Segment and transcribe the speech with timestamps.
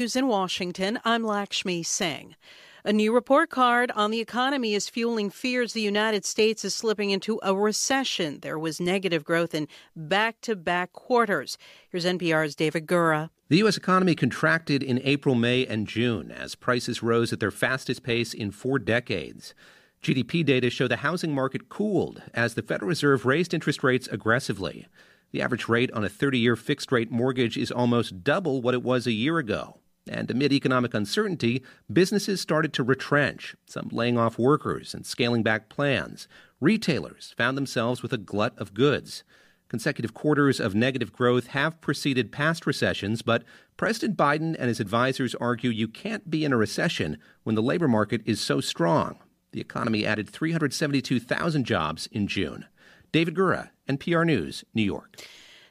[0.00, 2.34] News in Washington, I'm Lakshmi Singh.
[2.86, 7.10] A new report card on the economy is fueling fears the United States is slipping
[7.10, 8.38] into a recession.
[8.40, 11.58] There was negative growth in back to back quarters.
[11.90, 13.28] Here's NPR's David Gura.
[13.50, 13.76] The U.S.
[13.76, 18.52] economy contracted in April, May, and June as prices rose at their fastest pace in
[18.52, 19.52] four decades.
[20.02, 24.86] GDP data show the housing market cooled as the Federal Reserve raised interest rates aggressively.
[25.32, 28.82] The average rate on a 30 year fixed rate mortgage is almost double what it
[28.82, 29.76] was a year ago.
[30.10, 35.68] And amid economic uncertainty, businesses started to retrench, some laying off workers and scaling back
[35.68, 36.26] plans.
[36.60, 39.22] Retailers found themselves with a glut of goods.
[39.68, 43.44] Consecutive quarters of negative growth have preceded past recessions, but
[43.76, 47.86] President Biden and his advisors argue you can't be in a recession when the labor
[47.86, 49.16] market is so strong.
[49.52, 52.66] The economy added 372,000 jobs in June.
[53.12, 55.16] David Gura, NPR News, New York.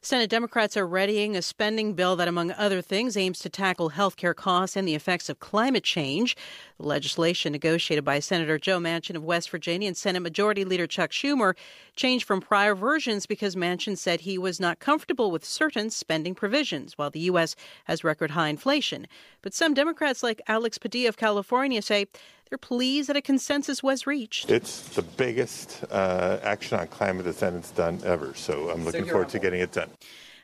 [0.01, 4.15] Senate Democrats are readying a spending bill that, among other things, aims to tackle health
[4.15, 6.37] care costs and the effects of climate change.
[6.77, 11.11] The legislation negotiated by Senator Joe Manchin of West Virginia and Senate Majority Leader Chuck
[11.11, 11.53] Schumer
[11.97, 16.97] changed from prior versions because Manchin said he was not comfortable with certain spending provisions
[16.97, 17.57] while the U.S.
[17.83, 19.05] has record high inflation.
[19.41, 22.07] But some Democrats, like Alex Padilla of California, say
[22.49, 24.49] they're pleased that a consensus was reached.
[24.49, 29.29] It's the biggest uh, action on climate the Senate's done ever, so I'm looking forward
[29.29, 29.89] to getting it done.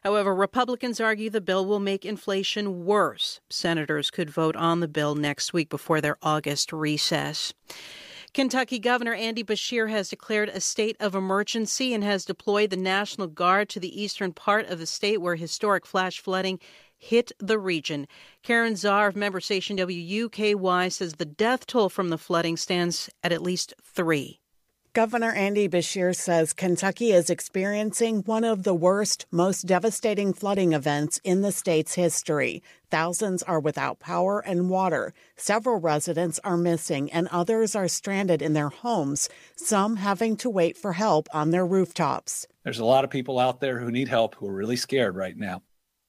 [0.03, 3.39] However, Republicans argue the bill will make inflation worse.
[3.49, 7.53] Senators could vote on the bill next week before their August recess.
[8.35, 13.27] Kentucky Governor Andy Beshear has declared a state of emergency and has deployed the National
[13.27, 16.59] Guard to the eastern part of the state where historic flash flooding
[16.97, 18.07] hit the region.
[18.43, 23.31] Karyn Czar of member station WUKY says the death toll from the flooding stands at
[23.31, 24.39] at least three.
[24.95, 31.19] Governor Andy Beshear says Kentucky is experiencing one of the worst, most devastating flooding events
[31.25, 32.63] in the state's history.
[32.89, 35.13] Thousands are without power and water.
[35.35, 40.77] Several residents are missing, and others are stranded in their homes, some having to wait
[40.77, 42.47] for help on their rooftops.
[42.63, 45.35] There's a lot of people out there who need help who are really scared right
[45.35, 45.61] now.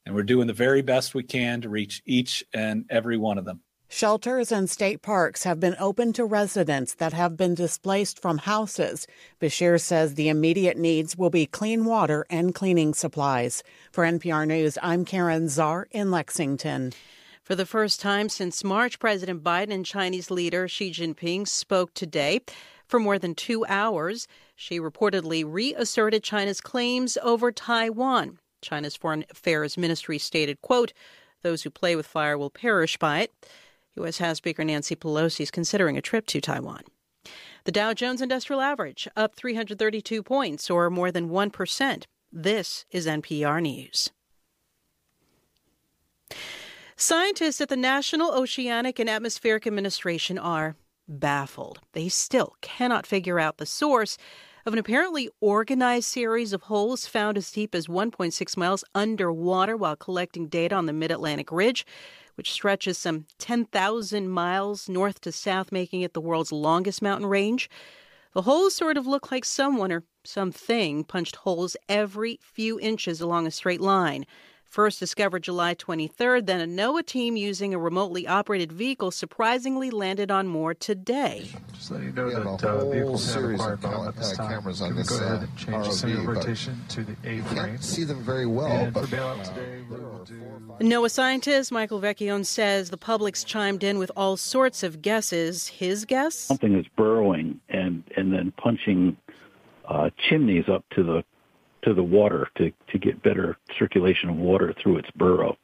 [0.06, 3.44] And we're doing the very best we can to reach each and every one of
[3.44, 3.61] them.
[3.89, 9.06] Shelters and state parks have been open to residents that have been displaced from houses.
[9.41, 13.62] Beshear says the immediate needs will be clean water and cleaning supplies.
[13.93, 16.93] For NPR News, I'm Karyn Czar in Lexington.
[17.44, 22.41] For the first time since March, President Biden and Chinese leader Xi Jinping spoke today
[22.88, 24.27] for more than two hours.
[24.56, 28.38] Xi reportedly reasserted China's claims over Taiwan.
[28.66, 30.93] China's Foreign Affairs Ministry stated, quote,
[31.43, 33.47] those who play with fire will perish by it.
[33.94, 34.19] U.S.
[34.19, 36.82] House Speaker Nancy Pelosi is considering a trip to Taiwan.
[37.65, 42.05] The Dow Jones Industrial Average up 332 points, or more than 1%.
[42.32, 44.10] This is NPR News.
[46.97, 50.75] Scientists at the National Oceanic and Atmospheric Administration are
[51.06, 51.78] baffled.
[51.93, 54.19] They still cannot figure out the source
[54.66, 59.94] of an apparently organized series of holes found as deep as 1.6 miles underwater while
[59.94, 61.87] collecting data on the Mid Atlantic Ridge
[62.37, 67.69] which stretches some 10,000 miles north to south, making it the world's longest mountain range.
[68.34, 73.47] The holes sort of look like someone or something punched holes every few inches along
[73.47, 74.26] a straight line.
[74.69, 80.31] First discovered July 23rd, then a NOAA team using a remotely operated vehicle surprisingly landed
[80.31, 81.49] on more today.
[81.72, 84.50] Just letting you know that uh, vehicles have acquired power at this time.
[84.50, 87.05] Cameras on Can this, go ahead uh, and change the ROV, center but rotation to
[87.05, 87.66] the A frame?
[87.66, 90.43] Can't see them very well, And but for bailout today, we will do.
[90.81, 95.69] NOAA scientist Michael Vecchione says the public's chimed in with all sorts of guesses.
[95.69, 96.34] His guess?
[96.34, 99.16] something is burrowing and and then punching
[99.88, 101.25] uh, chimneys up to the
[101.86, 105.56] to the water to to get better circulation of water through its burrow.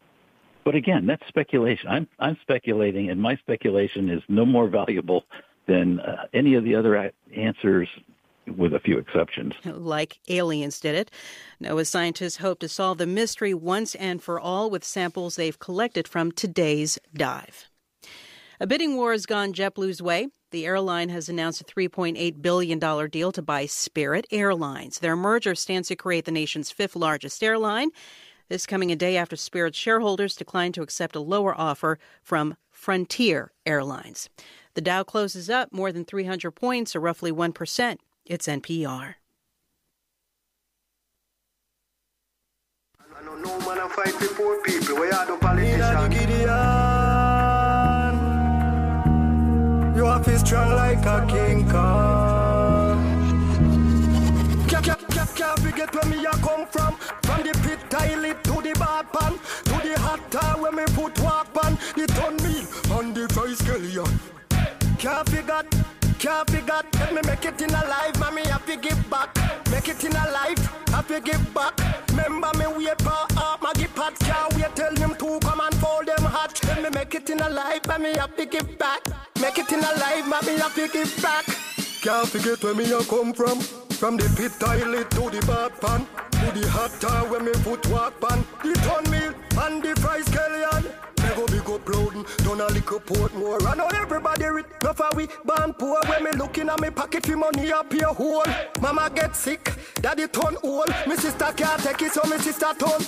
[0.64, 1.88] But again, that's speculation.
[1.90, 5.24] I'm I'm speculating, and my speculation is no more valuable
[5.66, 7.88] than uh, any of the other answers,
[8.46, 9.54] with a few exceptions.
[9.64, 11.10] like aliens did it.
[11.60, 16.06] NOAA scientists hope to solve the mystery once and for all with samples they've collected
[16.06, 17.68] from today's dive.
[18.60, 20.28] A bidding war has gone JetBlue's way.
[20.50, 22.78] The airline has announced a $3.8 billion
[23.08, 24.98] deal to buy Spirit Airlines.
[24.98, 27.90] Their merger stands to create the nation's fifth largest airline.
[28.48, 33.52] This coming a day after Spirit's shareholders declined to accept a lower offer from Frontier
[33.64, 34.28] Airlines.
[34.74, 37.96] The Dow closes up more than 300 points, or roughly 1%.
[38.26, 39.14] It's NPR.
[43.00, 44.96] I know no man a fight for poor people.
[44.96, 47.11] Where are the politicians?
[49.94, 52.96] You are feel strong like a king Kong.
[54.66, 56.96] Cap, cap, cap, cap, forget where me a come from.
[57.22, 61.20] From the pit tile to the bad pan, to the hot tie where me put
[61.20, 61.76] walk pan.
[61.94, 62.64] The turn me
[62.96, 64.06] on the vice girl, yeah.
[64.98, 65.66] Can't forget,
[66.18, 66.86] can't forget.
[66.94, 69.36] Let me make it in a life, mommy, I have to give back.
[69.70, 71.78] Make it in a life, I have to give back.
[72.10, 73.31] Remember me, we a part
[76.32, 76.82] fold them hot.
[76.82, 79.00] Me make it in a life, mommy have to give back.
[79.40, 81.44] Make it in a life, mommy have to give back.
[82.02, 83.60] Can't forget where me a come from.
[84.00, 87.86] From the pit toilet to the bad pan, to the hot tub where me foot
[87.88, 88.44] walk pan.
[88.62, 89.32] The ton meal
[89.62, 90.84] and the fries scallion.
[91.22, 93.64] Me go big up loading, done a little port more.
[93.64, 96.00] I know everybody rich, no for we born poor.
[96.08, 98.42] When me looking at me pocket for money up your hole.
[98.80, 100.92] Mama get sick, daddy turn old.
[101.06, 103.00] Me sister can't take it, so me sister turn.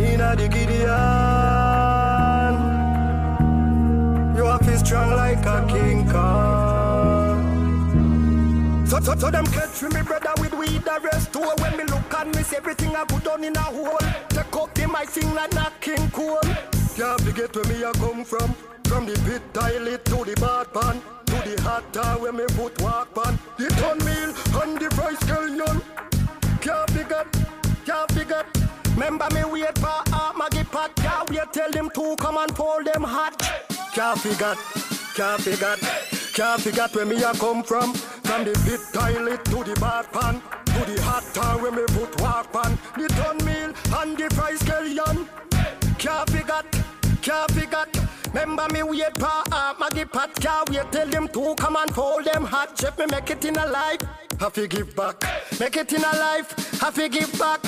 [0.00, 1.27] Inna the Gideon,
[4.38, 7.44] you are feel strong like a king Kong.
[8.86, 11.40] So, so, so them catch me brother with weed the rest too.
[11.60, 13.98] When me look at see everything I put on in a hole.
[14.28, 16.40] Take up the mic, sing like Nat King Cole.
[16.96, 18.54] Can't forget where me I come from.
[18.84, 22.80] From the pit toilet to the bad pan, to the hot tub where me foot
[22.80, 23.38] walk pan.
[23.58, 24.32] The ton meal
[24.62, 25.82] and the fries scallion.
[26.62, 27.26] Can't forget,
[27.84, 28.57] can't forget.
[28.98, 30.92] Remember me wait for uh, Maggie Pat.
[30.96, 33.40] Can't wait tell them to come and fold them hot.
[33.94, 34.58] Can't forget,
[35.14, 35.78] can't forget.
[36.34, 37.94] Can't forget where me I come from.
[37.94, 42.20] From the pit toilet to the bad pan, to the hot tub where me foot
[42.20, 42.76] walk pan.
[42.96, 45.28] The ton meal and the fries scallion.
[45.96, 46.66] Can't forget,
[47.22, 48.07] can't forget.
[48.38, 50.32] Remember me wait for uh, Maggie Pat.
[50.36, 52.78] Can't wait tell them to come and fold them hot.
[52.78, 54.00] Chef me make it in a life.
[54.38, 55.20] Have to give back.
[55.58, 56.80] Make it in a life.
[56.80, 57.60] Have to give back.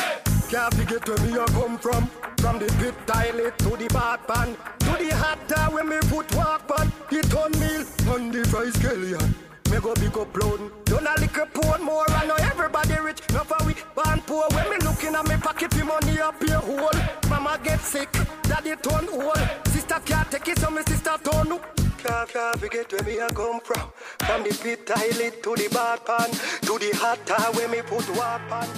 [0.48, 2.06] Can't forget where me I come from.
[2.38, 6.32] From the pit toilet to the bad pan, to the hot tub where me foot
[6.36, 6.92] walk pan.
[7.10, 9.49] The ton meal on the fries scallion.
[9.70, 10.70] Me go big up loading.
[10.84, 12.04] Done a little poor more.
[12.10, 13.20] I know everybody rich.
[13.32, 14.44] Not for we born poor.
[14.50, 17.00] When me looking at me pocket, the money up your hole.
[17.28, 18.10] Mama get sick,
[18.42, 19.38] daddy turn old.
[19.68, 21.62] Sister can't take it, so me sister turn up.
[22.02, 23.92] Can't, can't forget where me I come from.
[24.26, 26.30] From the pit toilet to the bad pan,
[26.66, 28.68] to the hot tub where me put walk pan.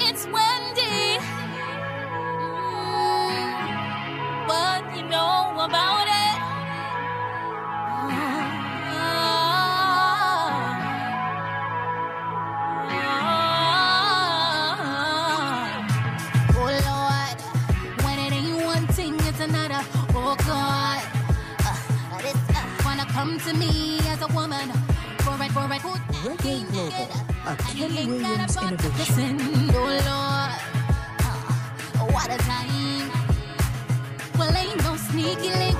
[0.00, 1.18] It's Wendy.
[2.78, 6.38] Mm, what you know about it?
[8.00, 8.67] Oh
[16.54, 17.38] Oh, Lord,
[18.04, 19.80] when it ain't one thing, it's another.
[20.14, 21.02] Oh God,
[22.22, 22.36] this,
[22.84, 24.70] wanna come to me as a woman
[25.24, 25.82] for it, for it.
[26.24, 27.08] Reggae Global,
[27.46, 28.88] a Kenny Williams innovation.
[28.98, 29.40] Listen,
[29.74, 29.78] oh,
[30.08, 30.58] Lord,
[31.24, 33.10] uh, what a time.
[34.38, 35.78] Well, ain't no sneaky link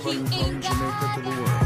[0.00, 1.59] 24-7 he from Jamaica to the world.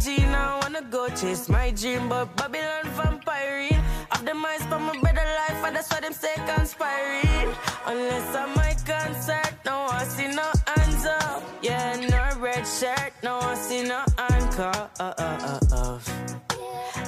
[0.00, 0.18] IG.
[0.30, 3.68] Now I wanna go chase my dream, but Babylon vampire.
[4.12, 7.54] Of them eyes for my better life, and that's why them say conspiring.
[7.86, 11.42] Unless I'm my concert, no I see no hands up.
[11.62, 14.88] Yeah, no red shirt, no I see no anchor.
[14.98, 15.98] Uh, uh, uh, uh.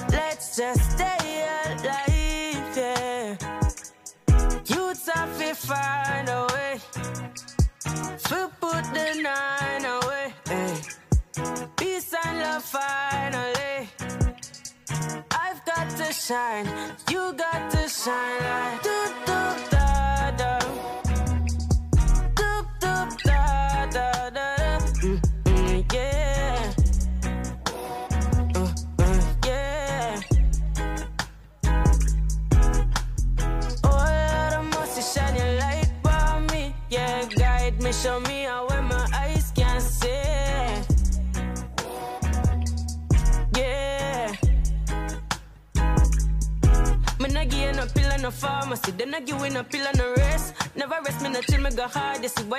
[0.09, 3.37] Let's just stay alive, yeah.
[4.67, 6.79] Youths have to find a way.
[8.29, 9.52] To put the nine
[12.59, 13.89] Finally.
[15.31, 16.67] I've got to shine,
[17.09, 19.92] you got to shine like do do da.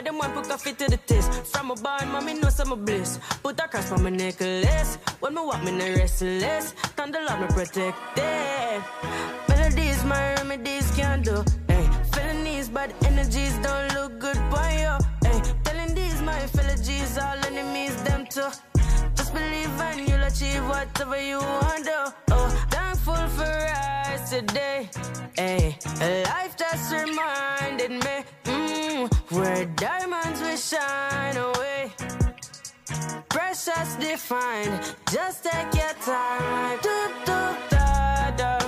[0.04, 1.32] Them want put coffee to the test.
[1.46, 3.18] From a barn, mommy know some bliss.
[3.42, 4.96] Put a cross on my necklace.
[5.20, 6.73] When me walk, me no restless.
[6.96, 8.82] Thunder love me protected.
[9.49, 11.42] Melodies, my remedies can't do.
[11.68, 11.75] Eh.
[11.75, 14.94] Hey, felonies, bad energies don't look good for you.
[15.25, 18.50] Hey, telling these my fellow G's, all enemies, them too.
[19.16, 22.14] Just believe and you'll achieve whatever you want to.
[22.32, 24.90] Oh, thankful for us today.
[25.38, 25.73] Eh.
[25.99, 28.25] Hey, life just reminded me
[29.28, 31.92] mm, where diamonds will shine away.
[33.28, 36.78] Precious defined, just take your time.
[36.78, 38.58] Doop, doop, da, da.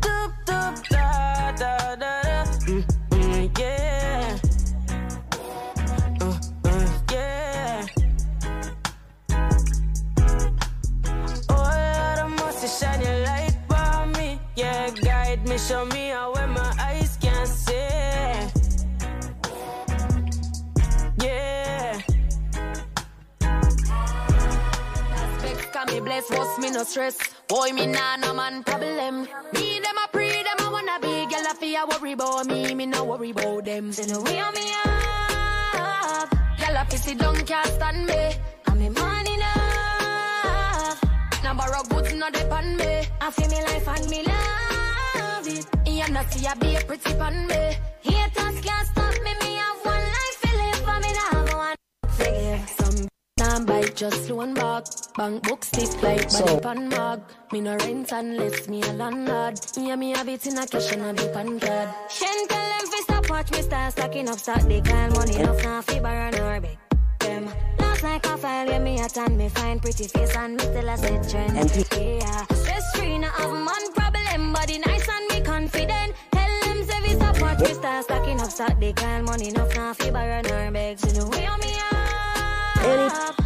[0.00, 2.44] Doop, doop, da, da, da, da.
[2.66, 4.38] Mm, mm, yeah.
[6.20, 6.38] Uh,
[7.12, 7.86] yeah.
[11.48, 13.56] Oh, shine light
[14.18, 14.40] me.
[14.56, 16.39] Yeah, guide me, show me how where
[26.10, 27.16] bless, what's me no stress.
[27.46, 29.28] Boy, me nah no man problem.
[29.54, 31.14] Me them a pre, them a wanna be.
[31.30, 33.92] Girl, I feel worry about me, me no worry about them.
[33.92, 36.28] Say no way me up.
[36.60, 38.22] Girl, I pissy don't can't stand me.
[38.66, 40.98] And me money enough.
[41.44, 42.92] Now borrow goods, no depend me.
[43.20, 45.66] I feel me life and me love it.
[45.86, 47.62] You not see I be a pretty pan me.
[48.02, 50.80] Haters can't stop me, me have one life to live.
[50.86, 51.76] For me now have one
[52.08, 52.79] forgive some
[53.50, 54.84] time bite just one back.
[55.16, 57.20] Bank book stiff like So- body pan mag.
[57.52, 59.58] Me no rent unless me a landlord.
[59.76, 61.88] Yeah, me have it in a cash and a big pan card.
[62.08, 64.62] Shen tell them fi stop watch me start stacking up stock.
[64.62, 66.78] They call money enough now fi borrow nor beg
[67.18, 67.50] them.
[67.78, 70.96] Last like a file me at and me find pretty face and me still a
[70.96, 71.56] set trend.
[71.96, 76.14] Yeah, stress free no have man problem, body nice and me confident.
[76.30, 78.78] Tell them say fi stop watch me start stacking up stock.
[78.78, 80.98] They call money enough now fi borrow nor beg.
[81.00, 83.39] So the way on me up.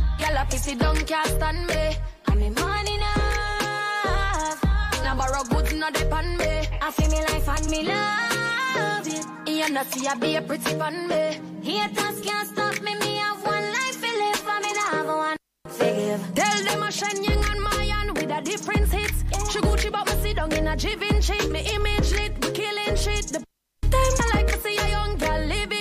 [0.54, 1.96] A pissy don't can't stand me.
[2.28, 4.62] And me money enough.
[5.02, 6.68] Now borrow goods, no depend me.
[6.80, 9.26] I feel me life and me love it.
[9.50, 11.40] You not see I be a pretty pan me.
[11.60, 12.94] Haters can't stop me.
[12.94, 14.72] Me have one life to live for me.
[14.78, 15.36] Now have one
[15.70, 16.34] forgive.
[16.36, 19.24] Tell them I shine young and Mayan with a different hits.
[19.50, 21.50] She Gucci but me sit down in a shit.
[21.50, 23.26] Me image lit, we killing shit.
[23.26, 23.40] The
[23.90, 25.73] time I like to see a young girl living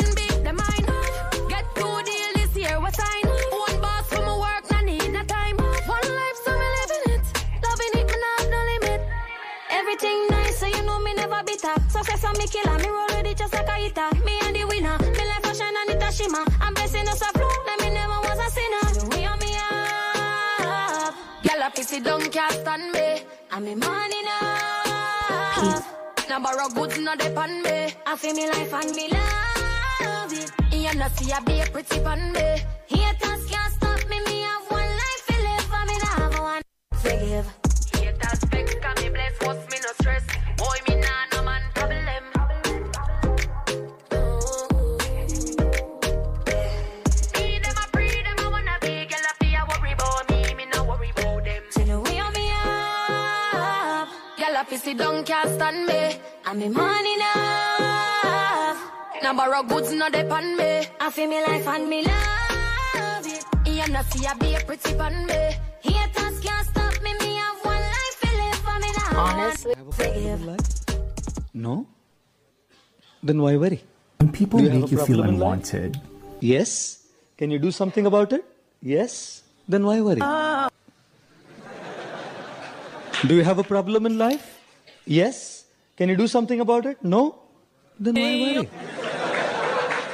[9.94, 11.76] Everything nice, so you know me never bitter.
[11.88, 14.10] Success on me killer, me roll with it just like a hitter.
[14.26, 16.44] Me and the winner, me life a shine and it a shimmer.
[16.62, 18.90] I'm blessing us a flow, let me never was a sinner.
[18.98, 23.24] The way on me up, girl a pissy don't can't me.
[23.52, 25.86] And me money enough.
[26.28, 27.94] Now borrow goods, no depend me.
[28.08, 30.52] I feel me life and me love it.
[30.72, 32.64] You not see I be a pretty pan me.
[32.88, 35.62] Haters can't stop me, me have one life to live.
[35.70, 36.62] For me now have one.
[37.04, 37.63] Haters
[54.74, 56.18] Girl, I pissy don't can't stand me.
[56.46, 58.80] And me money enough.
[59.22, 60.88] Now borrow goods, no depend me.
[61.00, 63.46] I feel me life and me love it.
[63.68, 65.42] You not see I be a pretty pan me.
[65.82, 69.20] Haters can't stop me, me have one life to live for me now.
[69.20, 70.42] Honestly, forgive.
[71.54, 71.86] No?
[73.22, 73.84] Then why worry?
[74.18, 75.34] When people you make you feel problem life?
[75.36, 76.02] unwanted,
[76.40, 77.00] Yes.
[77.38, 78.44] Can you do something about it?
[78.82, 79.44] Yes?
[79.68, 80.22] Then why worry?
[83.28, 84.53] Do you have a problem in life?
[85.06, 85.66] Yes?
[85.98, 87.04] Can you do something about it?
[87.04, 87.40] No?
[88.00, 88.70] Then why worry?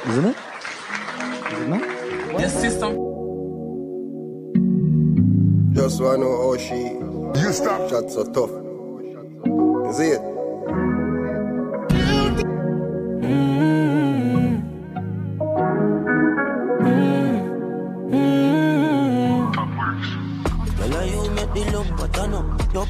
[0.08, 0.36] Isn't it?
[1.52, 1.82] Is it not?
[2.40, 2.92] Yes, system.
[5.72, 6.98] Just wanna know how she
[7.40, 8.50] you stop shot so tough.
[9.90, 10.20] Is it?
[20.78, 22.88] Well, I you make the love, but I know yup.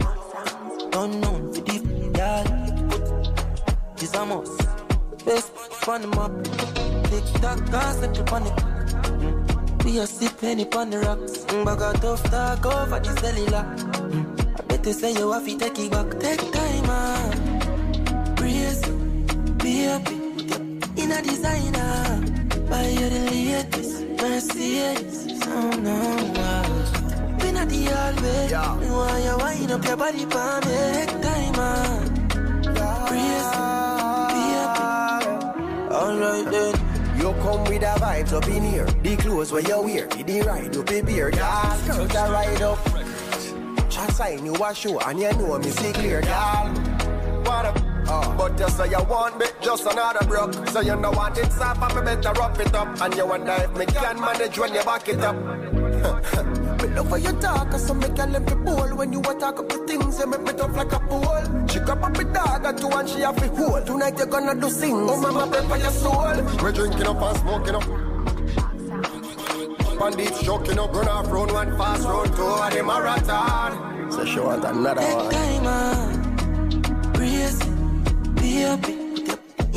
[0.90, 1.89] Don't know
[4.12, 4.42] for the girl.
[4.44, 5.24] It's a must.
[5.24, 6.32] Best on the map.
[7.10, 9.84] Tick tock, gas, settle on it.
[9.84, 11.38] We a sip penny on the rocks.
[11.46, 13.64] Mm, Bag a tough talk over the cellular.
[13.76, 16.20] Mm, I bet you say you have to take it back.
[16.20, 18.34] Take time, man.
[18.36, 18.86] Brace,
[19.62, 20.16] be happy.
[21.02, 22.26] In a designer.
[22.68, 24.04] Buy you the latest.
[24.22, 25.28] Mercedes.
[25.46, 27.38] Oh, no, no.
[27.38, 28.48] Been at the hallway.
[28.50, 28.76] Yeah.
[28.90, 30.76] Want you wind up your body for me.
[30.94, 32.76] Take time, man.
[32.76, 33.39] Happy.
[36.00, 36.74] Alright then.
[37.18, 38.86] You come with the vibes up in here.
[38.86, 41.76] The clothes where you wear, the ride up in beer, girl.
[41.76, 43.90] Skirt a ride up.
[43.90, 46.68] Chat sign you a show and you know me see clear, girl.
[47.44, 47.90] What up?
[48.08, 51.60] Uh, but you say you want me just another broke So you know what it's
[51.60, 54.82] up me better wrap it up And you wonder if me can manage when you
[54.82, 55.36] back it up
[56.80, 59.58] Me love how you talk, so me can let me bowl When you a talk
[59.58, 62.64] up the things, you make me tough like a pool She grab up a dog
[62.64, 65.76] and two and she have a hole Tonight you gonna do sing, oh mama pepper
[65.76, 67.86] your soul We're drinking up and smoking up
[69.98, 74.40] Bandits choking up, run off round one fast round two of the marathon So she
[74.40, 77.12] want another Take one time, man.
[77.12, 77.62] Brace,
[78.40, 78.94] be happy.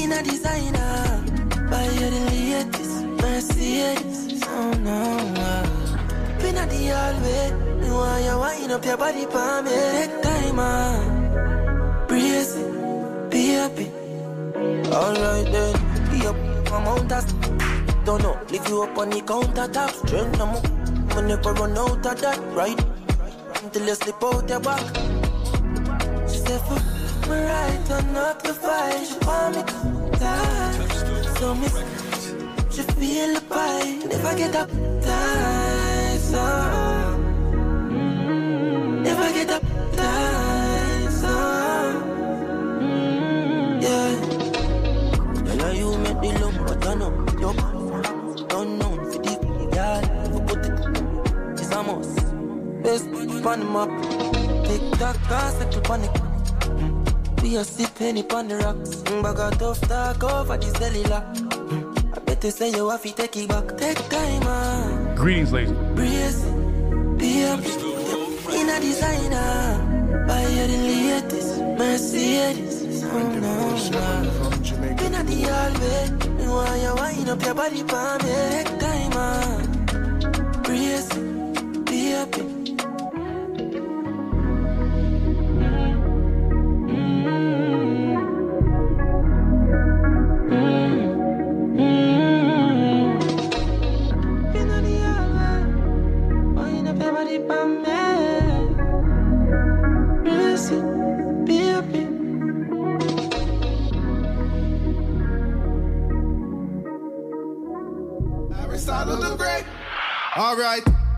[0.01, 1.23] In a designer.
[1.69, 3.03] Buy you the latest.
[3.21, 4.43] Mercedes.
[4.45, 5.72] Oh, no.
[6.63, 7.51] At the hallway.
[7.81, 9.71] Me want you wind up your body for me.
[9.71, 10.95] Take time, ah.
[11.03, 12.07] man.
[12.07, 12.55] Brace,
[13.29, 13.91] be happy.
[14.87, 15.75] Alright then.
[16.09, 16.37] Be up.
[16.71, 17.27] I'm on that.
[18.05, 18.39] Don't know.
[18.49, 19.91] Leave you up on the countertop.
[20.07, 20.61] Straight no more.
[21.15, 22.39] Me never run out of that.
[22.55, 22.79] Right?
[23.61, 24.85] Until you slip out your back.
[26.29, 29.05] She said, fuck me right, turn up the fire.
[29.05, 30.87] She want me to die.
[31.39, 31.67] So me,
[32.71, 33.99] she feel the pie.
[34.07, 34.69] Never get up,
[35.01, 35.52] die.
[36.33, 36.41] So,
[39.03, 39.63] never get up,
[43.79, 44.15] yeah.
[45.45, 45.89] Girl, you
[46.65, 46.95] but I.
[48.47, 49.33] Don't know for the
[50.47, 52.07] put it, it's.
[52.81, 53.05] Best
[53.45, 53.91] on the map.
[55.83, 56.13] Panic.
[57.43, 58.95] We a sip penny on the rocks.
[59.21, 61.23] Bag a tough talk over cellular.
[61.35, 61.52] Mm,
[62.51, 63.77] Say you have to take it back.
[63.77, 65.15] Take time, man.
[65.15, 65.71] Greetings, ladies.
[65.95, 66.43] Brace,
[67.15, 67.43] be.
[68.59, 70.25] In a designer.
[70.27, 71.61] Buy you the latest.
[71.61, 73.03] Mercedes.
[73.05, 74.95] Oh, no, no.
[74.97, 76.09] Been at the hallway.
[76.35, 78.33] Me want you wind up your body for me.
[78.51, 80.63] Take time, man.
[80.63, 81.13] Brace,
[81.85, 82.52] be happy.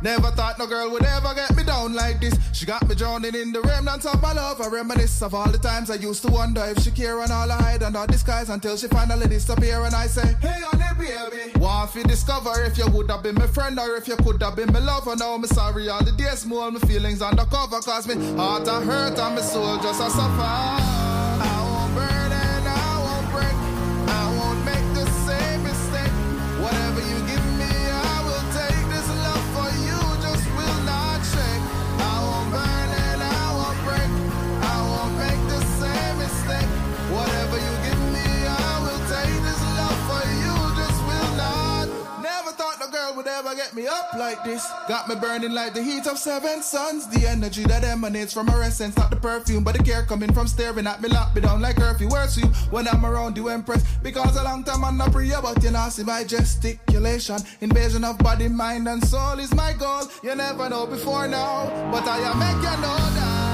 [0.06, 2.38] Never thought no girl would ever get me down like this.
[2.54, 4.62] She got me drowning in the remnants of my love.
[4.62, 7.52] I reminisce of all the times I used to wonder if she care and all
[7.52, 9.84] I hide under disguise until she finally disappear.
[9.84, 11.60] And I say, Hey, honey, baby.
[11.60, 14.56] Want to discover if you would have been my friend or if you could have
[14.56, 15.16] been my lover.
[15.16, 17.80] Now me sorry, all the days more my feelings undercover.
[17.80, 20.95] Cause me heart a hurt and my soul just a suffer.
[43.36, 44.66] Ever get me up like this.
[44.88, 47.08] Got me burning like the heat of seven suns.
[47.08, 50.48] The energy that emanates from her essence, not the perfume, but the care coming from
[50.48, 52.08] staring at me, lock me down like curfew.
[52.08, 53.84] Words you when I'm around you, impress.
[53.98, 57.38] Because a long time I'm not free about you, now see my gesticulation.
[57.60, 60.08] Invasion of body, mind, and soul is my goal.
[60.24, 63.45] You never know before now, but I am make you know that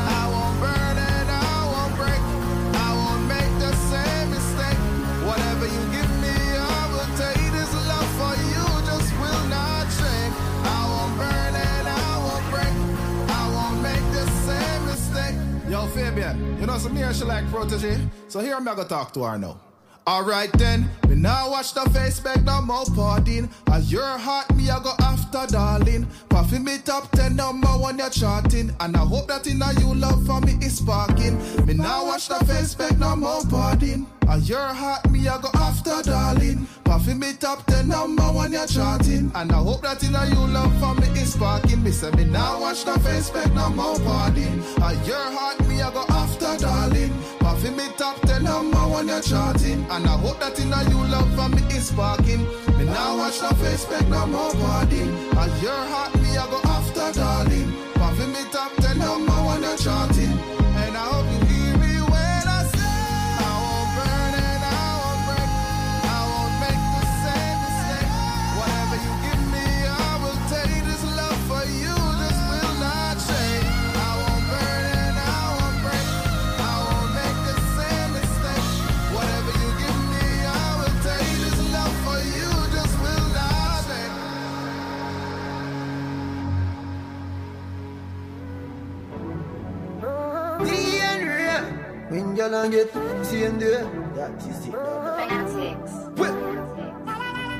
[15.95, 17.97] You know, some here she like protege.
[18.29, 19.59] So here I'm gonna talk to her now.
[20.07, 23.51] Alright then, me now watch the face back no more partying.
[23.69, 26.07] As your heart, me I go after darling.
[26.29, 28.73] Puffin me top 10 number one you're charting.
[28.79, 31.37] And I hope that in you love for me is sparking.
[31.65, 34.07] Me now watch the face back no more partying.
[34.31, 36.65] As you're hot, me I go after darling.
[36.85, 39.29] Puffin me top 10 number one you're charting.
[39.35, 41.83] And I hope that in you love for me is sparking.
[41.83, 44.63] Me say me now watch the face back no more partying.
[44.81, 47.11] As you're hot, me I go after darling.
[47.39, 49.85] Puffin me top 10 number one you're charting.
[49.91, 52.47] And I hope that in you love for me is sparking.
[52.77, 55.11] Me now watch the face back no more partying.
[55.35, 57.69] As you're hot, me I go after darling.
[57.95, 60.60] Puffin me top 10 number one you're charting.
[92.11, 92.91] When you don't get
[93.23, 94.73] same day, that is it.
[96.19, 96.35] Well,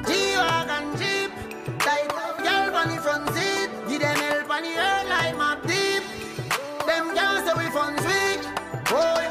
[0.05, 1.31] G-Wagon Jeep,
[1.79, 6.03] tight girl on the front seat, give them help on the earth like map deep.
[6.85, 8.43] Them can't say we funds weak.
[8.91, 9.30] Boy, oh,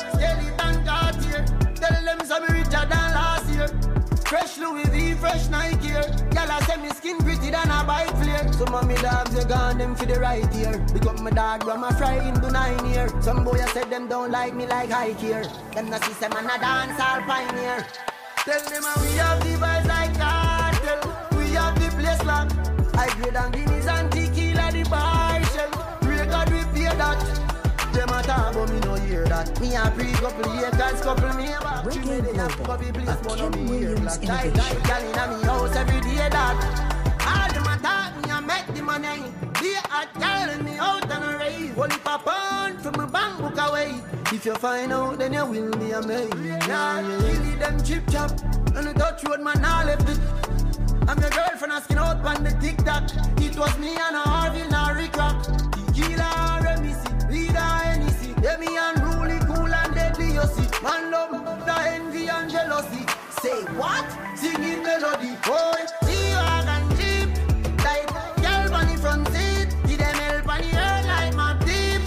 [4.31, 6.05] Fresh Louis V, fresh Nike here.
[6.35, 8.53] Y'all say me skin pretty than a bike flare.
[8.53, 10.49] Some of me dogs you gone them for the right.
[10.93, 13.09] Pick up my dog from a fry into nine year.
[13.21, 15.43] Some boy I said them don't like me like high here.
[15.75, 17.85] Them not see them and a dance all pioneer.
[18.47, 21.01] Tell them we have the vibes like cartel.
[21.37, 22.55] We have the place locked.
[22.95, 24.30] I grade and guineas and tequila
[29.61, 31.29] Me a pre couple acres, couple.
[31.29, 34.45] Reggae Me dey have Global, copy place, a no Ken me Williams black.
[34.45, 34.53] Innovation.
[34.55, 36.57] tight, gal inna me house every day that.
[37.29, 39.23] All them a talk, me a make the money.
[39.61, 41.79] Be a gal in me out and a rave.
[41.79, 44.01] Only on from my bank book away.
[44.33, 46.35] If you find out, then you will be amazed.
[46.45, 48.31] Yeah, you need them chip chop.
[48.77, 50.19] And the touch road man, I left it.
[51.09, 53.05] I'm your girlfriend asking out on the TikTok.
[53.43, 55.43] It was me and a Harvey, now Rick Rock.
[55.73, 58.35] Tequila, Remisi, Vida, Hennessy.
[58.43, 59.40] Yeah, me unruly, cool and deadly,
[60.47, 60.83] see.
[60.83, 61.31] Man love,
[61.67, 63.05] the envy and jealousy.
[63.43, 64.07] Say what?
[64.37, 65.37] Singing melody.
[65.47, 67.31] Boy, G-Wagon Jeep.
[67.79, 68.07] Tight,
[68.43, 69.69] girl on the front seat.
[69.87, 72.03] Give them help on the earth like my deep.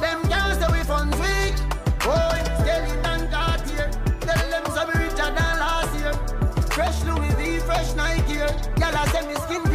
[0.00, 1.56] Them can't say we funds weak.
[2.04, 3.90] Boy, skeleton got here.
[4.20, 6.12] Tell them some richer than last year.
[6.70, 8.56] Fresh Louis V, fresh Nike here.
[8.78, 9.65] Y'all a say me skin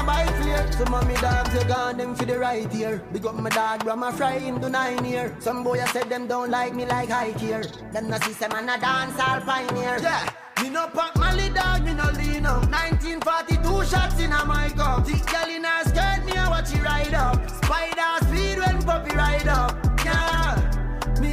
[0.00, 0.30] a bike.
[0.72, 3.02] Some of me dogs you gone them for the right here.
[3.12, 5.36] Big up my dog, from a fry him to nine year.
[5.40, 7.64] Some boy I said them don't like me like high here.
[7.92, 9.98] Them not see them and a dance all pioneer.
[10.00, 10.28] Yeah.
[10.62, 15.06] Me no pack Mali dog, me no lean up 1942 shots in a my cup
[15.06, 19.16] Thick girl in her skirt, me a watch it ride up Spider speed when puppy
[19.16, 19.89] ride up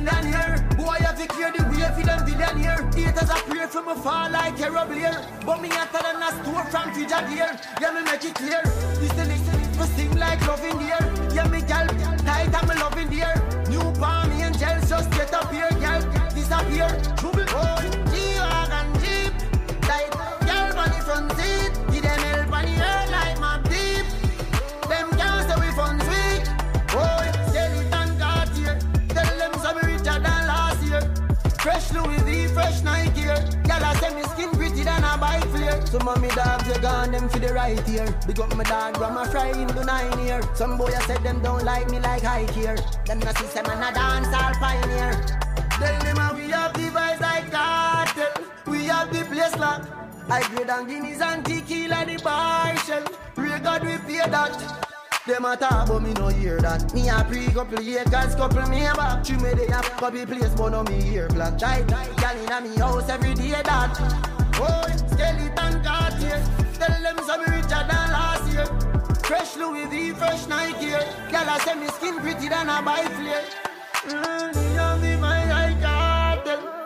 [0.07, 3.93] Millionaire, boy have to clear the way for them billionaire Haters a pray for me
[4.01, 8.23] fall like a Blair But me hotter than a store from Fijadier Yeah, me make
[8.23, 8.63] it clear.
[9.01, 11.33] Listen, listen, me sing like love in the air.
[11.33, 11.87] Yeah, me gal,
[12.23, 13.65] tight and me love in the air.
[13.69, 16.01] New palm angels just get up here, gal,
[16.33, 17.16] disappear
[32.67, 33.39] fresh Nike here.
[33.67, 35.85] Y'all a say me skin pretty than a bike flare.
[35.87, 38.97] Some of me dogs you gone them for the right here Big up my dog
[38.97, 42.23] from a fry into nine year Some boy I said them don't like me like
[42.23, 42.75] high here
[43.05, 45.13] Them not see them and a dance all pioneer.
[45.79, 48.43] Tell them how we have the vibes like cartel.
[48.65, 49.87] We have the place locked.
[50.29, 52.17] I grade and guineas and tequila the
[52.85, 53.03] shell.
[53.35, 54.96] Pray God we pay that
[55.27, 56.93] them a talk but me no hear that.
[56.93, 59.23] Me a pre couple acres, couple me a back.
[59.23, 62.75] True me they a copy place but no me hear black Tight, gal inna me
[62.77, 63.91] house every day that.
[64.59, 65.83] Oh, skeleton
[66.21, 66.43] here.
[66.73, 68.65] Tell them some richer than last year.
[69.23, 70.91] Fresh Louis V, fresh Nike.
[71.31, 73.43] Gal a say me skin pretty than a bike flare.
[74.05, 76.76] Mm, me have the my high cartel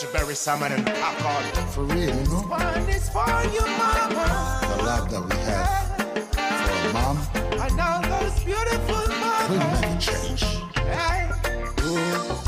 [0.00, 1.42] Lunchberry salmon and alcohol.
[1.72, 2.40] For real, you know?
[2.48, 4.60] One is for you, mama.
[4.62, 5.90] The love that we have
[6.32, 7.18] for our mom
[7.60, 9.82] And all those beautiful mamas.
[9.82, 10.42] never change.
[10.74, 11.28] Hey,
[11.80, 12.40] oh.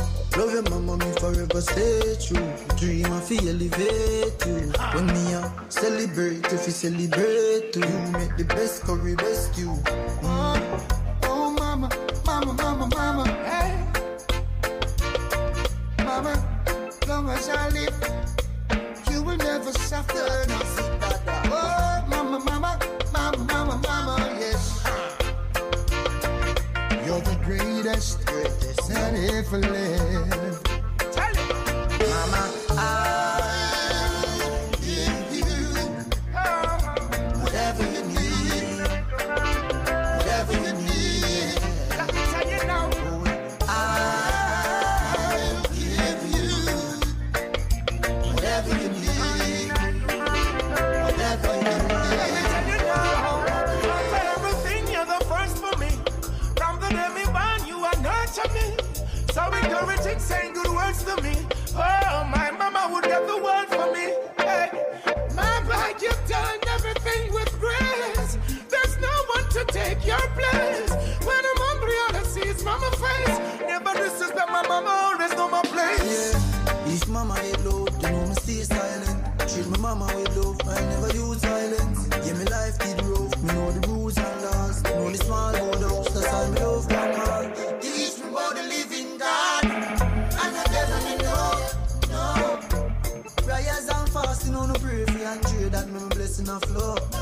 [1.61, 2.53] stay true.
[2.79, 4.73] Dream I feel elevate you.
[4.95, 9.77] When me a celebrate, if you celebrate too, you make the best curry best you.
[10.23, 10.87] Oh,
[11.25, 11.91] oh, mama,
[12.25, 13.82] mama, mama, mama, hey.
[17.25, 17.95] Long as I live,
[19.11, 20.45] you will never suffer.
[21.47, 22.79] Oh, mama, mama,
[23.13, 24.83] mama, mama, mama, yes.
[27.07, 30.69] You're the greatest, greatest that ever lived.
[32.11, 32.62] Mama,
[69.65, 70.91] to take your place.
[71.27, 73.39] When I'm hungry, all I see is mama face.
[73.61, 76.35] Never disrespect my mama, always know my place.
[76.87, 79.39] If mama hate you know me stay silent.
[79.49, 82.09] Treat my mama with love, I never use violence.
[82.27, 84.83] Yeah, me life did rough, me know the rules and laws.
[84.83, 87.81] Know the small board house, that's why me love grandma.
[87.81, 91.55] Teach me about the living God, and I definitely know,
[92.11, 92.85] no.
[93.47, 97.22] Prayers and fasting on the pray for and trade that me blessing a flow.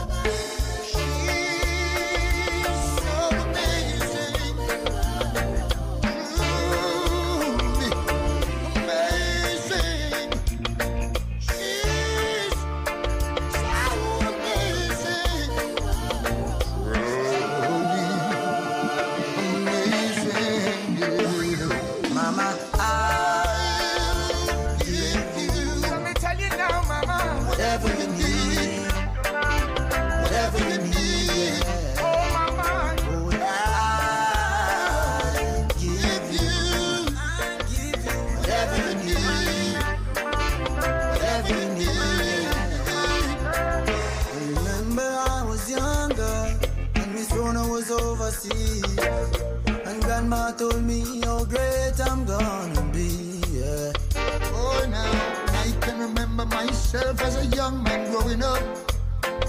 [56.66, 58.62] Myself as a young man growing up.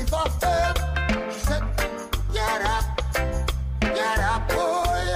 [0.04, 0.74] If I fell,
[1.32, 1.64] she said,
[2.34, 2.86] Get up,
[3.82, 5.08] get up, boy.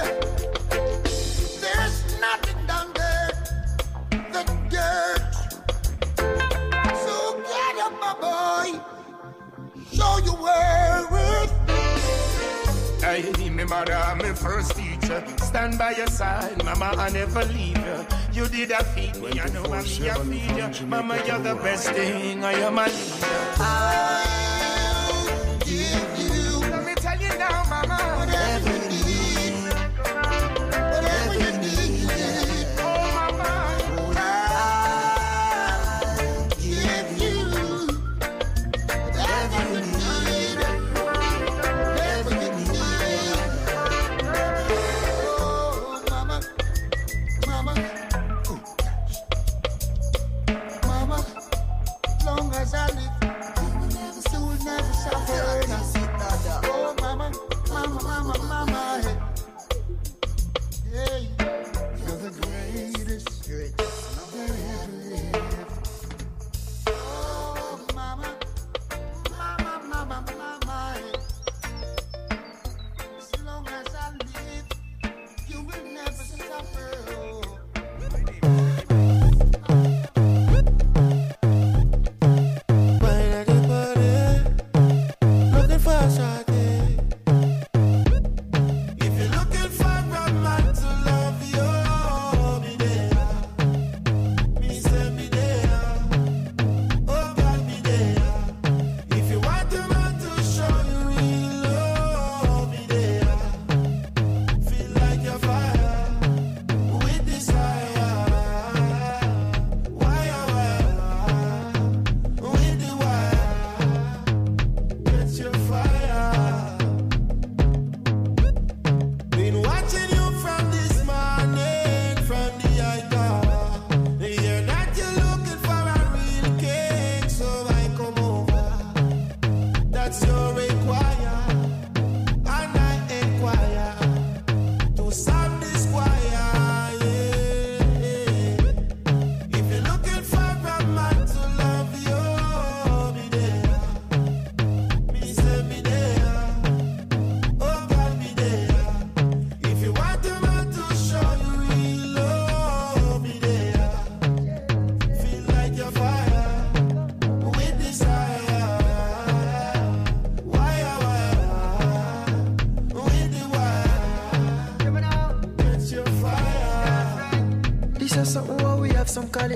[1.62, 3.30] There's nothing down there
[4.34, 5.22] that dirt.
[7.04, 7.14] So
[7.52, 8.68] get up, my boy.
[9.96, 11.52] Show you where worth.
[13.02, 15.24] Hey, me mother, me first teacher.
[15.38, 18.06] Stand by your side, mama, I never leave you.
[18.32, 20.86] You did a feed me, I know I me a feed you.
[20.86, 23.54] Mama, you're the best thing, I am a leader.
[23.58, 24.55] Ah.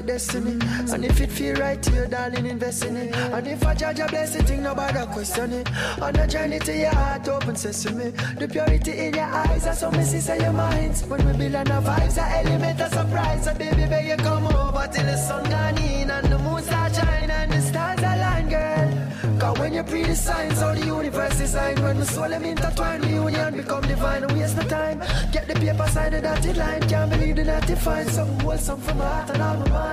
[0.03, 0.59] Destiny.
[0.93, 3.15] And if it feel right to you, darling, invest in it.
[3.17, 5.69] And if I judge a blessing, thing nobody question it.
[6.01, 8.11] On the journey to your heart, open sesame.
[8.39, 11.05] The purity in your eyes, that's how me see your minds.
[11.05, 13.45] When we build on our vibes, a element of surprise.
[13.45, 16.95] So baby, baby, you come over till the sun gone in and the moon start
[16.95, 19.11] shining and the stars align, girl.
[19.41, 21.79] Cause when you pre the signs, how the universe designed.
[21.81, 24.23] When the soul them intertwine, the union become divine.
[24.23, 24.99] Don't waste no time.
[25.33, 26.83] Get the paper, sign the dotted line.
[26.89, 29.90] Can't believe the naughty find something wholesome from heart and all my mind.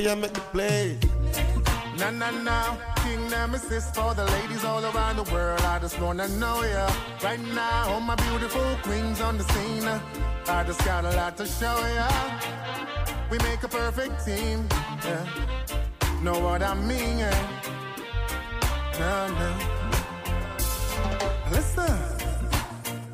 [0.00, 0.98] The fire, make the blaze.
[1.98, 5.60] Na na na, King Nemesis for the ladies all around the world.
[5.60, 6.90] I just wanna know ya
[7.22, 9.86] right now, all my beautiful queens on the scene.
[10.48, 12.08] I just got a lot to show ya.
[13.30, 14.66] We make a perfect team.
[15.04, 15.26] Yeah.
[16.22, 17.18] Know what I mean?
[17.18, 17.38] Yeah.
[18.98, 19.50] No, no.
[21.50, 21.94] Listen,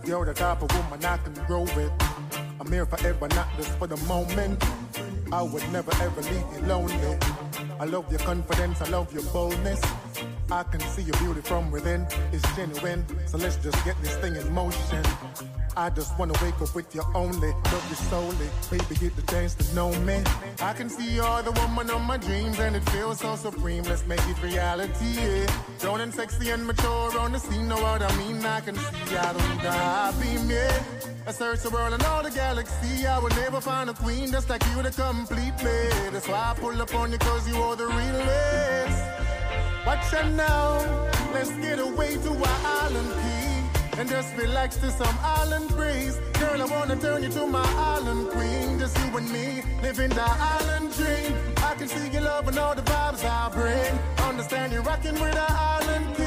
[0.05, 1.91] you're the type of woman I can grow with.
[2.61, 4.63] I'm here forever, not just for the moment.
[5.33, 7.19] I would never ever leave you lonely.
[7.81, 9.81] I love your confidence, I love your boldness.
[10.51, 13.05] I can see your beauty from within, it's genuine.
[13.27, 15.03] So let's just get this thing in motion.
[15.79, 18.49] I just wanna wake up with you only, love you solely.
[18.71, 20.23] Baby, get the chance to know me.
[20.63, 23.85] I can see you're the woman of my dreams, and it feels so supreme.
[23.85, 25.13] Let's make it reality.
[25.15, 25.47] Yeah.
[25.97, 28.45] And sexy and mature on the scene, know what I mean?
[28.45, 30.67] I can see I don't die, be me.
[31.27, 33.07] I search the world and all the galaxy.
[33.07, 35.79] I will never find a queen just like you to complete me.
[36.13, 39.03] That's why I pull up on you, cause you are the realest.
[39.87, 43.46] Watch out now, let's get away to our island key
[43.99, 46.19] and just relax to some island breeze.
[46.35, 50.27] Girl, I wanna turn you to my island queen, just you and me, living the
[50.27, 51.35] island dream.
[51.59, 53.99] I can see your love and all the vibes I bring.
[54.29, 56.26] Understand you rocking with the island king.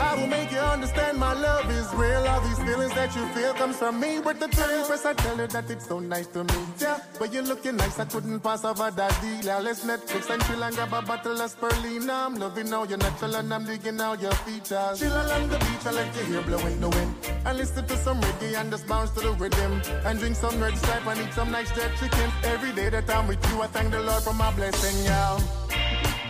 [0.00, 2.26] I will make you understand my love is real.
[2.28, 4.84] All these feelings that you feel comes from me with the thrill.
[4.84, 6.98] First I tell you that it's so nice to meet ya.
[7.18, 9.42] But you're looking nice, I couldn't pass over that deal.
[9.44, 12.26] Now let's Netflix and chill and grab a bottle of spirulina.
[12.26, 14.98] I'm loving all your natural and I'm digging all your features.
[14.98, 17.14] Chill along the beach, I let your hair blow in the wind.
[17.46, 19.80] And listen to some reggae and just bounce to the rhythm.
[20.04, 22.30] And drink some red stripe and eat some nice jerk chicken.
[22.42, 25.40] Every day that I'm with you, I thank the Lord for my blessing, y'all.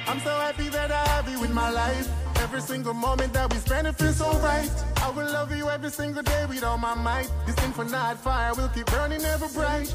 [0.06, 2.23] I'm so happy that I have you in my life.
[2.45, 4.70] Every single moment that we spend, it feels so right.
[4.99, 7.30] I will love you every single day with all my might.
[7.47, 9.90] This infinite fire will keep burning ever bright.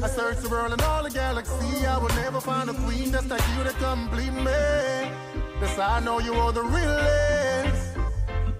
[0.00, 1.84] I search the world and all the galaxy.
[1.84, 4.62] I will never find a queen that's like you to complete me.
[5.60, 7.98] Yes, I know you are the realest.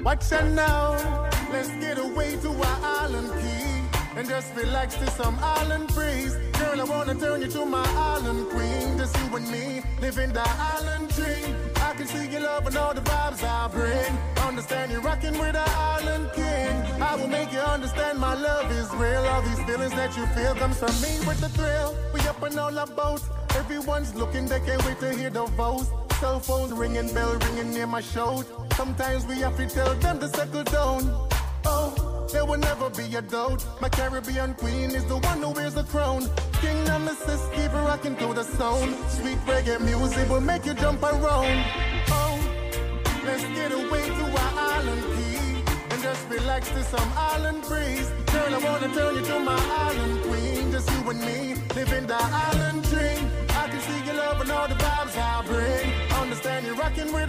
[0.01, 1.31] Watch out now.
[1.53, 3.74] Let's get away to our island key
[4.17, 6.35] and just relax to some island breeze.
[6.59, 8.99] Girl, I wanna turn you to my island queen.
[8.99, 11.57] Just you and me, living the island dream.
[11.77, 14.12] I can see your love and all the vibes I bring.
[14.49, 17.03] Understand you rocking with the island king.
[17.03, 19.25] I will make you understand my love is real.
[19.33, 21.97] All these feelings that you feel comes from me with the thrill.
[22.12, 22.95] We up and all about.
[22.95, 23.25] Boats.
[23.57, 25.91] Everyone's looking, they can't wait to hear the voice.
[26.21, 28.47] Cell phones ringing, bell ringing near my shoulder.
[28.77, 31.29] Sometimes we have to tell them to settle down.
[31.65, 33.65] Oh, there will never be a doubt.
[33.81, 36.29] My Caribbean queen is the one who wears the crown.
[36.61, 38.95] King Nemesis, keep rocking to the sound.
[39.09, 41.65] Sweet reggae music will make you jump around.
[42.09, 42.39] Oh,
[43.25, 48.11] let's get away to our island key and just relax to some island breeze.
[48.33, 50.73] Girl, I wanna turn you to my island queen.
[50.73, 53.31] Just you and me, living the island dream.
[53.51, 55.87] I can see your love and all the vibes I bring.
[56.21, 57.29] Understand you rocking with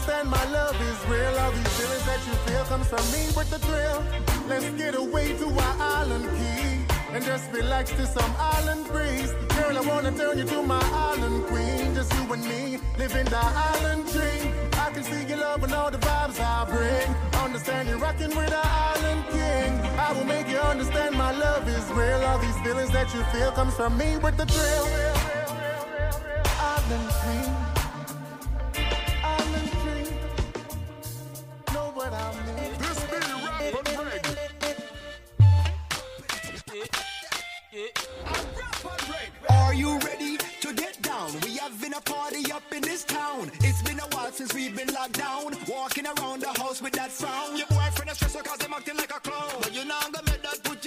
[0.00, 1.38] understand my love is real.
[1.40, 4.02] All these feelings that you feel comes from me with the thrill.
[4.48, 9.32] Let's get away to our island key and just relax to some island breeze.
[9.56, 11.94] Girl, I wanna turn you to my island queen.
[11.94, 14.54] Just you and me living the island dream.
[14.72, 17.08] I can see your love and all the vibes I bring.
[17.44, 19.72] Understand you're rocking with the island king.
[20.06, 22.22] I will make you understand my love is real.
[22.28, 24.86] All these feelings that you feel comes from me with the thrill.
[26.58, 27.69] Island queen.
[39.80, 41.32] you ready to get down?
[41.42, 43.50] We having a party up in this town.
[43.60, 45.56] It's been a while since we've been locked down.
[45.66, 47.56] Walking around the house with that frown.
[47.56, 49.56] Your boyfriend is stressed cause I'm acting like a clown.
[49.62, 50.79] But you know I'm gonna make that put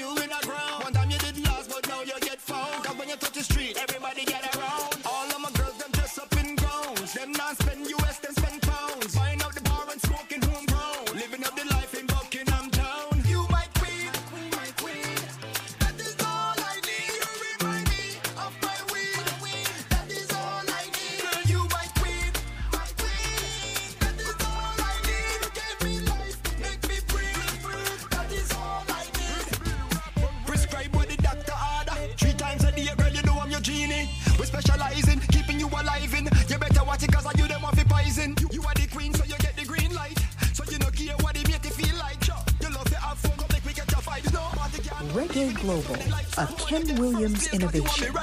[45.33, 45.95] Global,
[46.37, 48.13] a Ken Williams innovation.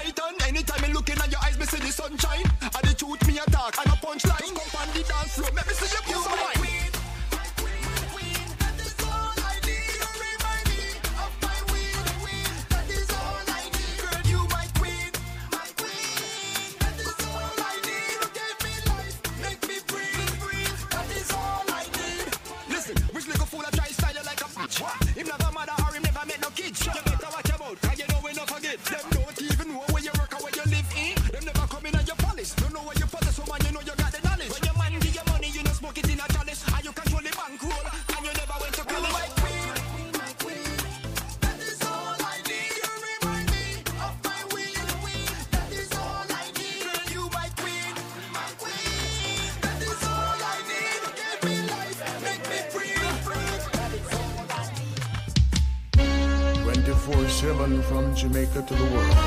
[58.53, 59.20] Jamaica to the world.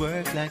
[0.00, 0.49] Used to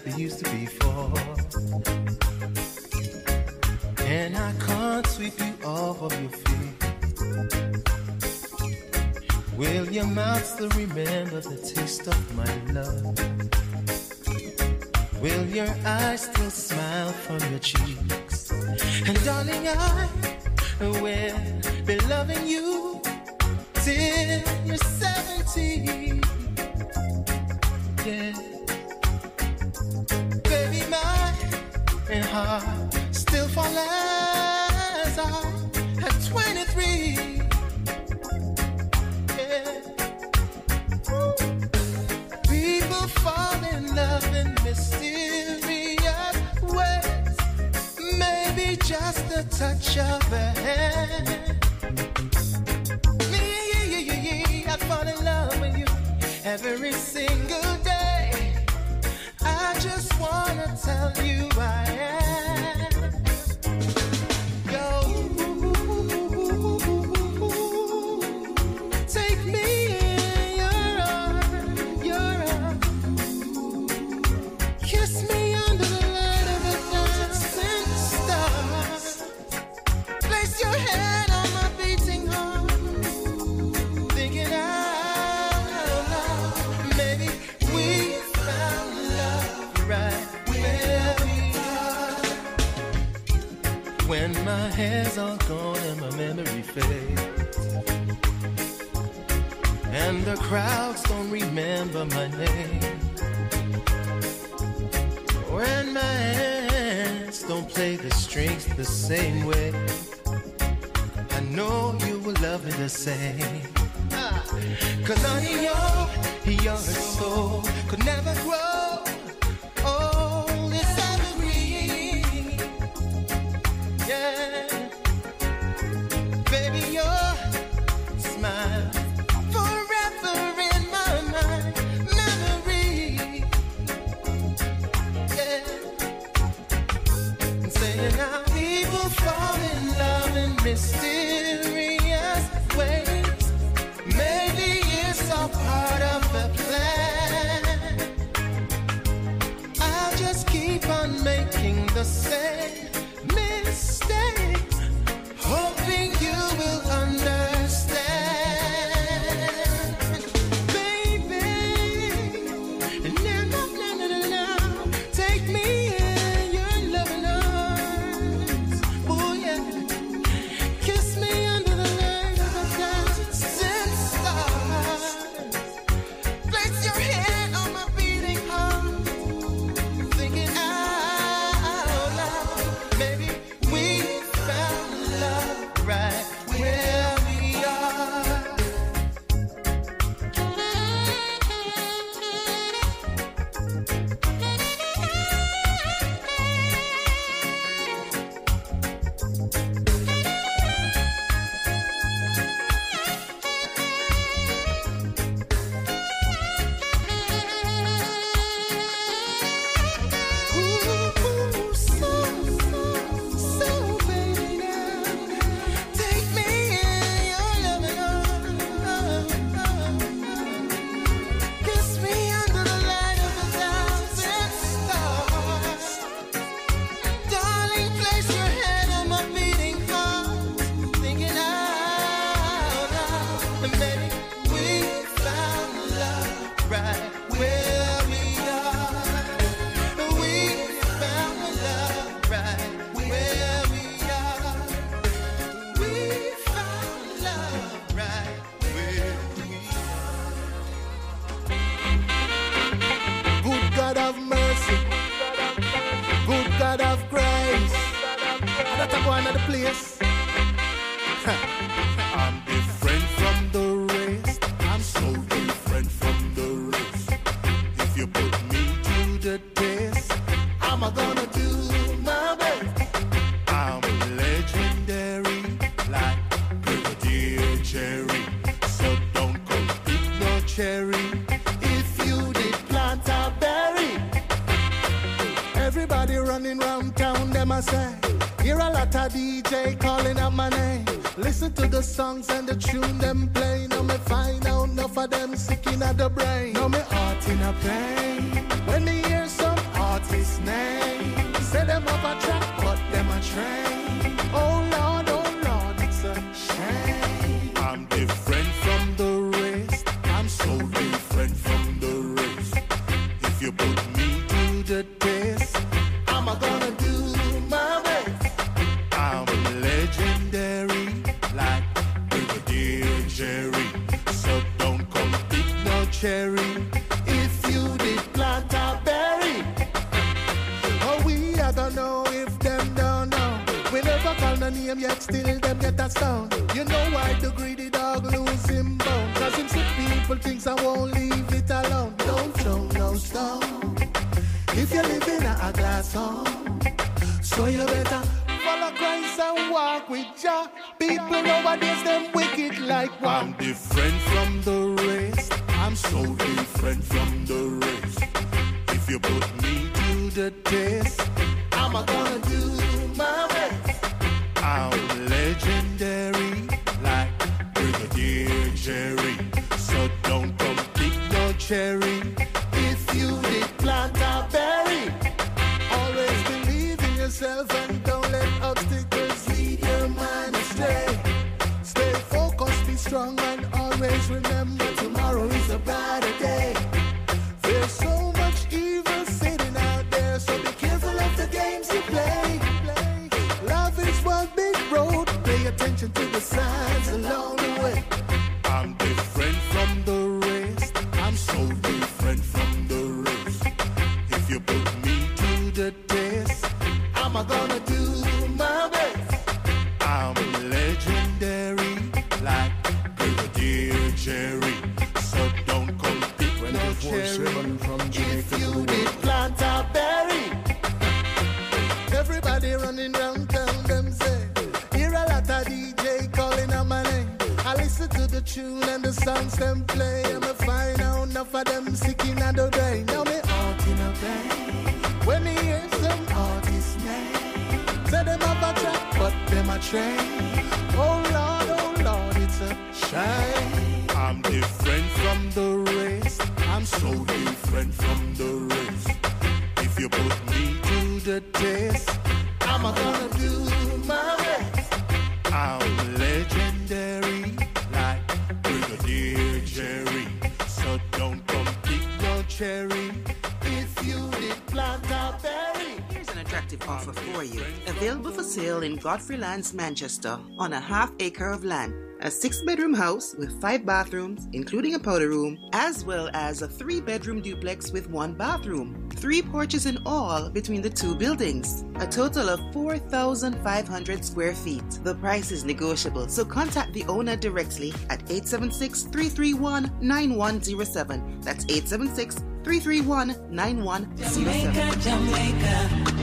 [468.80, 471.74] Godfrey Lands, Manchester, on a half acre of land.
[472.02, 476.48] A six bedroom house with five bathrooms, including a powder room, as well as a
[476.48, 478.90] three bedroom duplex with one bathroom.
[478.96, 481.66] Three porches in all between the two buildings.
[481.76, 484.64] A total of 4,500 square feet.
[484.84, 491.20] The price is negotiable, so contact the owner directly at 876 331 9107.
[491.20, 492.16] That's 876
[492.46, 495.99] 331 9107.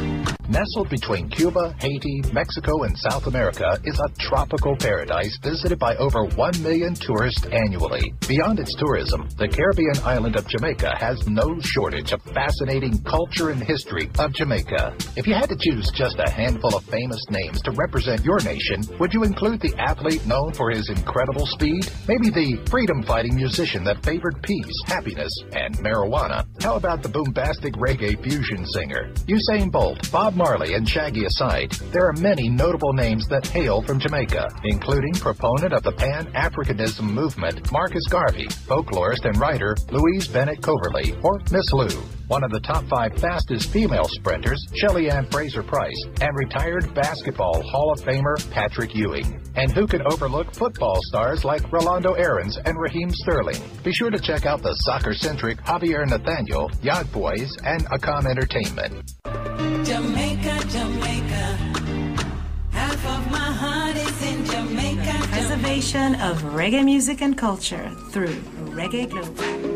[0.57, 6.25] Nestled between Cuba, Haiti, Mexico, and South America is a tropical paradise visited by over
[6.25, 8.15] 1 million tourists annually.
[8.27, 13.63] Beyond its tourism, the Caribbean island of Jamaica has no shortage of fascinating culture and
[13.63, 14.97] history of Jamaica.
[15.15, 18.81] If you had to choose just a handful of famous names to represent your nation,
[18.99, 21.85] would you include the athlete known for his incredible speed?
[22.09, 26.45] Maybe the freedom fighting musician that favored peace, happiness, and marijuana?
[26.67, 29.12] How about the bombastic reggae fusion singer?
[29.29, 34.01] Usain Bolt, Bob Marley, and Shaggy aside, there are many notable names that hail from
[34.01, 40.61] Jamaica, including proponent of the Pan Africanism movement Marcus Garvey, folklorist and writer Louise Bennett
[40.61, 45.62] Coverley, or Miss Lou, one of the top five fastest female sprinters, Shelly Ann Fraser
[45.62, 49.41] Pryce, and retired basketball Hall of Famer Patrick Ewing.
[49.55, 53.61] And who can overlook football stars like Rolando Aarons and Raheem Sterling?
[53.83, 59.14] Be sure to check out the soccer-centric Javier Nathaniel, Yacht Boys, and Acom Entertainment.
[59.87, 61.57] Jamaica, Jamaica.
[62.70, 65.29] Half of my heart is in Jamaica.
[65.29, 68.35] Preservation of reggae music and culture through
[68.74, 69.76] Reggae Global.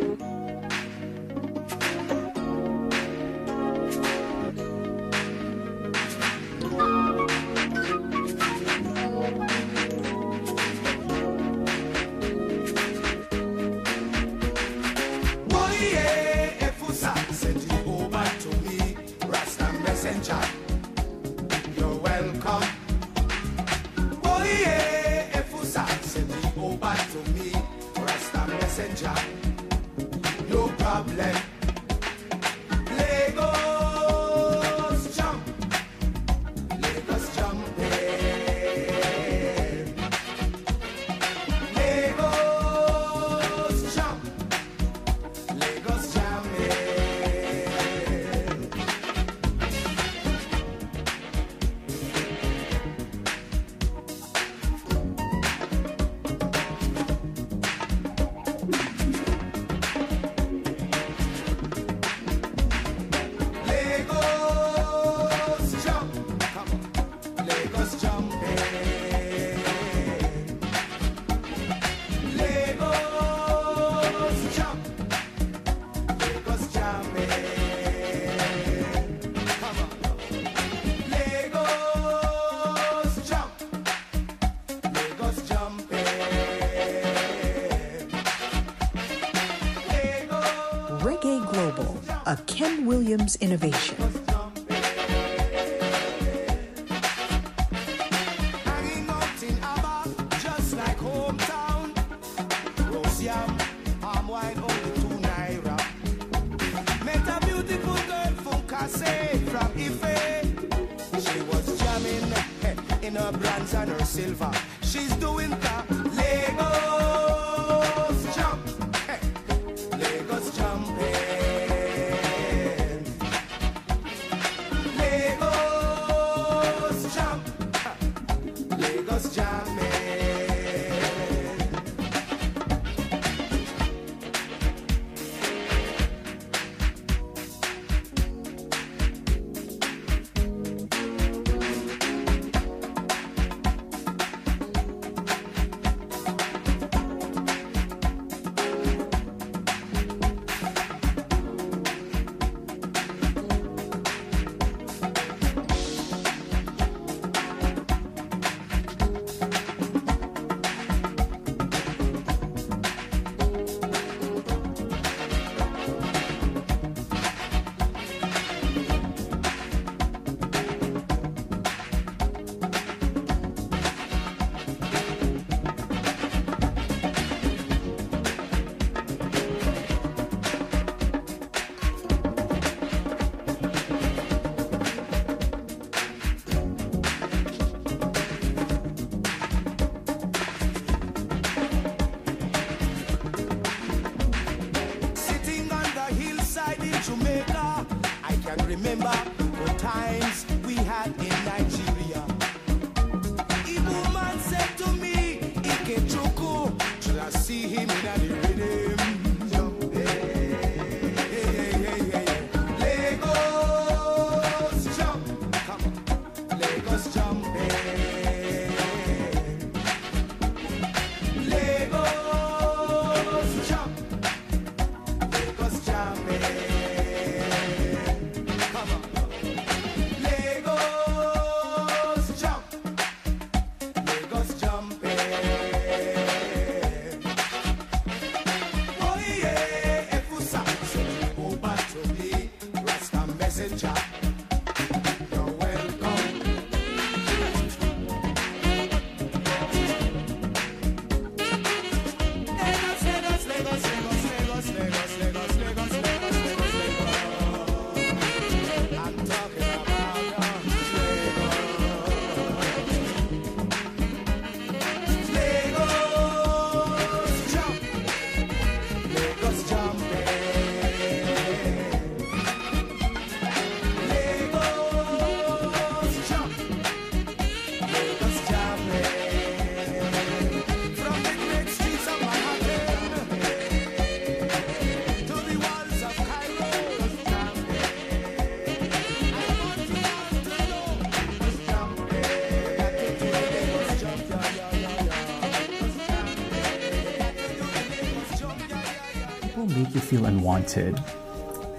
[300.11, 301.01] Feel unwanted.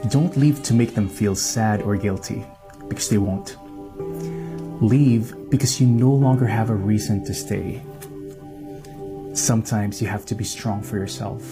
[0.09, 2.45] Don't leave to make them feel sad or guilty,
[2.88, 3.57] because they won't.
[4.82, 7.84] Leave because you no longer have a reason to stay.
[9.34, 11.43] Sometimes you have to be strong for yourself.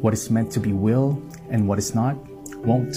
[0.00, 2.16] What is meant to be will, and what is not,
[2.64, 2.96] won't.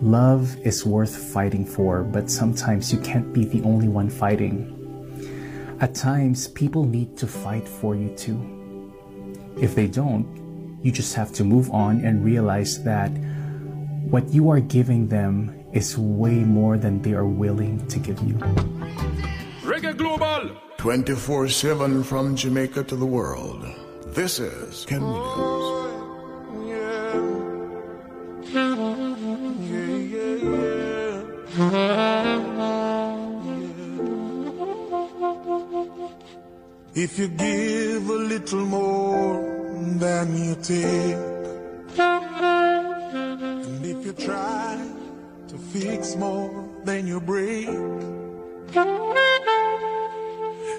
[0.00, 4.72] Love is worth fighting for, but sometimes you can't be the only one fighting.
[5.80, 8.38] At times, people need to fight for you too.
[9.60, 10.45] If they don't,
[10.82, 13.10] you just have to move on and realize that
[14.10, 18.34] what you are giving them is way more than they are willing to give you.
[19.62, 20.56] Reggae Global.
[20.78, 23.66] 24 7 from Jamaica to the world.
[24.14, 25.10] This is Ken oh,
[26.52, 27.16] Williams.
[36.94, 39.55] If you give a little more
[39.98, 41.16] than you take,
[43.66, 44.78] and if you try
[45.48, 47.68] to fix more than you break,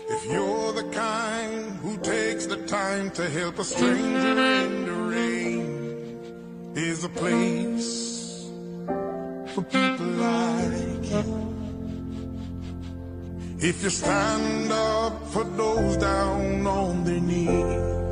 [0.10, 6.20] if you're the kind who takes the time to help a stranger in the rain,
[6.74, 8.50] there's a place
[9.54, 11.44] for people like you.
[13.60, 18.07] If you stand up for those down on their knees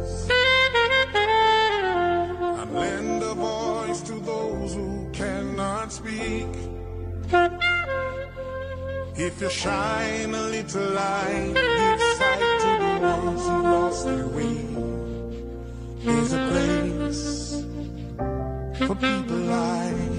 [9.17, 14.59] If you shine a little light, give sight to the ones who lost their way.
[16.03, 17.63] There's a place
[18.87, 20.14] for people like.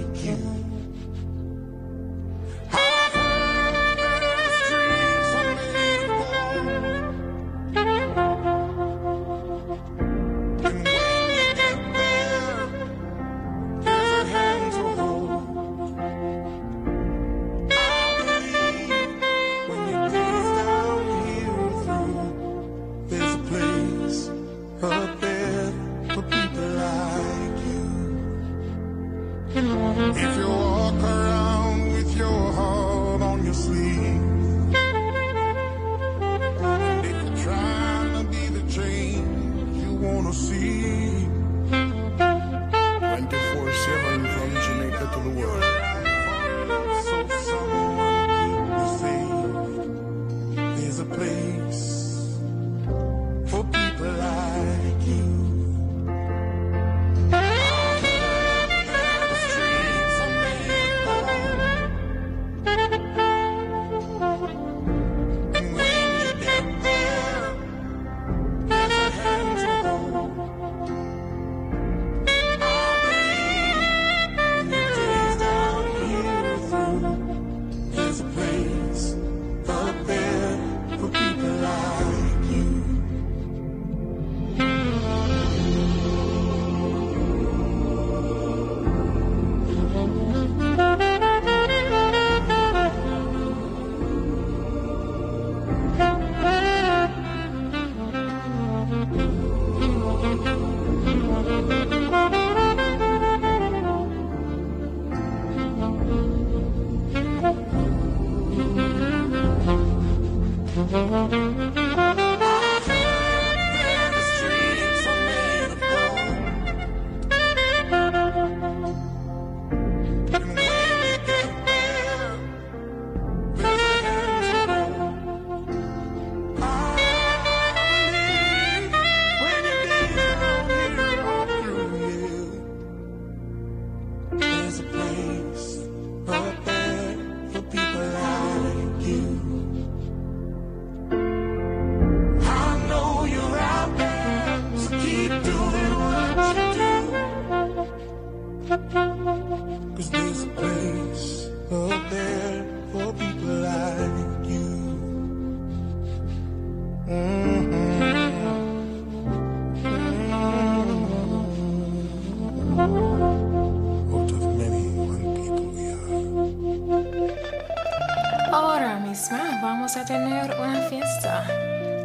[170.07, 171.47] tener una fiesta.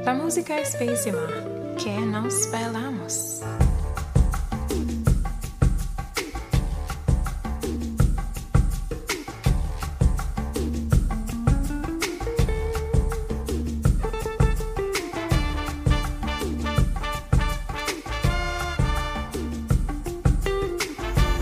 [0.03, 1.19] La música es pésima.
[1.77, 3.41] Que nos bailamos.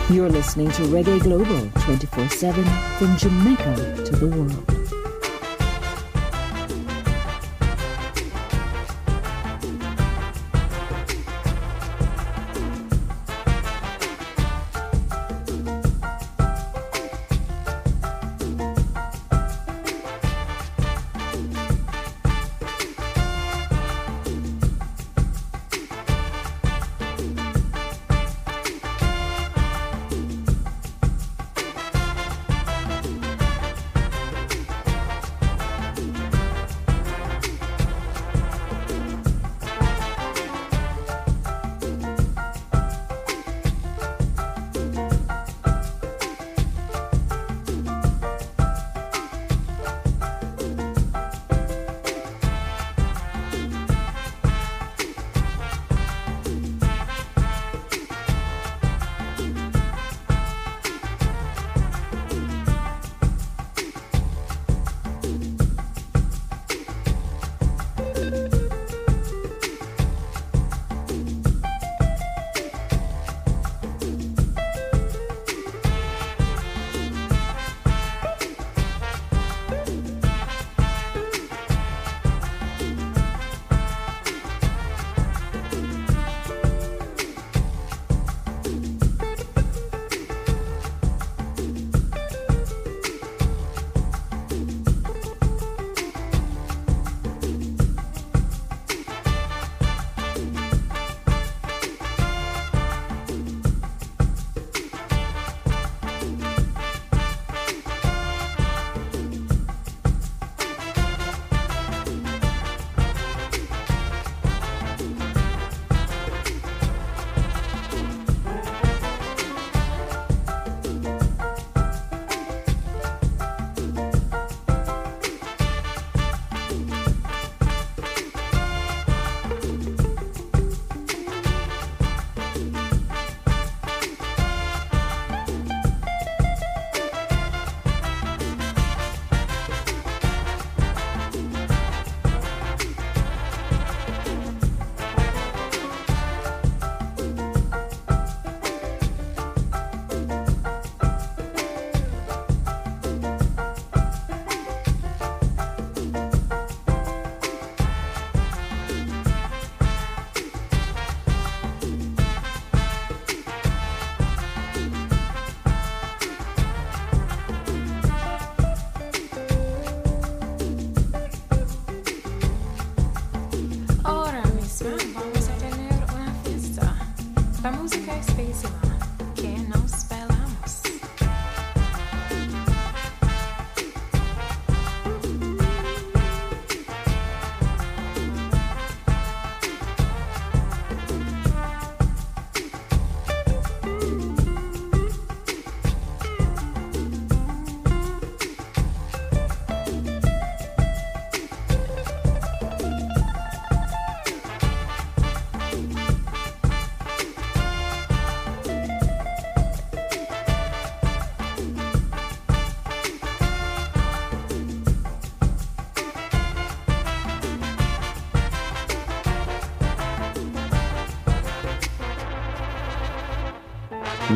[0.09, 2.63] You're listening to Reggae Global 24 7
[2.97, 4.78] from Jamaica to the world.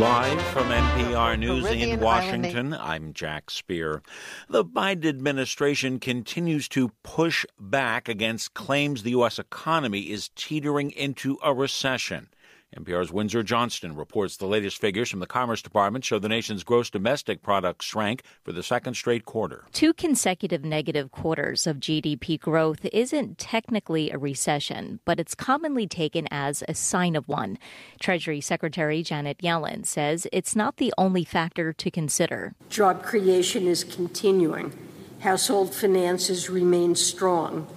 [0.04, 4.04] Live from NPR News Caribbean in Washington, I'm Jack Speer.
[4.50, 9.40] The Biden administration continues to push back against claims the U.S.
[9.40, 12.28] economy is teetering into a recession.
[12.78, 16.90] NPR's Windsor Johnston reports the latest figures from the Commerce Department show the nation's gross
[16.90, 19.66] domestic product shrank for the second straight quarter.
[19.74, 26.28] Two consecutive negative quarters of GDP growth isn't technically a recession, but it's commonly taken
[26.32, 27.58] as a sign of one.
[28.00, 32.54] Treasury Secretary Janet Yellen says it's not the only factor to consider.
[32.70, 34.74] Job creation is continuing.
[35.20, 37.68] Household finances remain strong.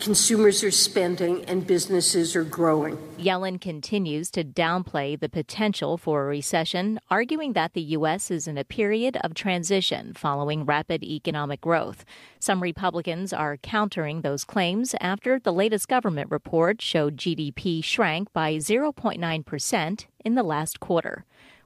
[0.00, 2.96] Consumers are spending and businesses are growing.
[3.18, 8.30] Yellen continues to downplay the potential for a recession, arguing that the U.S.
[8.30, 12.04] is in a period of transition following rapid economic growth.
[12.38, 18.56] Some Republicans are countering those claims after the latest government report showed GDP shrank by
[18.56, 21.24] 0.9% in the last quarter.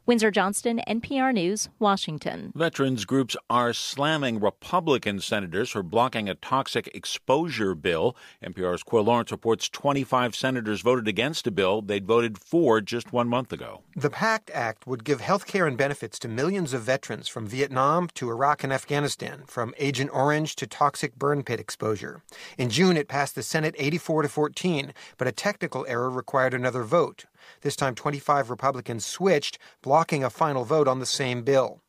[0.08, 2.50] Windsor Johnston, NPR News, Washington.
[2.54, 8.16] Veterans groups are slamming Republican senators for blocking a toxic exposure bill.
[8.42, 13.28] NPR's Quil Lawrence reports 25 senators voted against a bill they'd voted for just one
[13.28, 13.82] month ago.
[13.94, 18.08] The PACT Act would give health care and benefits to millions of veterans from Vietnam
[18.14, 22.22] to Iraq and Afghanistan, from Agent Orange to toxic burn pit exposure.
[22.56, 26.82] In June, it passed the Senate 84 to 14, but a technical error required another
[26.82, 27.26] vote.
[27.68, 31.82] This time, 25 Republicans switched, blocking a final vote on the same bill.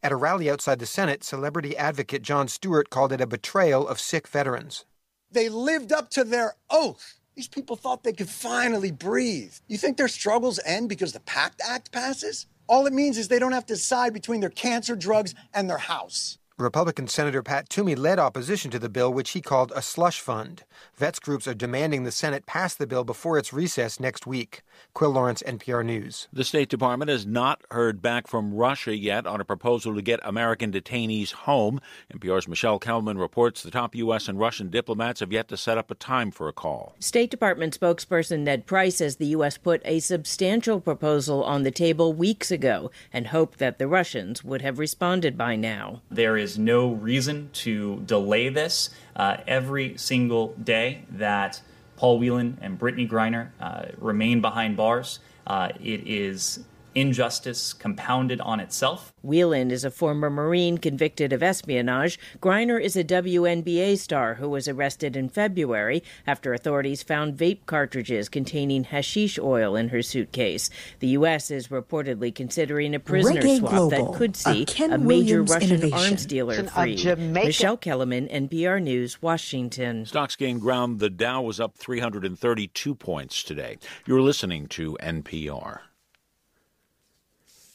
[0.00, 3.98] At a rally outside the Senate, celebrity advocate Jon Stewart called it a betrayal of
[3.98, 4.84] sick veterans.
[5.28, 7.18] They lived up to their oath.
[7.34, 9.54] These people thought they could finally breathe.
[9.66, 12.46] You think their struggles end because the PACT Act passes?
[12.68, 15.78] All it means is they don't have to decide between their cancer drugs and their
[15.78, 16.38] house.
[16.58, 20.64] Republican Senator Pat Toomey led opposition to the bill, which he called a slush fund.
[20.94, 24.62] Vets groups are demanding the Senate pass the bill before its recess next week.
[24.94, 26.28] Quil Lawrence, NPR News.
[26.32, 30.18] The State Department has not heard back from Russia yet on a proposal to get
[30.22, 31.78] American detainees home.
[32.14, 34.26] NPR's Michele Kelemen reports the top U.S.
[34.26, 36.96] and Russian diplomats have yet to set up a time for a call.
[37.00, 39.58] State Department spokesperson Ned Price says the U.S.
[39.58, 44.62] put a substantial proposal on the table weeks ago and hoped that the Russians would
[44.62, 46.00] have responded by now.
[46.10, 48.90] There is no reason to delay this.
[49.14, 51.60] Uh, every single day that
[51.96, 56.60] Paul Whelan and Brittney Griner uh, remain behind bars, uh, it is
[56.96, 59.12] injustice compounded on itself.
[59.22, 62.18] Whelan is a former Marine convicted of espionage.
[62.40, 68.28] Griner is a WNBA star who was arrested in February after authorities found vape cartridges
[68.28, 70.70] containing hashish oil in her suitcase.
[71.00, 71.50] The U.S.
[71.50, 75.50] is reportedly considering a prisoner Reggae swap Global, that could see Ken a major Williams
[75.50, 75.98] Russian innovation.
[75.98, 76.96] arms dealer Of free.
[76.96, 80.06] Jamaica- Michele Kelemen, NPR News, Washington.
[80.06, 80.98] Stocks gained ground.
[80.98, 83.76] The Dow was up 332 points today.
[84.06, 85.80] You're listening to NPR.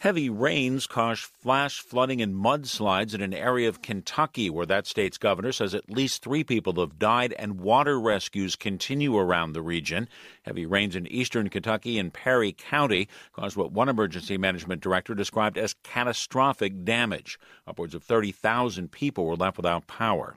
[0.01, 5.19] Heavy rains caused flash flooding and mudslides in an area of Kentucky where that state's
[5.19, 10.09] governor says at least three people have died and water rescues continue around the region.
[10.41, 15.59] Heavy rains in eastern Kentucky and Perry County caused what one emergency management director described
[15.59, 17.37] as catastrophic damage.
[17.67, 20.35] Upwards of 30,000 people were left without power.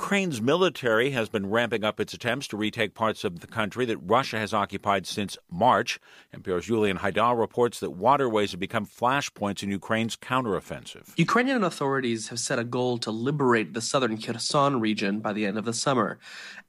[0.00, 3.98] Ukraine's military has been ramping up its attempts to retake parts of the country that
[3.98, 6.00] Russia has occupied since March.
[6.34, 11.12] NPR's Julian Hayda reports that waterways have become flashpoints in Ukraine's counteroffensive.
[11.18, 15.58] Ukrainian authorities have set a goal to liberate the southern Kherson region by the end
[15.58, 16.18] of the summer.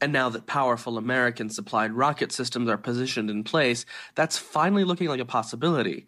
[0.02, 5.08] And now that powerful American supplied rocket systems are positioned in place, that's finally looking
[5.08, 6.06] like a possibility.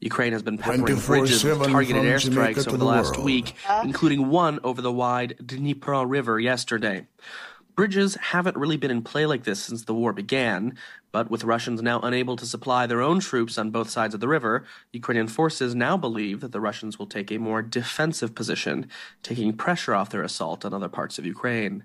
[0.00, 3.24] Ukraine has been peppering bridges with targeted airstrikes over the the last world.
[3.24, 7.06] week, including one over the wide Dnipro River yesterday.
[7.74, 10.76] Bridges haven't really been in play like this since the war began,
[11.12, 14.28] but with Russians now unable to supply their own troops on both sides of the
[14.28, 18.88] river, Ukrainian forces now believe that the Russians will take a more defensive position,
[19.22, 21.84] taking pressure off their assault on other parts of Ukraine.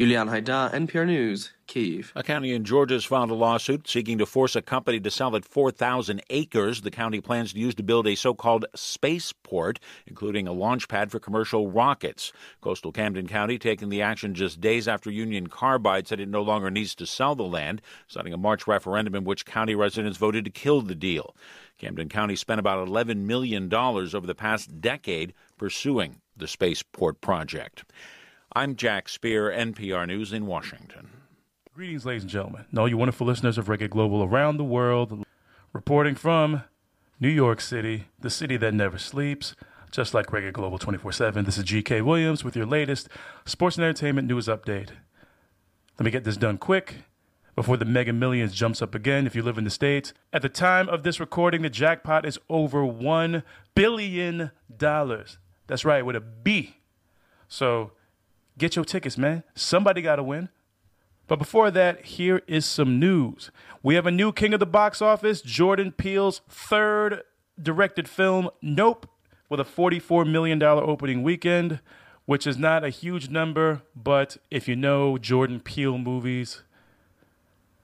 [0.00, 2.10] Yulian Hayda, NPR News, Kiev.
[2.16, 5.36] A county in Georgia has filed a lawsuit seeking to force a company to sell
[5.36, 10.48] it 4,000 acres the county plans to use to build a so called spaceport, including
[10.48, 12.32] a launch pad for commercial rockets.
[12.62, 16.70] Coastal Camden County taking the action just days after Union Carbide said it no longer
[16.70, 20.50] needs to sell the land, citing a March referendum in which county residents voted to
[20.50, 21.36] kill the deal.
[21.76, 27.84] Camden County spent about $11 million over the past decade pursuing the spaceport project.
[28.52, 31.10] I'm Jack Speer, NPR News in Washington.
[31.72, 35.24] Greetings, ladies and gentlemen, and all you wonderful listeners of Reggae Global around the world.
[35.72, 36.64] Reporting from
[37.20, 39.54] New York City, the city that never sleeps,
[39.92, 41.44] just like Reggae Global 24 7.
[41.44, 43.08] This is GK Williams with your latest
[43.44, 44.90] sports and entertainment news update.
[45.96, 47.04] Let me get this done quick.
[47.54, 50.12] before the mega millions jumps up again if you live in the States.
[50.32, 53.44] At the time of this recording, the jackpot is over $1
[53.76, 54.50] billion.
[54.76, 56.78] That's right, with a B.
[57.48, 57.92] So
[58.60, 59.42] get your tickets, man.
[59.54, 60.50] Somebody got to win.
[61.26, 63.50] But before that, here is some news.
[63.82, 67.22] We have a new king of the box office, Jordan Peele's third
[67.60, 69.08] directed film, Nope,
[69.48, 71.80] with a $44 million opening weekend,
[72.26, 76.62] which is not a huge number, but if you know Jordan Peele movies,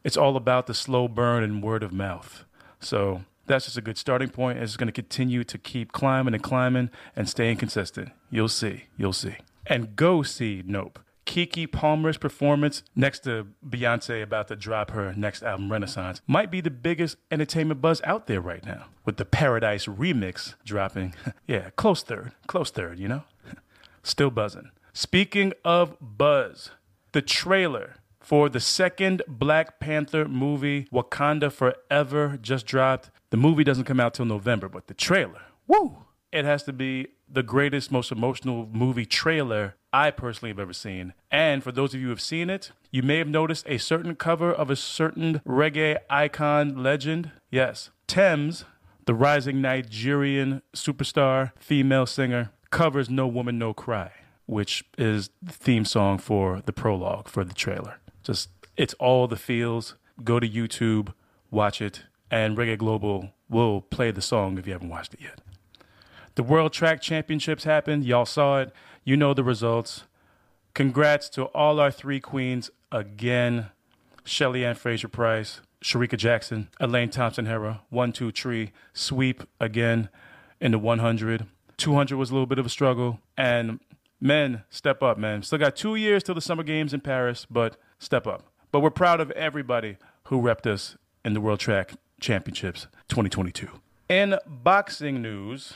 [0.05, 2.45] it's all about the slow burn and word of mouth.
[2.81, 4.59] So that's just a good starting point.
[4.59, 8.11] It's going to continue to keep climbing and climbing and staying consistent.
[8.31, 8.85] You'll see.
[8.97, 9.37] You'll see.
[9.69, 11.01] And go see Nope.
[11.27, 16.61] Keke Palmer's performance next to Beyonce about to drop her next album, Renaissance, might be
[16.61, 18.87] the biggest entertainment buzz out there right now.
[19.05, 21.15] With the Paradise remix dropping.
[21.47, 22.33] yeah, close third.
[22.47, 23.25] Close third, you know?
[24.05, 24.71] Still buzzing.
[24.93, 26.71] Speaking of buzz,
[27.13, 33.11] the trailer for the second Black Panther movie, Wakanda Forever, just dropped.
[33.31, 35.99] The movie doesn't come out till November, but the trailer, woo!
[36.33, 41.15] It has to be the greatest, most emotional movie trailer I personally have ever seen.
[41.31, 44.15] And for those of you who have seen it, you may have noticed a certain
[44.15, 47.31] cover of a certain reggae icon legend.
[47.51, 48.65] Yes, Tems,
[49.07, 54.11] the rising Nigerian superstar, female singer, covers No Woman, No Cry,
[54.47, 57.99] which is the theme song for the prologue for the trailer.
[58.23, 59.95] Just, it's all the feels.
[60.25, 61.13] Go to YouTube,
[61.51, 65.41] watch it, and Reggae Global will play the song if you haven't watched it yet.
[66.37, 68.05] The World Track Championships happened.
[68.05, 68.71] Y'all saw it.
[69.05, 70.05] You know the results.
[70.75, 73.71] Congrats to all our three queens again
[74.23, 80.11] Shelly Ann Fraser Pryce, Shericka Jackson, Elaine Thompson Herah, one, two, three, sweep again
[80.61, 81.47] in the 100.
[81.79, 83.21] 200 was a little bit of a struggle.
[83.39, 83.81] And
[84.21, 85.43] men, step up, man.
[85.43, 88.43] Still got two years till the Summer Games in Paris, but step up.
[88.73, 93.69] But we're proud of everybody who repped us in the World Track Championships 2022.
[94.11, 95.75] In boxing news,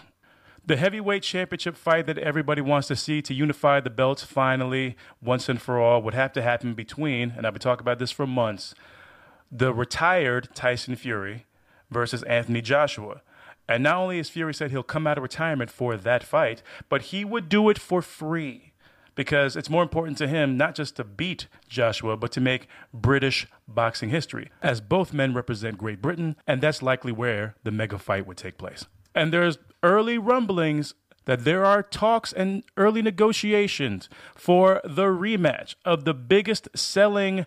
[0.65, 5.49] the heavyweight championship fight that everybody wants to see to unify the belts finally, once
[5.49, 8.27] and for all, would have to happen between, and I've been talking about this for
[8.27, 8.75] months,
[9.51, 11.47] the retired Tyson Fury
[11.91, 13.23] versus Anthony Joshua.
[13.69, 17.03] And not only has Fury said he'll come out of retirement for that fight, but
[17.03, 18.73] he would do it for free
[19.15, 23.47] because it's more important to him not just to beat Joshua, but to make British
[23.69, 28.27] boxing history, as both men represent Great Britain, and that's likely where the mega fight
[28.27, 28.87] would take place.
[29.15, 30.95] And there's early rumblings
[31.25, 37.47] that there are talks and early negotiations for the rematch of the biggest selling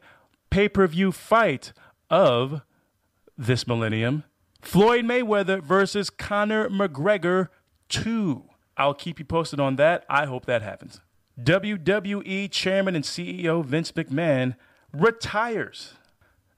[0.50, 1.74] pay per view fight
[2.10, 2.62] of
[3.38, 4.24] this millennium
[4.62, 7.50] Floyd Mayweather versus Conor McGregor
[7.90, 8.44] 2.
[8.78, 10.06] I'll keep you posted on that.
[10.10, 11.02] I hope that happens.
[11.42, 14.56] WWE Chairman and CEO Vince McMahon
[14.94, 15.96] retires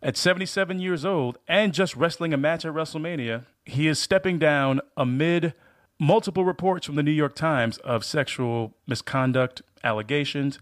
[0.02, 3.46] at 77 years old and just wrestling a match at WrestleMania.
[3.66, 5.54] He is stepping down amid
[6.00, 10.60] multiple reports from the New York Times of sexual misconduct allegations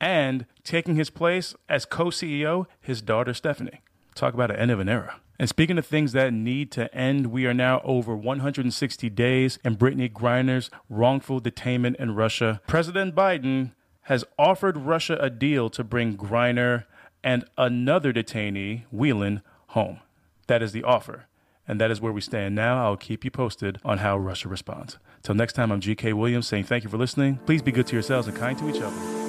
[0.00, 3.80] and taking his place as co CEO, his daughter Stephanie.
[4.14, 5.20] Talk about an end of an era.
[5.38, 9.76] And speaking of things that need to end, we are now over 160 days in
[9.76, 12.60] Brittney Griner's wrongful detainment in Russia.
[12.68, 16.84] President Biden has offered Russia a deal to bring Griner
[17.24, 19.98] and another detainee, Whelan, home.
[20.46, 21.26] That is the offer.
[21.66, 22.84] And that is where we stand now.
[22.84, 24.98] I'll keep you posted on how Russia responds.
[25.22, 27.38] Till next time, I'm GK Williams saying thank you for listening.
[27.46, 29.23] Please be good to yourselves and kind to each other.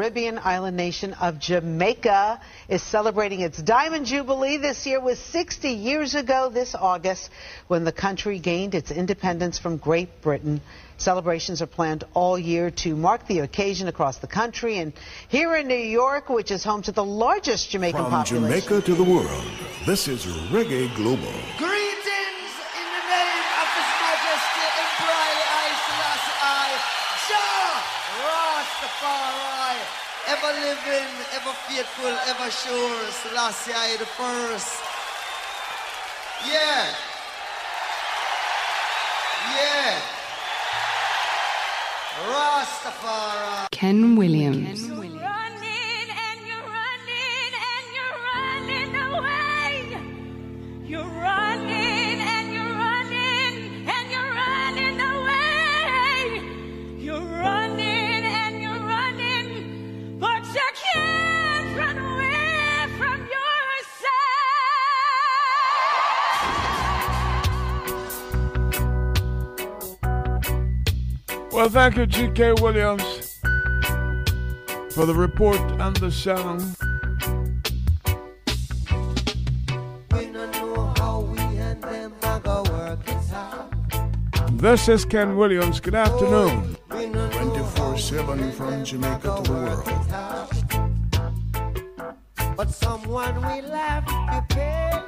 [0.00, 2.40] Caribbean island nation of Jamaica
[2.70, 7.28] is celebrating its Diamond Jubilee this year was 60 years ago this August
[7.68, 10.62] when the country gained its independence from Great Britain.
[10.96, 14.94] Celebrations are planned all year to mark the occasion across the country and
[15.28, 18.62] here in New York, which is home to the largest Jamaican from population.
[18.62, 19.44] From Jamaica to the world,
[19.84, 21.39] this is Reggae Global.
[32.50, 34.82] sure, Selassie the first.
[36.46, 36.94] Yeah.
[39.56, 40.00] Yeah.
[42.26, 43.70] Rastafari.
[43.70, 44.86] Ken Williams.
[44.88, 44.89] Ken
[71.70, 72.54] thank you, G.K.
[72.60, 73.38] Williams,
[74.92, 76.76] for the report and the sound.
[84.60, 85.80] This is Ken Williams.
[85.80, 86.76] Good afternoon.
[86.90, 89.86] 24 7 from Jamaica to the world.
[92.56, 95.00] But someone will have to pay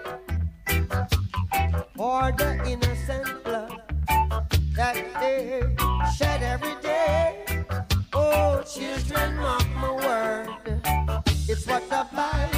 [1.96, 3.82] for the innocent blood
[4.76, 5.71] that day
[6.16, 7.64] said every day.
[8.12, 10.48] Oh, children, mark my word.
[11.48, 12.51] It's what the Bible.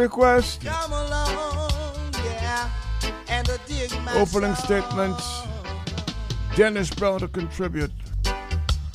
[0.00, 0.64] request.
[0.64, 2.70] Along, yeah,
[4.14, 5.42] Opening statements.
[6.56, 7.92] Dennis Brown to contribute.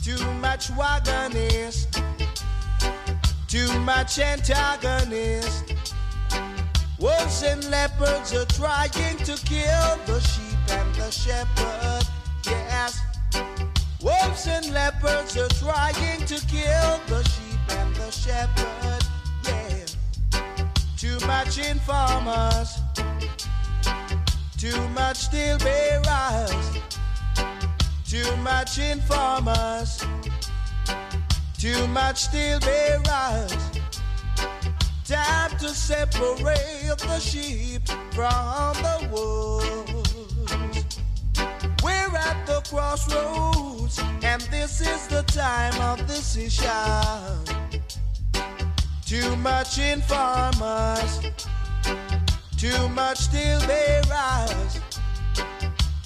[0.03, 2.01] Too much wagonist.
[3.47, 5.73] Too much antagonist.
[6.99, 12.03] Wolves and leopards are trying to kill the sheep and the shepherd.
[12.45, 12.99] Yes.
[14.01, 16.94] Wolves and leopards are trying to kill
[21.55, 22.79] ranching farmers.
[24.57, 26.77] Too much steel bearers.
[28.05, 30.05] Too much informers.
[31.57, 33.53] Too much steel bearers.
[35.05, 40.97] Time to separate the sheep from the wolves.
[41.83, 46.71] We're at the crossroads, and this is the time of decision.
[49.05, 51.34] Too much informers
[52.71, 54.79] too much steel bearers,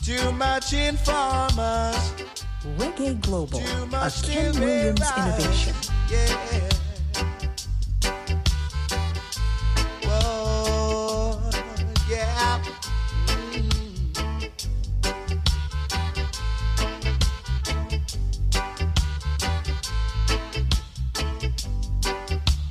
[0.03, 2.14] too much informers.
[2.77, 5.40] Reggae Global, Too a much Ken Williams bearers.
[5.40, 5.76] innovation.
[6.11, 6.69] Yeah.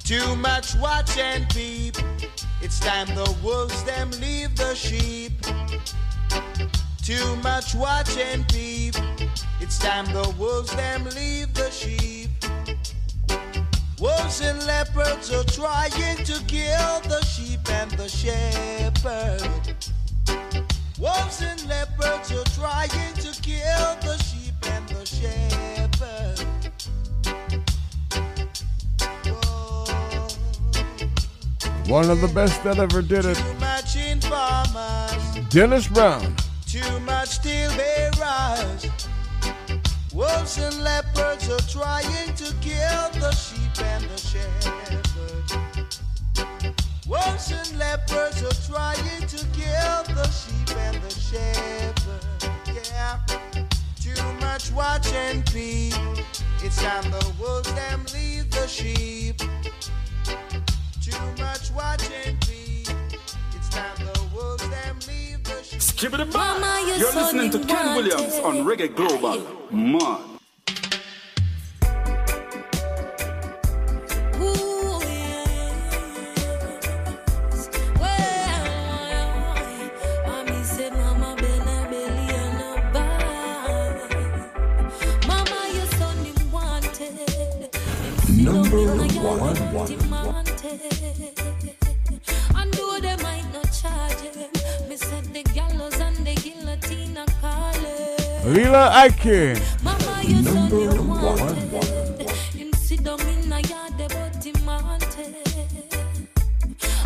[0.04, 1.96] Too much watch and peep.
[2.60, 3.30] It's time the
[7.58, 8.94] much watch and peep.
[9.60, 12.30] It's time the wolves them leave the sheep.
[13.98, 19.42] Wolves and leopards are trying to kill the sheep and the shepherd.
[21.00, 26.46] Wolves and leopards are trying to kill the sheep and the shepherd.
[31.88, 33.36] One of the best that ever did it.
[33.36, 36.37] Too much informers, Dennis Brown.
[56.68, 59.38] It's time the wolves them leave the sheep.
[61.00, 62.86] Too much watch and peep.
[63.56, 65.80] It's time the wolves them leave the sheep.
[65.80, 66.84] Skibbity Mama, bye.
[66.86, 67.96] you're You're listening to Ken.
[67.96, 69.46] Williams on Reggae Global.
[69.70, 70.37] Man.
[88.38, 89.56] Number one.
[89.72, 90.46] one.
[92.56, 94.50] And though they might not charge him,
[94.88, 98.54] me said the gallows and the guillotine are calling.
[98.54, 99.60] Lila Ike.
[99.82, 101.22] Mama, Number you one.
[101.22, 102.30] wanted.
[102.54, 105.34] Him sit down in a yard, but him wanted.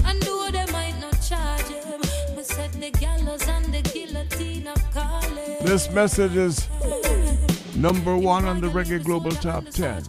[0.05, 2.01] And though they might not charge him,
[2.37, 5.65] me said the gallows and the guillotine are calling.
[5.65, 6.69] This message is
[7.75, 10.03] number one on the Reggae Global Top 10.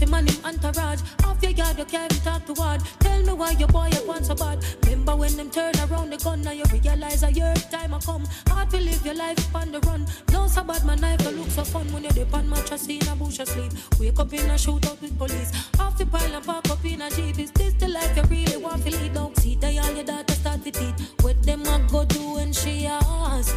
[0.00, 1.00] Him and him entourage.
[1.24, 2.80] Off your yard, you can't talk to word.
[3.00, 4.64] Tell me why your boy up want so bad.
[4.84, 8.24] Remember when them turn around the gun, now you realize a year time I come.
[8.48, 10.06] Hard to live your life on the run.
[10.32, 13.06] No so bad, my knife don't look so fun when you're dip on mattress in
[13.08, 13.72] a bush asleep.
[13.98, 15.50] Wake up in a shootout with police.
[15.80, 17.38] Off the pile and park up in a jeep.
[17.38, 19.14] Is this the life you really want to lead?
[19.14, 20.94] Don't see that all your daughter start to teach.
[21.22, 23.56] What them a go do when she ask?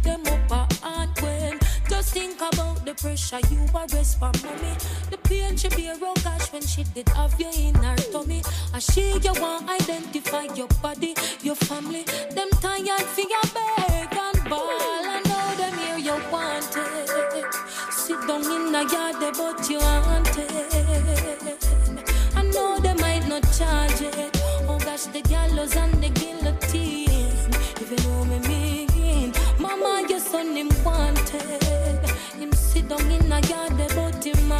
[2.11, 4.73] think about the pressure you arrest for mommy.
[5.09, 8.43] The pain she bear oh gosh when she did have you in her tummy.
[8.73, 12.03] And she you want identify your body, your family.
[12.35, 17.47] Them tired for your beg and ball I know them here you wanted.
[17.91, 20.51] Sit down in the yard but you wanted.
[22.35, 24.37] I know they might not charge it.
[24.67, 27.53] Oh gosh, the gallows and the guillotine.
[27.81, 31.70] If you know me mean, Mama, your son him wanted.
[32.91, 34.51] Down in the yard there, but him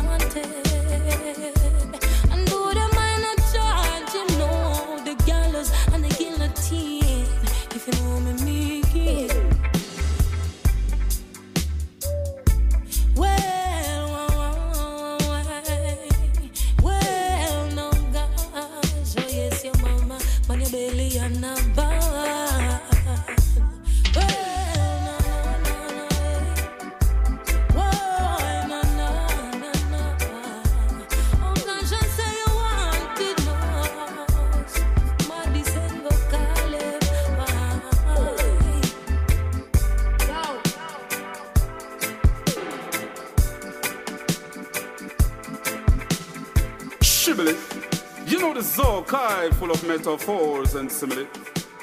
[48.82, 51.28] so kind, full of metaphors and simile.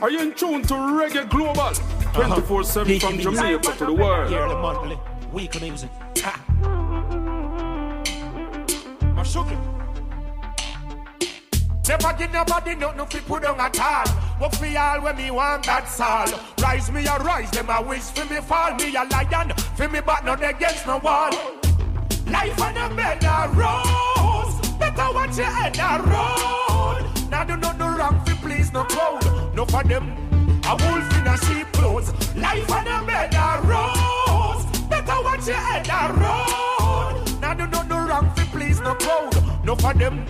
[0.00, 1.60] Are you in tune to Reggae Global?
[1.60, 2.26] Uh-huh.
[2.26, 4.30] 24 7 from Jamaica to the world.
[4.30, 4.98] Yearly, monthly,
[5.32, 5.90] weekly music.
[6.18, 6.44] Ha.
[11.88, 14.08] Never give nobody nothing fi put on at all.
[14.38, 16.28] What fi all when me want, that's all.
[16.60, 18.74] Rise me a rise, them a wish fi me fall.
[18.74, 21.32] Me a lion, fi me back not against no one.
[22.26, 26.67] Life on a bed of rose, better watch your head a rose.
[27.30, 29.54] Now do not do wrong fi please no crowd.
[29.54, 30.12] No for them,
[30.64, 32.12] a wolf in a sheep clothes.
[32.36, 34.64] Life on a bed a rose.
[34.88, 37.40] Better watch your head a road.
[37.40, 39.64] Now do not do wrong fi please no crowd.
[39.64, 40.24] No for them.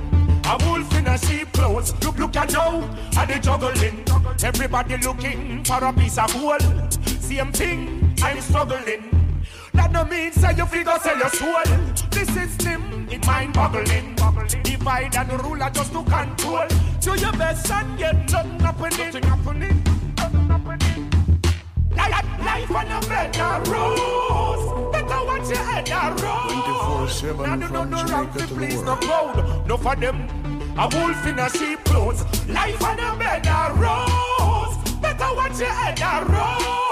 [0.45, 1.95] A wolf in a sheep clothes.
[2.03, 2.83] Look, look at now,
[3.17, 4.05] at the juggling.
[4.43, 6.95] Everybody looking for a piece of gold.
[7.21, 9.28] Same thing, I'm struggling.
[9.75, 11.63] That no mean say you figure sell your soul.
[12.11, 14.17] This system, it mind boggling.
[14.63, 16.69] Divide and rule are just to control.
[17.01, 18.99] Do your best and yet nothing happening.
[18.99, 19.83] Nothing happening.
[20.17, 21.11] Nothing happening.
[21.97, 24.93] Life, on a better rules.
[24.93, 27.21] Better watch your head and rules.
[27.21, 29.37] 24-7 now, do from no, no, Jamaica to please, the world.
[29.37, 29.69] No, code.
[29.69, 30.23] no for them.
[30.79, 32.25] A wolf in a sheep clothes.
[32.49, 34.77] Life on a better rules.
[35.01, 36.88] Better watch your head and rules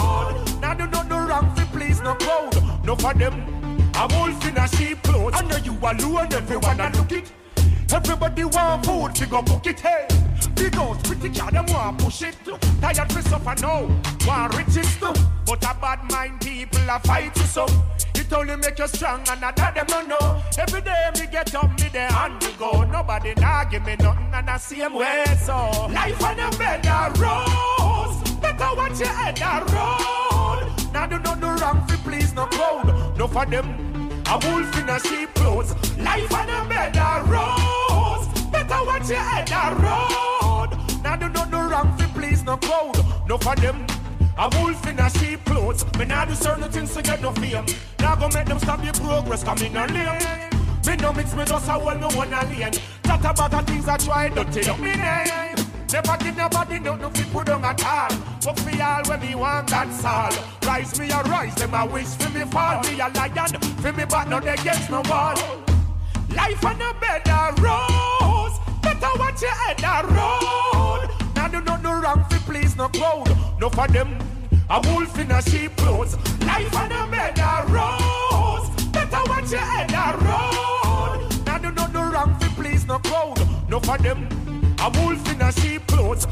[2.06, 3.34] no crowd, no for them.
[3.96, 7.32] A wolf in a sheep clothes, I know you alone, everyone a look it.
[7.92, 10.06] Everybody want food, she go cook it, hey.
[10.54, 12.36] Big house, pretty car, them want push it.
[12.80, 13.88] Tired for suffer now,
[14.26, 15.12] want riches too.
[15.46, 17.66] But a bad mind people are fight so.
[18.26, 20.42] It only make you strong and I them no know.
[20.58, 22.82] Every day me get up, me there and me go.
[22.82, 25.54] Nobody nah give me nothing and I see him way so.
[25.92, 28.30] Life on a bed of rose.
[28.40, 30.92] Better watch your head a road.
[30.92, 33.16] Now do not do wrong for please no crowd.
[33.16, 34.22] No for them.
[34.26, 35.72] A wolf in a sheep clothes.
[35.96, 38.26] Life on a bed of rose.
[38.50, 40.70] Better watch your head a road.
[41.04, 42.96] Now do not do wrong for please no crowd.
[43.28, 43.86] No for them.
[44.38, 45.84] A wolf in a sheep clothes.
[45.98, 47.64] Me nah do certain things to get no fame.
[48.00, 50.50] Nah go make them stop the progress, come in no lame.
[50.86, 52.72] Me no mix me just a well, me wanna lane.
[53.02, 55.56] Talk about the things I try, dirty up me name.
[55.90, 58.10] Never give nobody no no fit put on at all.
[58.44, 60.30] Work for all when me want that's all.
[60.66, 62.82] Rise me a rise, them a wish for me fall.
[62.82, 65.34] Me a lion, for me but no against no wall.
[66.34, 68.58] Life on a bed of rose.
[68.82, 71.08] Better watch your head a roll.
[71.34, 73.34] Now do not do wrong for please no crowd.
[73.58, 74.25] No for them
[74.68, 76.16] a wolf in a sheep clothes.
[76.40, 78.68] Life on a bed of rose.
[78.90, 81.47] Better watch your head a road.
[81.47, 83.38] Now do no, do wrong for please no crowd.
[83.68, 84.26] No for them.
[84.80, 86.26] A wolf in a sheep clothes.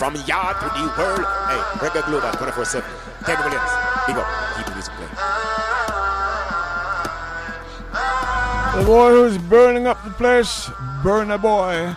[0.00, 1.26] from yard to the world.
[1.50, 2.90] Hey, Reggae Global 24 7.
[3.26, 3.70] Ted Williams,
[4.06, 4.26] big up.
[4.56, 5.12] Keep the music playing.
[8.78, 10.70] The boy who's burning up the place,
[11.04, 11.94] Burna Boy.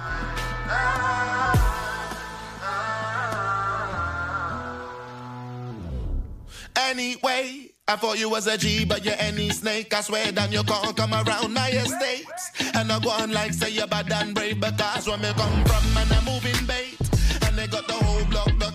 [6.76, 9.94] Anyway, I thought you was a G, but you're any snake.
[9.94, 12.52] I swear that you can't come around my estates.
[12.76, 15.94] And I go on like say you're bad and brave because when me come from,
[15.94, 17.03] man, I'm moving, babe.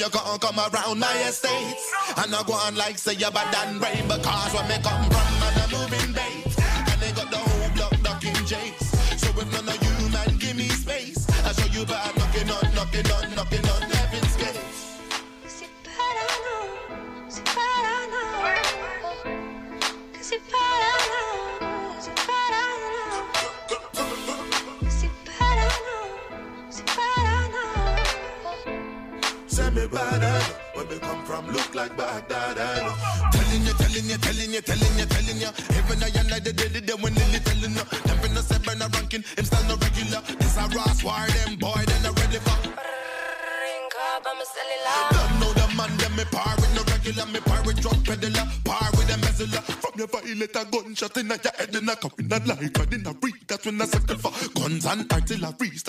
[0.00, 1.76] you can't come around my estate,
[2.16, 4.76] And I go on like say you're bad and brave because when me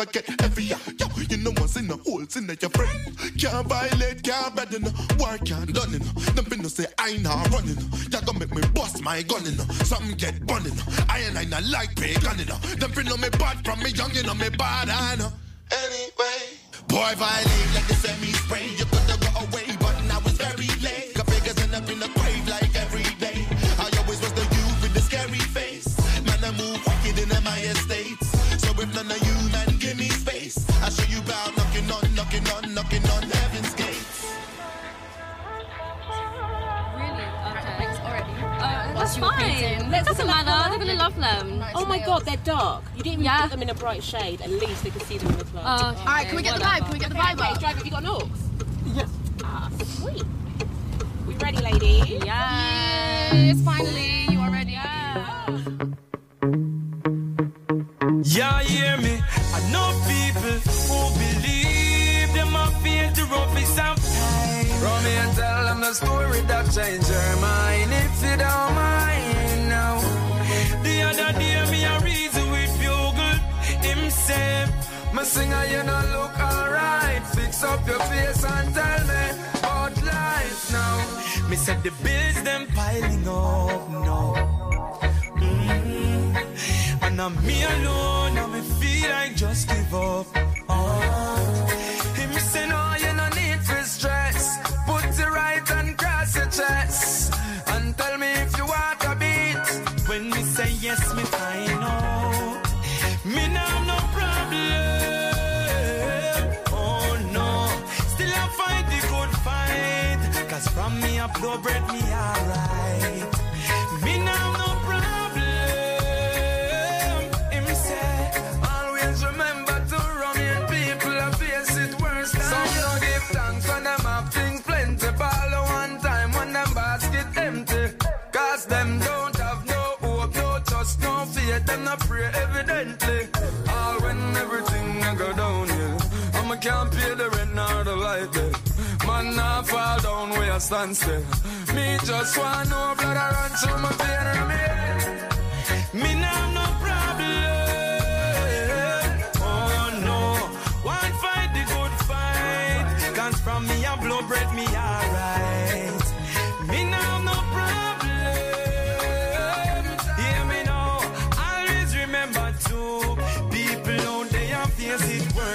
[0.01, 0.77] I get heavier.
[0.97, 2.89] Yo, you know what's in the holes in your brain.
[3.37, 4.81] Can't violate, can't bad in
[5.21, 6.01] work can't done in
[6.33, 7.77] Them no say I not running.
[7.77, 10.73] You gonna make me bust my gun in Something get burning.
[11.07, 12.49] I and I not like pagan in
[12.79, 15.31] Them no me bad from me young, you know me bad I know.
[15.69, 16.57] Anyway.
[16.87, 18.40] Boy, violate like the me.
[43.81, 45.63] bright shade, at least they can see them in the club.
[45.65, 45.99] Oh, okay.
[46.01, 46.81] Alright, can we get the vibe?
[46.83, 47.33] Can we get the vibe?
[47.33, 48.30] Okay, driver, have you got an?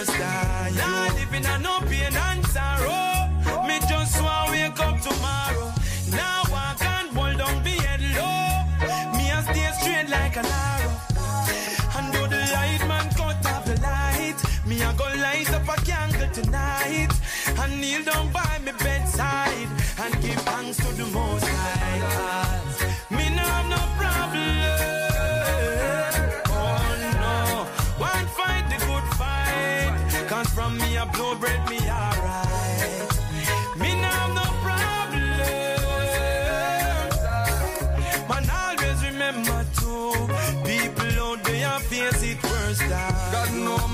[0.09, 0.81] understand you.
[0.81, 3.66] Now living in no pain and sorrow.
[3.66, 5.73] Me just want to wake up tomorrow.
[6.11, 9.16] Now I can't hold on be head low.
[9.16, 10.95] Me a stay straight like an arrow.
[11.97, 15.77] And though the light man cut off the light, me a go light up a
[15.85, 17.12] candle tonight
[17.59, 18.36] and kneel down.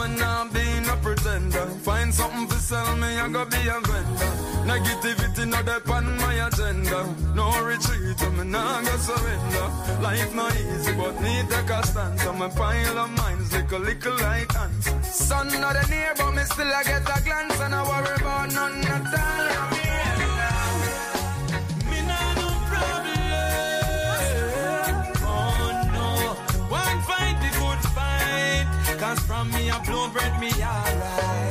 [0.08, 1.66] man not be a pretender.
[1.86, 4.32] Find something to sell me, I gotta be a vendor.
[4.66, 7.00] Negativity not up on my agenda.
[7.34, 9.66] No retreat, I'm not gonna surrender.
[10.02, 12.26] Life not easy, but need take a stance.
[12.26, 15.26] I'm a pile of minds, little, little like ants.
[15.26, 18.52] Sun not a near, but me still I get a glance, and I worry about
[18.54, 19.71] none at all.
[29.20, 31.41] From me I blow bread, me alright.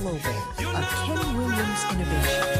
[0.00, 2.59] Global, a Ken Williams innovation.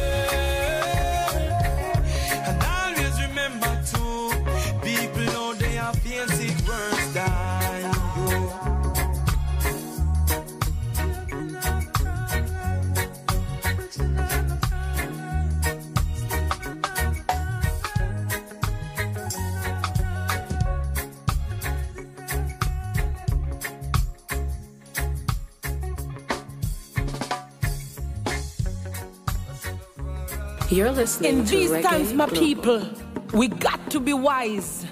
[30.80, 32.40] You're listening In these Reggae times, my Global.
[32.40, 32.90] people,
[33.34, 34.86] we got to be wise.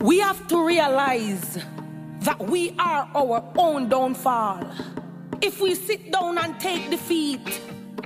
[0.00, 1.58] We have to realize
[2.20, 4.70] that we are our own downfall.
[5.40, 7.62] If we sit down and take defeat,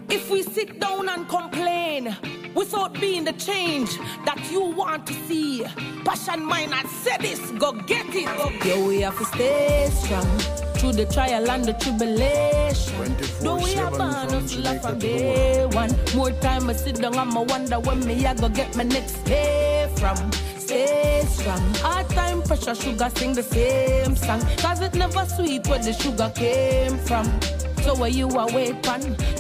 [0.08, 2.16] if we sit down and complain
[2.54, 5.64] without being the change that you want to see,
[6.04, 8.64] passion mind and say this, go get it.
[8.64, 13.14] Yo, we have to stay strong through the trial and the tribulation.
[13.42, 15.92] Though we are 24/7 born hustler from day one.
[16.16, 19.88] More time I sit down, I'ma wonder when me I go get my next pay
[19.96, 20.16] from.
[20.58, 21.62] Stay strong.
[21.84, 24.40] Hard time pressure, sugar sing the same song.
[24.56, 27.26] Cause it never sweet where the sugar came from.
[27.84, 28.76] So where you are wait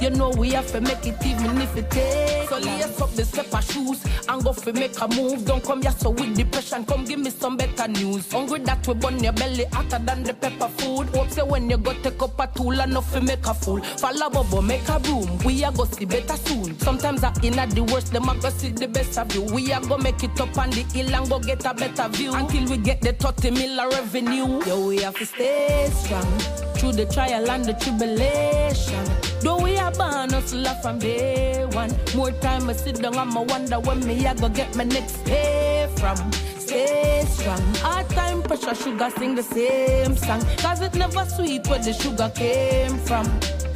[0.00, 2.48] you know we have to make it even if it takes.
[2.48, 5.44] So lace up the stepper shoes and go for make a move.
[5.44, 8.30] Don't come here so with depression, come give me some better news.
[8.30, 11.08] Hungry that we burn your belly hotter than the pepper food.
[11.14, 13.80] Hope say when you go take up a tool enough to make a fool.
[13.82, 15.38] Fall Follow bubble, make a broom.
[15.44, 16.78] We are go see better soon.
[16.78, 19.42] Sometimes I in at the worst, them a go see the best of you.
[19.42, 22.32] We are go make it up on the hill and go get a better view.
[22.34, 24.64] Until we get the 30 mil revenue.
[24.66, 29.04] Yo, we have to stay strong through the trial and the tribulation.
[29.40, 31.94] Though we are born hustler from day one.
[32.16, 35.88] More time I sit down, I'ma wonder when me I go get my next pay
[35.96, 36.16] from.
[36.58, 37.60] Stay strong.
[37.84, 40.42] Hard time pressure, sugar sing the same song.
[40.56, 43.26] Cause it never sweet where the sugar came from.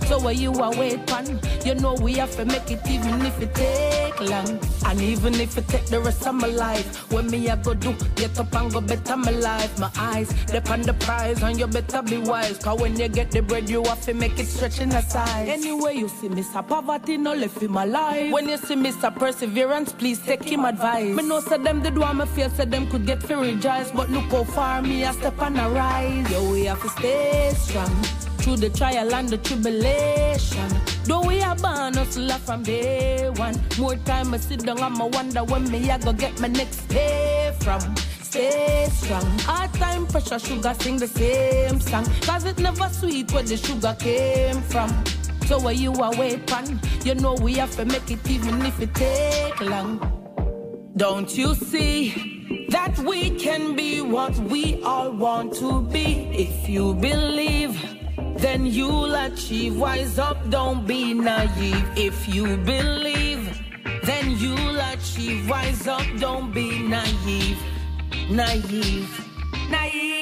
[0.06, 1.00] So where you are wait
[1.64, 4.60] you know we have to make it even if it take long.
[4.84, 7.94] And even if it take the rest of my life, when me I go do,
[8.16, 9.78] get up and go better my life.
[9.78, 12.58] My eyes depend the prize and you better be wise.
[12.58, 15.48] Cause when you get the bread, you have to make it stretch in the size.
[15.48, 16.66] Anyway, you see Mr.
[16.66, 18.30] Poverty, no left in my life.
[18.30, 19.14] When you see Mr.
[19.14, 21.14] Perseverance, please take him advice.
[21.14, 23.90] Me know say them did what me feel, say them could get for rejoice.
[23.90, 26.30] But look how far me I step on a rise.
[26.30, 30.68] Yo, we have to stay strong through the trial and the tribulation.
[31.04, 33.58] Though we are born hustler from day one.
[33.78, 37.56] More time I sit down, I'ma wonder when me I go get my next pay
[37.60, 37.80] from.
[38.20, 39.24] Stay strong.
[39.40, 42.04] Hard time pressure, sugar sing the same song.
[42.20, 44.90] Cause it never sweet where the sugar came from.
[45.46, 48.78] So where you are wait pan, you know we have to make it even if
[48.78, 49.90] it take long.
[50.96, 56.28] Don't you see that we can be what we all want to be?
[56.30, 58.03] If you believe,
[58.36, 59.78] then you'll achieve.
[59.78, 61.84] Wise up, don't be naive.
[61.96, 63.48] If you believe,
[64.04, 65.48] then you'll achieve.
[65.48, 67.58] Wise up, don't be naive.
[68.30, 69.08] Naive.
[69.70, 70.14] Naive.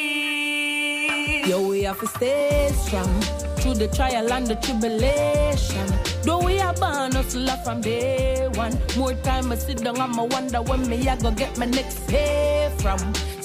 [1.46, 3.20] Yo, we have to stay strong
[3.58, 5.86] through the trial and the tribulation.
[6.22, 8.78] Though we are born hustler from day one.
[8.96, 12.72] More time I sit down, I'ma wonder when me I go get my next pay
[12.78, 12.98] from.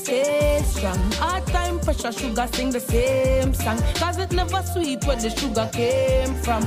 [0.08, 1.12] Stay strong.
[1.20, 3.78] Hard time pressure, sugar sing the same song.
[3.96, 6.64] Cause it never sweet where the sugar came from.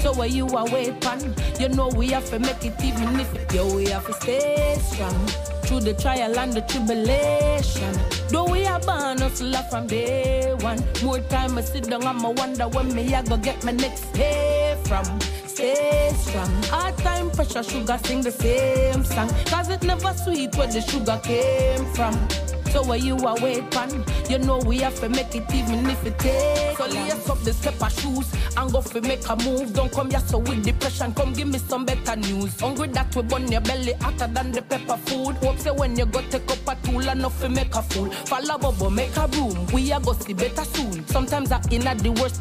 [0.00, 3.34] So where you are wait pan, you know we have to make it even if
[3.34, 5.26] it, yo we have to stay strong
[5.64, 7.94] through the trial and the tribulation.
[8.30, 10.82] Though we are born hustler from day one.
[11.04, 14.80] More time I sit down, I'ma wonder when me I go get my next pay
[14.84, 15.04] from.
[15.46, 16.62] Stay strong.
[16.72, 19.28] Hard time pressure, sugar sing the same song.
[19.44, 22.47] Cause it never sweet where the sugar came from.
[22.72, 26.04] So where you are wait pan, you know we have to make it even if
[26.06, 26.78] it takes.
[26.78, 29.72] So lace up the stepper shoes and go for make a move.
[29.72, 32.58] Don't come here so with depression, come give me some better news.
[32.60, 35.36] Hungry that we burn your belly hotter than the pepper food.
[35.36, 38.10] Hope say when you go take up a tool enough to make a fool.
[38.10, 39.66] Follow bubble, make a room.
[39.72, 41.06] We are go see better soon.
[41.06, 42.36] Sometimes I in at the worst,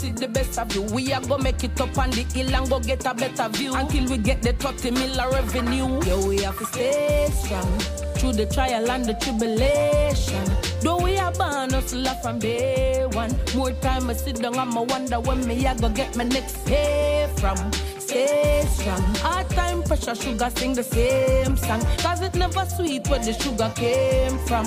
[0.00, 0.82] see the best of you.
[0.82, 3.74] We are go make it up on the hill and go get a better view.
[3.74, 6.00] Until we get the 30 mil revenue.
[6.04, 10.44] Yeah, we have to stay strong through the trial and the tribulation.
[10.82, 13.34] Though we are born hustler from day one.
[13.56, 17.28] More time I sit down, I'ma wonder when me I go get my next pay
[17.36, 17.56] from.
[17.98, 19.02] Stay strong.
[19.24, 21.80] Hard time pressure, sugar sing the same song.
[21.98, 24.66] Cause it never sweet where the sugar came from.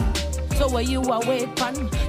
[0.56, 1.50] So where you are wait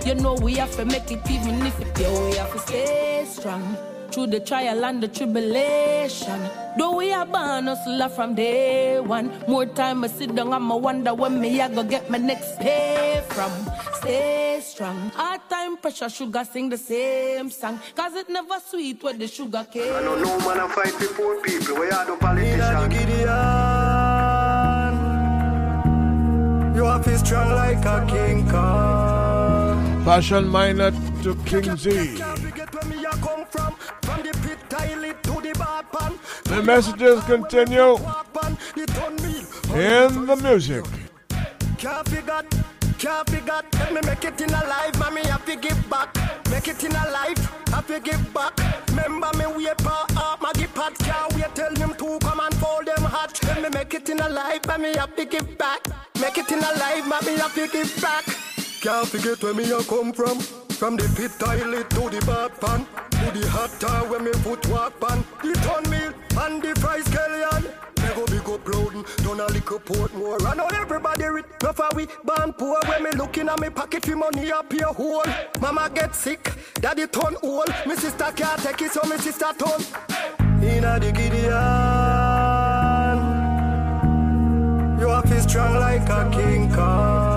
[0.07, 3.25] you know we have to make it even if it yo we have to stay
[3.27, 3.94] strong.
[4.15, 6.41] Through the trial and the tribulation.
[6.79, 9.33] Though we are born hustler from day one.
[9.49, 13.23] More time I sit down, I'ma wonder when me I go get my next pay
[13.29, 13.51] from.
[13.95, 15.11] Stay strong.
[15.17, 17.81] Hard time pressure, sugar sing the same song.
[17.97, 19.93] Cause it never sweet with the sugar cane.
[19.93, 21.81] I know no man a fight for poor people.
[21.81, 22.55] We are the politician.
[26.77, 30.05] You have to strong like a king Kong.
[30.05, 30.93] Passion Minor
[31.23, 32.21] to King Z.
[36.45, 37.97] The messages continue
[39.75, 40.85] in the music.
[41.79, 42.43] Can't figure,
[42.99, 43.61] can't figure.
[43.73, 45.23] Let me make it in a life, mommy.
[45.27, 46.17] Have to give back.
[46.51, 47.39] Make it in a life,
[47.69, 48.59] have to give back.
[48.89, 50.99] Remember me wait for up, Maggie Pat.
[50.99, 53.39] Can't wait tell them to come and fold them hot.
[53.45, 54.97] Let me make it in a life, mommy.
[54.97, 55.87] Have to give back.
[56.21, 57.37] Make it in a life, mommy.
[57.39, 58.25] Have to give back.
[58.81, 60.64] Can't forget where me a come from.
[60.79, 62.87] From the pit toilet to the bath pan.
[63.25, 67.05] To the hot tub where me foot walk pan The ton meal and the fries
[67.05, 67.63] scallion
[68.03, 71.73] Me go big up loading, done a little port more I know everybody rich, no
[71.73, 72.79] for we born poor.
[72.87, 75.25] When me looking at me pocket for money up your hole.
[75.61, 77.73] Mama get sick, daddy turn old.
[77.87, 79.81] Me sister can't take it so me sister turn.
[80.63, 81.55] Inna the Gideon.
[85.01, 87.34] You have strong like a king Kong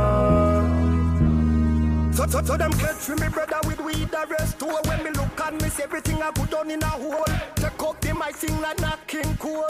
[2.17, 5.11] so, so, so them catch for me brother with weed the rest too When me
[5.11, 7.23] look at miss everything I put on in a hole.
[7.55, 9.67] Take up the mic sing like Nat King Cole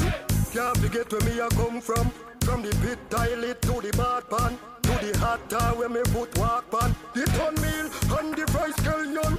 [0.53, 2.09] Can't forget where me I come from.
[2.41, 4.57] From the pit toilet to the bath pan.
[4.83, 6.95] To the hot tub where me foot walk pan.
[7.13, 7.87] The ton meal
[8.17, 9.37] and the fries scallion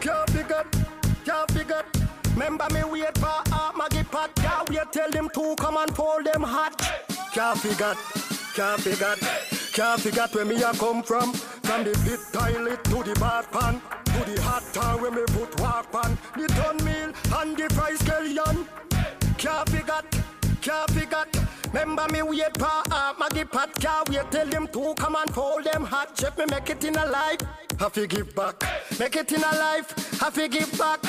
[0.00, 0.66] Can't forget,
[1.24, 1.84] can't forget.
[2.34, 6.24] Remember me wait for uh, Maggie Pat Can't wait tell them to come and fold
[6.24, 6.80] them hot.
[7.34, 7.96] Can't forget,
[8.54, 11.32] can't forget can't forget where me a come from.
[11.70, 15.60] From the pit toilet to the bath pan To the hot tub where me put
[15.60, 16.48] walk pan The
[16.84, 18.66] meal and the fries scallion
[19.38, 20.04] Can't forget,
[20.60, 21.28] can't forget
[21.72, 25.62] Remember me wait pa uh, Maggie Pat Can't wait tell them to come and fold
[25.62, 27.38] them hot Check me make it in a life
[27.80, 28.62] Have to give back.
[28.98, 30.20] Make it in a life.
[30.20, 31.00] Have to give back.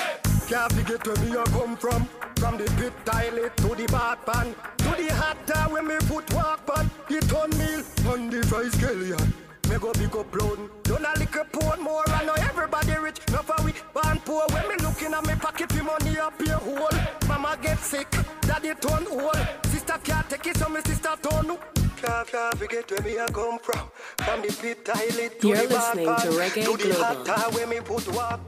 [0.48, 2.06] Can't forget where me a come from.
[2.38, 4.56] From the pit toilet to the bath pan.
[4.78, 6.90] To the hot tub where me put walk pan.
[7.10, 10.70] The ton meal on the fries scallion me go big up loading.
[10.84, 12.04] Don't a liquor pour more.
[12.08, 13.20] I know everybody rich.
[13.32, 14.44] Not for we born poor.
[14.52, 17.00] When me looking at me pocket, for money up your hole.
[17.28, 18.10] Mama get sick,
[18.42, 19.36] daddy turn old.
[19.66, 21.80] Sister can't take it, so me sister turn up.
[22.02, 23.88] Can't, forget where me I come from.
[24.26, 27.52] From the pit toilet to You're the listening to Reggae to the hot Global.
[27.52, 28.48] where me put walk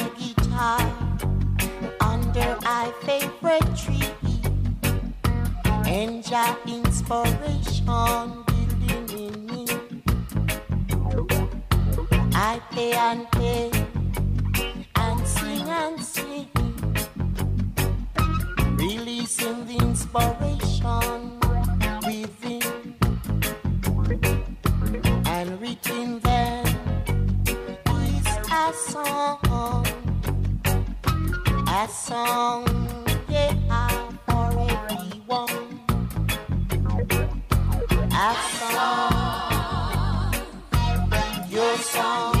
[0.61, 0.93] guitar
[2.01, 4.03] under our favorite tree.
[5.87, 7.85] And Enjoy inspiration
[8.47, 9.65] building in me.
[12.33, 13.71] I play and play
[14.95, 16.47] and sing and sing,
[18.77, 21.39] releasing the inspiration
[22.05, 22.63] within,
[25.25, 26.63] and written there
[28.05, 29.50] is a song,
[31.71, 32.67] a song,
[33.29, 33.53] yeah,
[34.25, 35.79] for everyone,
[38.11, 40.33] a song,
[41.49, 42.40] your song,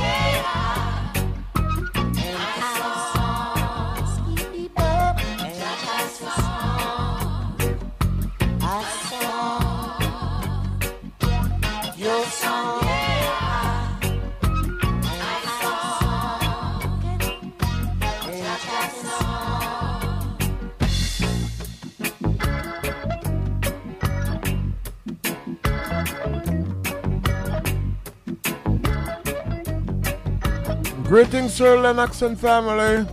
[31.11, 33.05] Greetings, Sir Lennox and family.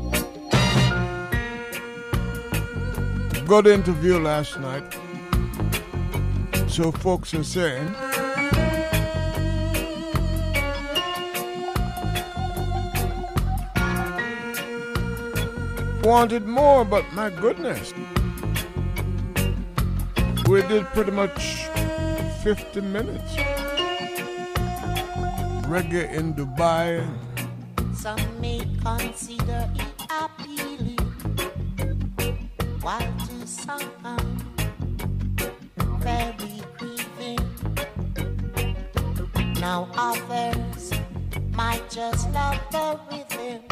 [3.45, 4.85] Good interview last night.
[6.69, 7.93] So, folks are saying.
[16.05, 17.93] Wanted more, but my goodness.
[20.49, 21.67] We did pretty much
[22.45, 23.35] 50 minutes.
[25.67, 27.05] Reggae in Dubai.
[28.09, 30.97] Some may consider it appealing,
[32.81, 34.17] while to some,
[35.99, 37.45] very grieving.
[39.61, 40.91] Now others
[41.53, 43.63] might just love the rhythm.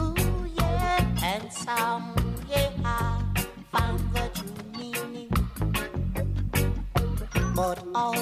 [0.00, 2.14] Ooh, yeah, and some,
[2.48, 2.70] yeah,
[3.70, 5.30] found the true meaning.
[7.54, 8.16] But all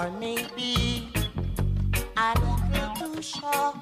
[0.00, 1.08] or maybe
[2.16, 3.76] a little too short.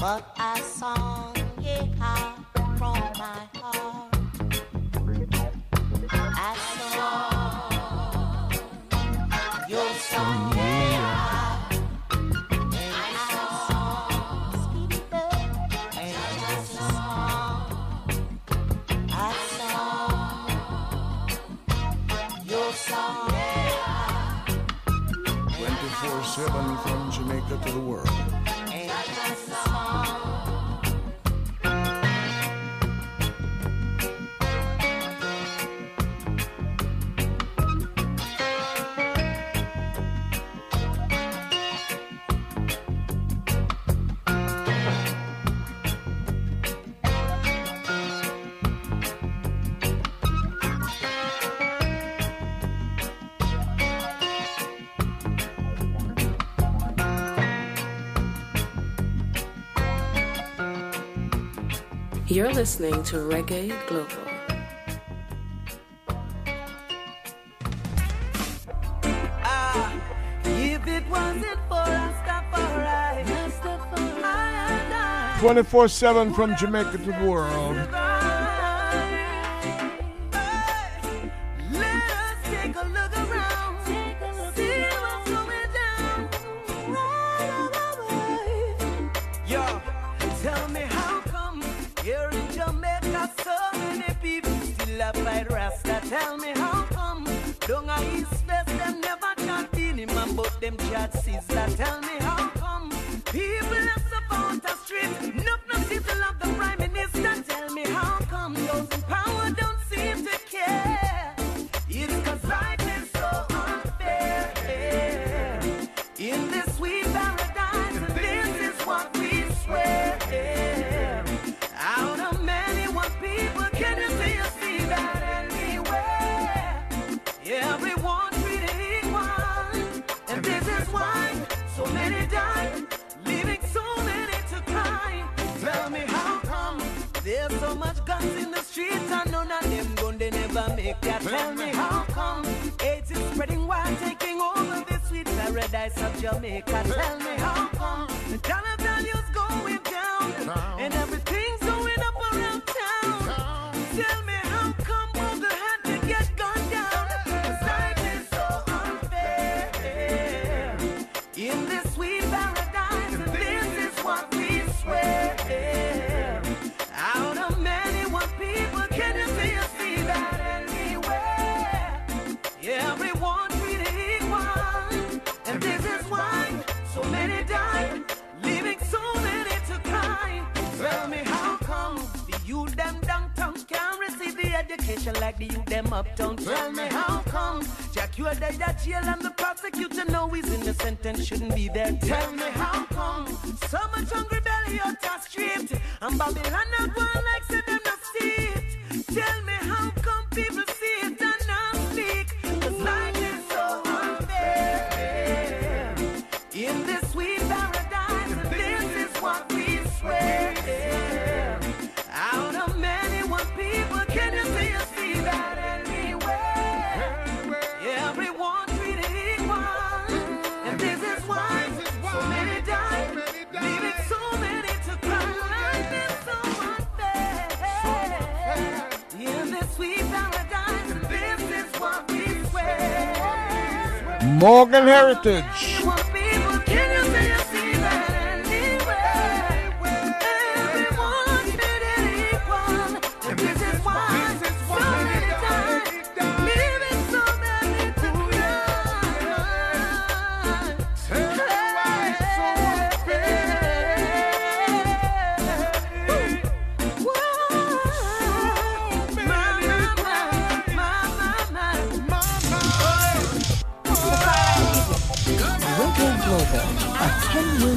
[0.00, 2.38] But I song it out
[2.78, 3.63] from my heart.
[62.54, 64.06] listening to Reggae Global.
[69.42, 69.92] Ah,
[70.44, 71.84] if it wasn't for
[75.40, 78.03] 24 7 from Jamaica to the world.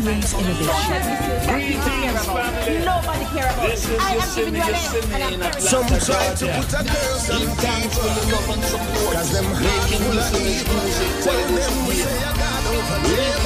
[0.08, 1.04] Women's Innovation.
[1.52, 2.80] Greetings, family.
[2.86, 5.40] Nobody care about This is I am giving you a name, Yosemite and I'm in
[5.42, 9.14] very Some try to put a curse on thanks for the love and support.
[9.16, 11.12] Cause them making Yosemite music.
[11.28, 13.44] Tell them we say I got over yeah.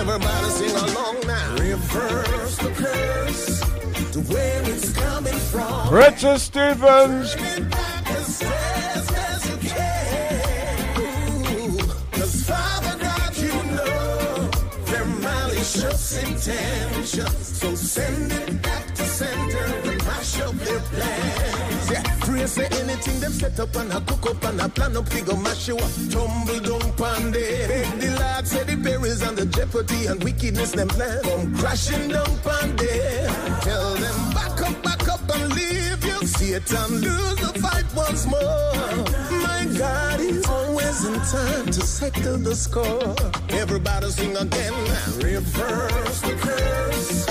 [0.00, 1.56] Everybody sing along now.
[1.60, 3.60] Reverse the curse
[4.12, 5.92] to where it's coming from.
[5.92, 7.36] Richard Stevens.
[15.74, 17.58] Malicious intentions.
[17.58, 21.90] So send it back to center and mash up their plans.
[21.90, 25.12] Yeah, pray say anything them set up and a cook up and a plan up,
[25.12, 25.90] we go mash you up.
[26.10, 27.68] Tumble down pan there.
[27.68, 31.22] Beg the Lord say the perils and the jeopardy and wickedness them plan.
[31.22, 33.28] Come crashing down pan there.
[33.62, 34.33] Tell them
[36.44, 38.38] Satan lose the fight once more.
[39.40, 43.16] My God is always in time to settle the score.
[43.48, 44.74] Everybody sing again.
[45.22, 47.24] Reverse the curse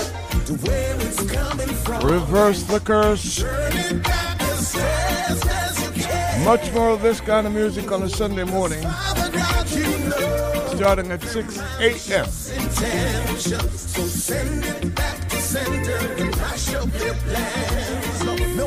[0.46, 2.04] to where it's coming from.
[2.04, 3.36] Reverse the curse.
[3.36, 6.44] Turn it back as fast as you can.
[6.44, 10.54] Much more of this kind of music on a Sunday morning, Father God, you know
[10.74, 12.26] starting at 6 a.m.
[12.26, 13.58] So
[14.06, 18.24] send it back to center and mash up their plans.
[18.56, 18.66] No,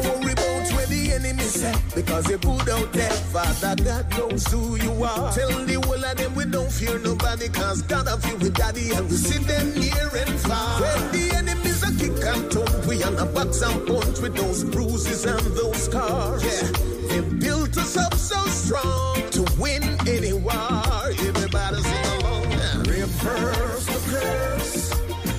[1.57, 3.17] set because they put out there.
[3.33, 5.31] Father God knows who you are.
[5.33, 8.91] Tell the whole of them we don't fear nobody because God of you with daddy
[8.91, 10.81] and we see them near and far.
[10.81, 14.63] When the enemies a kick and thump, we on a box and punch with those
[14.63, 16.43] bruises and those scars.
[16.43, 16.71] Yeah,
[17.09, 20.83] they built us up so strong to win any war.
[21.29, 22.77] Everybody sing along now.
[22.85, 24.89] Reverse the curse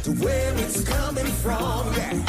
[0.05, 1.95] to where it's coming from.
[1.95, 2.25] Yeah.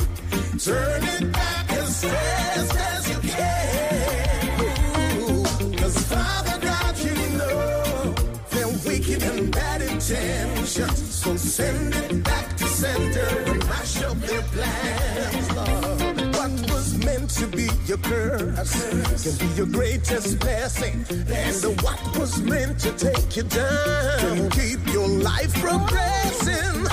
[0.60, 2.99] Turn it back as fast
[10.10, 11.16] bad intentions.
[11.16, 16.36] So send it back to center and mash up their plans, Lord.
[16.36, 18.90] What was meant to be your curse
[19.24, 21.06] can be your greatest blessing.
[21.10, 26.84] And what was meant to take you down can keep your life progressing.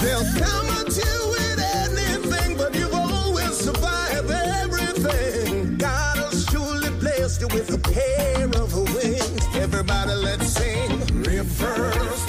[0.00, 5.76] They'll come at you with anything, but you've always survived everything.
[5.76, 9.56] God has surely blessed you with a pair of wings.
[9.56, 10.90] Everybody, let's sing.
[11.22, 12.19] Reverse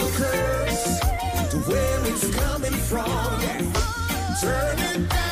[2.91, 3.57] Yeah.
[4.41, 5.30] Turn it back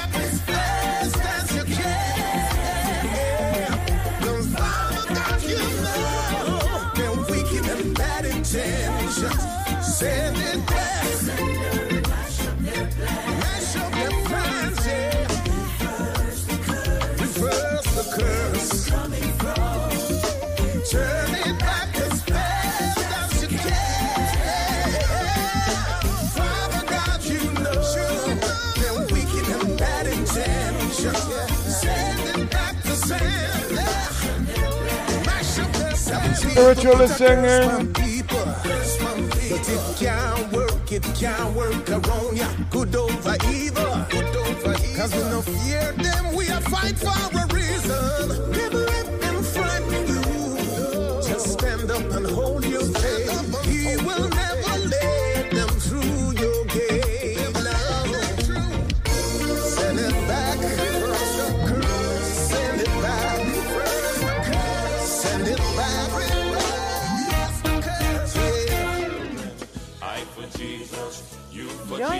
[36.59, 37.93] Spiritual singing.
[37.93, 42.47] But it can't work, it can't work around ya.
[42.69, 44.97] Good over evil, good over evil.
[44.97, 48.58] Cause we no fear them, we are fight for a reason.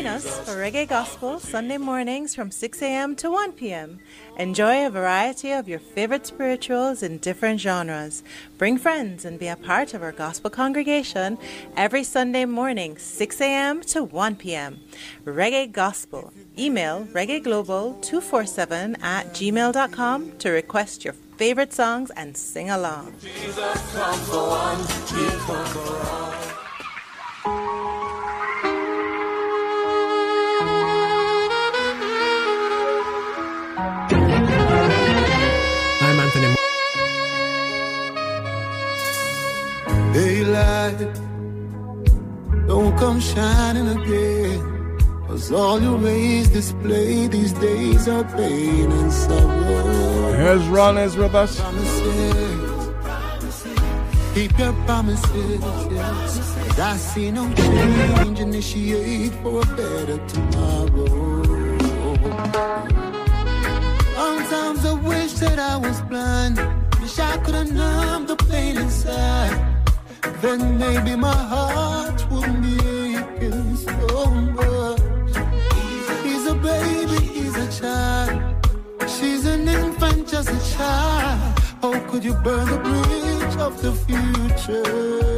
[0.10, 3.16] Us for Reggae Gospel Sunday mornings from 6 a.m.
[3.18, 4.00] to 1 p.m.
[4.38, 8.24] Enjoy a variety of your favorite spirituals in different genres.
[8.58, 11.38] Bring friends and be a part of our gospel congregation
[11.78, 13.82] every Sunday morning, 6 a.m.
[13.82, 14.80] to 1 p.m.
[15.26, 16.34] Reggae Gospel.
[16.58, 23.14] Email reggaeglobal247 at gmail.com to request your favorite songs and sing along.
[36.02, 36.56] I'm Anthony.
[40.14, 41.00] Daylight,
[42.68, 44.60] don't come shining again.
[45.28, 50.34] Cause all your ways display these days are pain and sorrow.
[50.34, 51.62] Here's Ron is with us.
[54.34, 55.62] Keep your promises,
[55.92, 56.32] yes.
[56.68, 58.40] 'Cause I see no change.
[58.40, 61.40] Initiate for a better tomorrow.
[64.50, 66.58] Sometimes I wish that I was blind.
[67.00, 69.54] Wish I could have numbed the pain inside.
[70.42, 72.76] then maybe my heart wouldn't be
[73.16, 74.26] aching so
[74.58, 75.36] much.
[76.24, 78.42] He's a baby, he's a child.
[79.08, 81.60] She's an infant, just a child.
[81.84, 85.30] How could you burn the bridge of the future?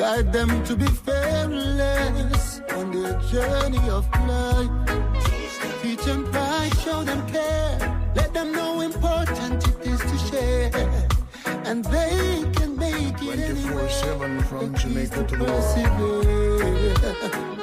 [0.00, 4.10] Guide them to be fearless on their journey of
[14.60, 17.59] 24-7 from Jamaica to the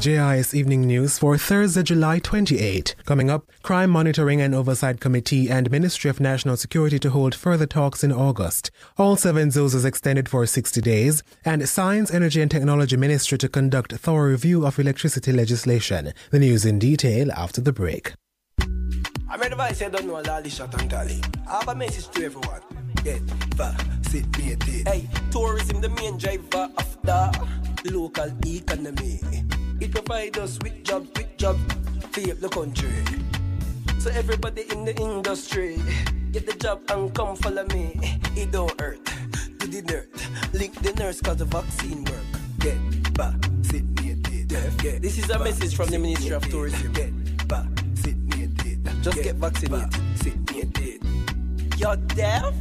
[0.00, 2.94] JIS Evening News for Thursday, July 28.
[3.04, 7.66] Coming up, Crime Monitoring and Oversight Committee and Ministry of National Security to hold further
[7.66, 8.70] talks in August.
[8.96, 13.48] All seven zones is extended for 60 days, and Science, Energy and Technology Ministry to
[13.50, 16.14] conduct thorough review of electricity legislation.
[16.30, 18.14] The news in detail after the break.
[18.58, 21.20] I I don't know shot and tally.
[21.46, 22.62] I have a message to everyone.
[23.04, 23.20] Get
[23.54, 24.88] vaccinated.
[24.88, 27.48] Hey, tourism the main driver of the
[27.92, 29.20] local economy.
[29.80, 31.60] It provides us with jobs, with jobs,
[32.12, 32.92] feed the country.
[33.98, 35.78] So everybody in the industry,
[36.32, 37.98] get the job and come follow me.
[38.36, 39.02] It don't hurt.
[39.58, 40.52] Do the nerd.
[40.52, 42.24] Link the nurse cause the vaccine work.
[42.58, 42.76] Get
[43.16, 44.52] vaccinated.
[44.52, 46.92] Yeah, this is a message from the Ministry of Tourism.
[46.92, 47.10] Get
[47.48, 48.86] vaccinated.
[49.02, 49.94] Just get vaccinated.
[49.94, 51.04] Vaccinated.
[51.78, 52.54] You're deaf?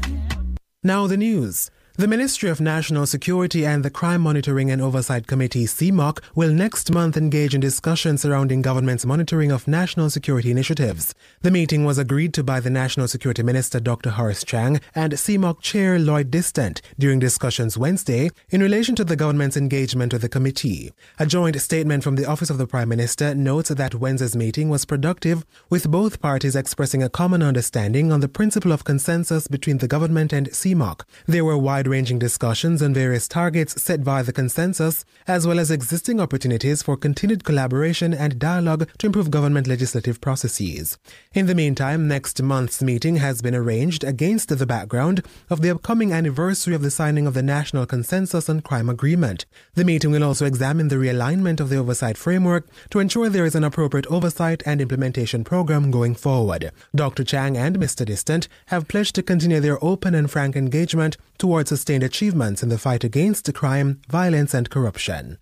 [0.84, 1.70] Now the news.
[2.00, 6.90] The Ministry of National Security and the Crime Monitoring and Oversight Committee, CMOC, will next
[6.94, 11.14] month engage in discussions surrounding government's monitoring of national security initiatives.
[11.42, 14.12] The meeting was agreed to by the National Security Minister, Dr.
[14.12, 19.58] Horace Chang, and CMOC Chair Lloyd Distant during discussions Wednesday in relation to the government's
[19.58, 20.94] engagement with the committee.
[21.20, 24.86] A joint statement from the Office of the Prime Minister notes that Wednesday's meeting was
[24.86, 29.88] productive, with both parties expressing a common understanding on the principle of consensus between the
[29.90, 31.02] government and CMOC.
[31.28, 35.72] There were wide ranging discussions on various targets set by the consensus, as well as
[35.72, 40.98] existing opportunities for continued collaboration and dialogue to improve government legislative processes.
[41.34, 46.14] In the meantime, next month's meeting has been arranged against the background of the upcoming
[46.14, 49.46] anniversary of the signing of the National Consensus on Crime Agreement.
[49.74, 53.56] The meeting will also examine the realignment of the oversight framework to ensure there is
[53.56, 56.72] an appropriate oversight and implementation program going forward.
[56.94, 57.24] Dr.
[57.24, 58.06] Chang and Mr.
[58.06, 62.68] Distant have pledged to continue their open and frank engagement towards a sustained achievements in
[62.68, 65.38] the fight against crime, violence, and corruption.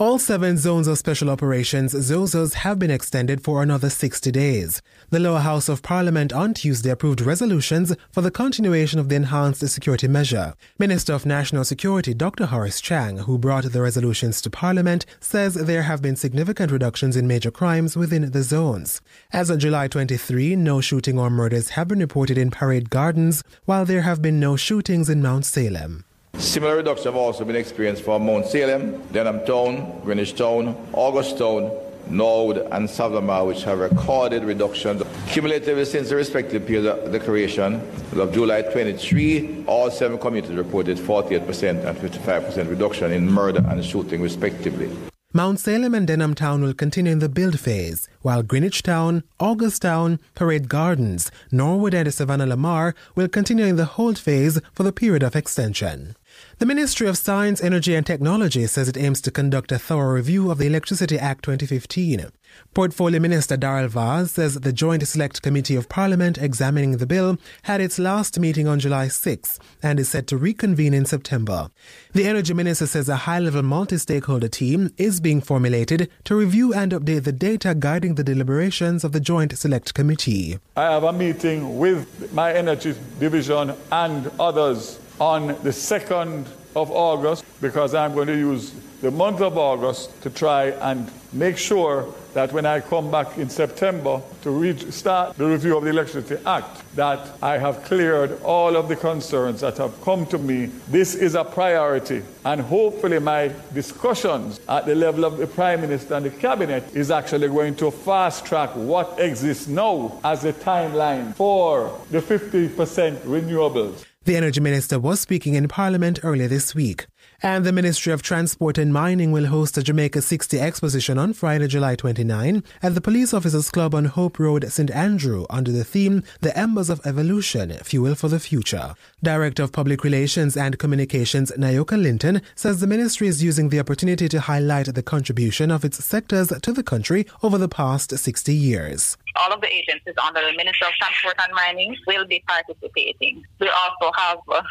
[0.00, 4.80] All seven zones of special operations, ZOSOs, have been extended for another 60 days.
[5.10, 9.68] The lower house of parliament on Tuesday approved resolutions for the continuation of the enhanced
[9.68, 10.54] security measure.
[10.78, 12.46] Minister of National Security Dr.
[12.46, 17.28] Horace Chang, who brought the resolutions to parliament, says there have been significant reductions in
[17.28, 19.02] major crimes within the zones.
[19.34, 23.84] As of July 23, no shooting or murders have been reported in Parade Gardens, while
[23.84, 26.06] there have been no shootings in Mount Salem.
[26.38, 31.70] Similar reductions have also been experienced for Mount Salem, Denham Town, Greenwich Town, August Town,
[32.08, 35.02] Norwood, and Savamar, which have recorded reductions.
[35.28, 37.74] Cumulatively since the respective period of declaration
[38.16, 44.20] of July 23, all seven communities reported 48% and 55% reduction in murder and shooting,
[44.20, 44.90] respectively.
[45.32, 49.82] Mount Salem and Denham Town will continue in the build phase, while Greenwich Town, August
[49.82, 55.22] Town, Parade Gardens, Norwood, and Savanna-la-Mar will continue in the hold phase for the period
[55.22, 56.16] of extension.
[56.60, 60.50] The Ministry of Science, Energy and Technology says it aims to conduct a thorough review
[60.50, 62.26] of the Electricity Act 2015.
[62.74, 67.80] Portfolio Minister Daryl Vaz says the Joint Select Committee of Parliament examining the bill had
[67.80, 71.70] its last meeting on July 6 and is set to reconvene in September.
[72.12, 76.74] The Energy Minister says a high level multi stakeholder team is being formulated to review
[76.74, 80.58] and update the data guiding the deliberations of the Joint Select Committee.
[80.76, 87.44] I have a meeting with my Energy Division and others on the 2nd of August
[87.60, 88.72] because I'm going to use
[89.02, 93.48] the month of August to try and make sure that when I come back in
[93.48, 98.88] September to start the review of the Electricity Act, that I have cleared all of
[98.88, 100.66] the concerns that have come to me.
[100.88, 106.14] This is a priority, and hopefully my discussions at the level of the Prime Minister
[106.14, 111.34] and the Cabinet is actually going to fast track what exists now as a timeline
[111.34, 114.04] for the 50% renewables.
[114.26, 117.06] The Energy Minister was speaking in Parliament earlier this week.
[117.42, 121.66] And the Ministry of Transport and Mining will host a Jamaica 60 exposition on Friday,
[121.68, 124.90] July 29 at the Police Officers Club on Hope Road, St.
[124.90, 128.94] Andrew, under the theme The Embers of Evolution Fuel for the Future.
[129.22, 134.28] Director of Public Relations and Communications Nayoka Linton says the ministry is using the opportunity
[134.28, 139.16] to highlight the contribution of its sectors to the country over the past 60 years
[139.36, 143.42] all of the agencies under the Ministry of Transport and Mining will be participating.
[143.58, 144.62] We also have uh,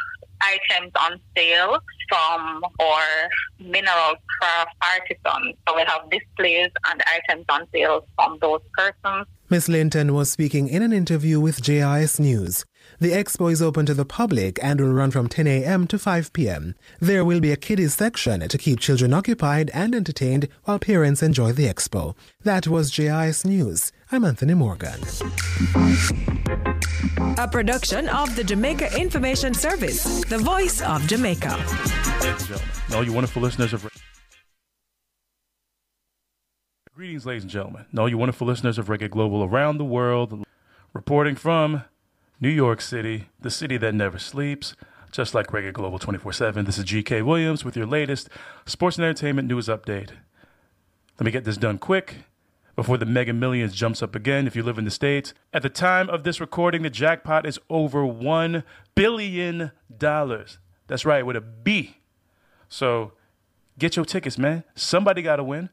[0.41, 1.79] items on sale
[2.09, 3.29] from our
[3.59, 5.55] mineral craft artisans.
[5.67, 9.27] So we have displays and items on sale from those persons.
[9.49, 9.67] Ms.
[9.67, 12.65] Linton was speaking in an interview with JIS News.
[12.99, 15.87] The expo is open to the public and will run from 10 a.m.
[15.87, 16.75] to 5 p.m.
[16.99, 21.51] There will be a kiddies section to keep children occupied and entertained while parents enjoy
[21.51, 22.15] the expo.
[22.43, 23.91] That was JIS News.
[24.11, 24.99] I'm Anthony Morgan.
[27.37, 31.49] A production of the Jamaica Information Service, the voice of Jamaica.
[32.19, 33.87] Ladies and gentlemen, all you wonderful listeners of
[36.95, 40.43] Greetings, ladies and gentlemen, and all you wonderful listeners of Reggae Global around the world,
[40.91, 41.83] reporting from
[42.41, 44.75] New York City, the city that never sleeps,
[45.11, 46.65] just like Reggae Global 24 7.
[46.65, 48.27] This is GK Williams with your latest
[48.65, 50.09] sports and entertainment news update.
[51.19, 52.15] Let me get this done quick
[52.79, 55.33] before the mega millions jumps up again if you live in the States.
[55.51, 58.63] At the time of this recording, the jackpot is over $1
[58.95, 59.71] billion.
[59.99, 61.97] That's right, with a B.
[62.69, 63.11] So
[63.77, 64.63] get your tickets, man.
[64.75, 65.71] Somebody got to win.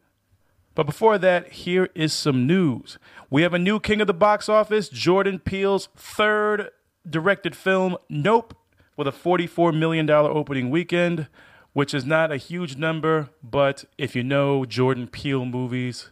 [0.74, 2.98] But before that, here is some news.
[3.30, 6.70] We have a new king of the box office, Jordan Peele's third
[7.08, 8.52] directed film, Nope,
[8.96, 11.28] with a $44 million opening weekend,
[11.72, 16.10] which is not a huge number, but if you know Jordan Peele movies,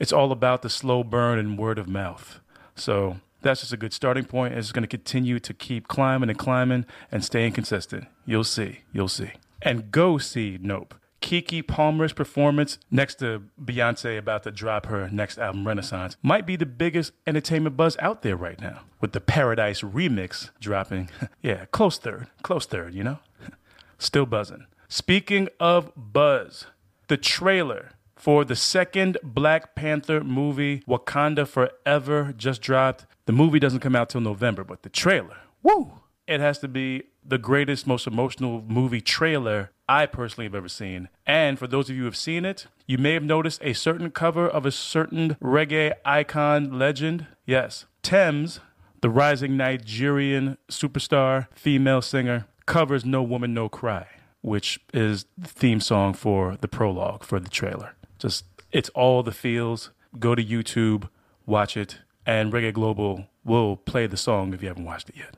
[0.00, 2.40] it's all about the slow burn and word of mouth.
[2.74, 4.54] So that's just a good starting point.
[4.54, 8.06] It's going to continue to keep climbing and climbing and staying consistent.
[8.26, 8.80] You'll see.
[8.92, 9.32] You'll see.
[9.62, 10.94] And go see Nope.
[11.20, 16.56] Keke Palmer's performance next to Beyonce about to drop her next album, Renaissance, might be
[16.56, 18.80] the biggest entertainment buzz out there right now.
[19.02, 21.10] With the Paradise remix dropping.
[21.42, 22.28] yeah, close third.
[22.42, 23.18] Close third, you know?
[23.98, 24.64] Still buzzing.
[24.88, 26.66] Speaking of buzz,
[27.08, 27.90] the trailer
[28.20, 33.06] for the second Black Panther movie, Wakanda Forever, just dropped.
[33.24, 35.92] The movie doesn't come out till November, but the trailer, woo!
[36.26, 41.08] It has to be the greatest, most emotional movie trailer I personally have ever seen.
[41.26, 44.10] And for those of you who have seen it, you may have noticed a certain
[44.10, 47.26] cover of a certain reggae icon legend.
[47.46, 48.60] Yes, Tems,
[49.00, 54.06] the rising Nigerian superstar, female singer, covers No Woman, No Cry,
[54.42, 57.94] which is the theme song for the prologue for the trailer.
[58.20, 59.90] Just, it's all the feels.
[60.18, 61.08] Go to YouTube,
[61.46, 65.36] watch it, and Reggae Global will play the song if you haven't watched it yet.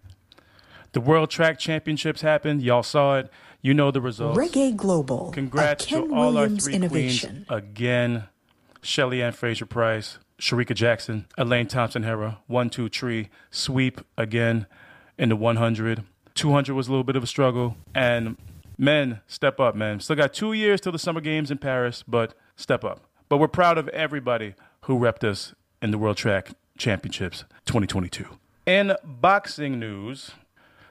[0.92, 2.60] The World Track Championships happened.
[2.62, 3.30] Y'all saw it.
[3.62, 4.36] You know the results.
[4.36, 5.30] Reggae Global.
[5.30, 7.44] Congrats to all Williams our three innovation.
[7.46, 8.24] queens again.
[8.82, 14.66] Shelly Ann Fraser Pryce, Shericka Jackson, Elaine Thompson Herah, one, two, three, sweep again
[15.16, 16.02] in the 100.
[16.34, 17.76] 200 was a little bit of a struggle.
[17.94, 18.36] And
[18.76, 20.00] men, step up, man.
[20.00, 23.01] Still got two years till the Summer Games in Paris, but step up.
[23.29, 28.27] But we're proud of everybody who repped us in the World Track Championships 2022.
[28.66, 30.33] In boxing news,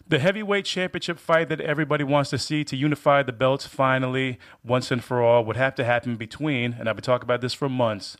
[0.07, 4.91] the heavyweight championship fight that everybody wants to see to unify the belts finally, once
[4.91, 7.69] and for all, would have to happen between, and I've been talking about this for
[7.69, 8.17] months,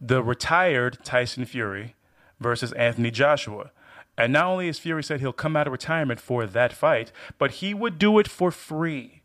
[0.00, 1.96] the retired Tyson Fury
[2.38, 3.72] versus Anthony Joshua.
[4.16, 7.52] And not only has Fury said he'll come out of retirement for that fight, but
[7.52, 9.17] he would do it for free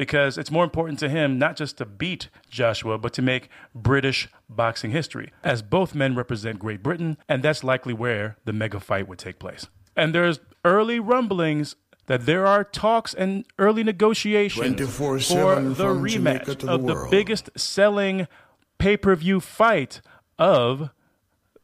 [0.00, 4.30] because it's more important to him not just to beat Joshua, but to make British
[4.48, 9.06] boxing history, as both men represent Great Britain, and that's likely where the mega fight
[9.06, 9.66] would take place.
[9.94, 16.72] And there's early rumblings that there are talks and early negotiations for the rematch the
[16.72, 18.26] of the biggest selling
[18.78, 20.00] pay per view fight
[20.38, 20.88] of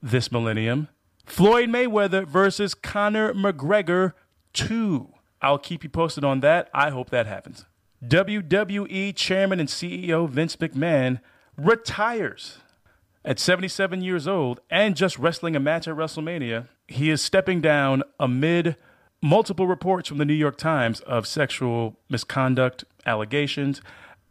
[0.03, 0.89] this millennium
[1.25, 4.13] Floyd Mayweather versus Conor McGregor
[4.53, 5.09] 2.
[5.41, 6.69] I'll keep you posted on that.
[6.75, 7.65] I hope that happens.
[8.09, 11.20] WWE Chairman and CEO Vince McMahon
[11.57, 12.59] retires
[13.24, 16.69] at 77 years old and just wrestling a match at WrestleMania.
[16.87, 18.77] He is stepping down amid
[19.20, 23.83] multiple reports from the New York Times of sexual misconduct allegations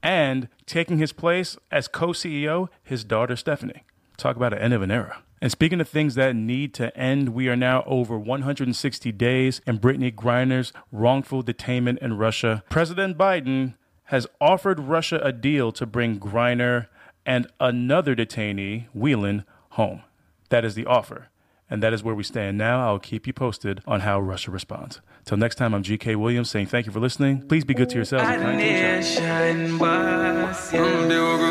[0.01, 3.83] and taking his place as co CEO, his daughter Stephanie.
[4.15, 5.23] Talk about an end of an era.
[5.41, 9.79] And speaking of things that need to end, we are now over 160 days in
[9.79, 12.63] Brittney Griner's wrongful detainment in Russia.
[12.69, 13.75] President Biden
[14.05, 16.87] has offered Russia a deal to bring Griner
[17.25, 20.03] and another detainee, Whelan, home.
[20.49, 21.29] That is the offer.
[21.69, 22.87] And that is where we stand now.
[22.87, 25.01] I'll keep you posted on how Russia responds.
[25.25, 27.47] Till next time, I'm GK Williams saying thank you for listening.
[27.47, 29.17] Please be good to yourselves and kind to each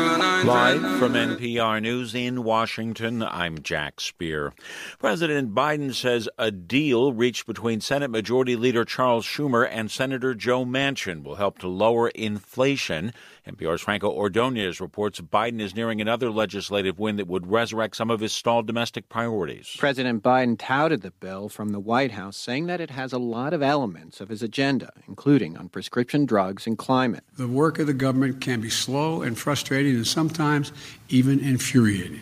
[0.09, 0.24] other.
[0.43, 4.53] Live from NPR News in Washington, I'm Jack Speer.
[4.99, 10.65] President Biden says a deal reached between Senate Majority Leader Charles Schumer and Senator Joe
[10.65, 13.13] Manchin will help to lower inflation.
[13.47, 18.19] NPR's Franco Ordonez reports Biden is nearing another legislative win that would resurrect some of
[18.19, 19.75] his stalled domestic priorities.
[19.77, 23.53] President Biden touted the bill from the White House, saying that it has a lot
[23.53, 27.23] of elements of his agenda, including on prescription drugs and climate.
[27.37, 30.71] The work of the government can be slow and frustrating and sometimes
[31.09, 32.21] even infuriating.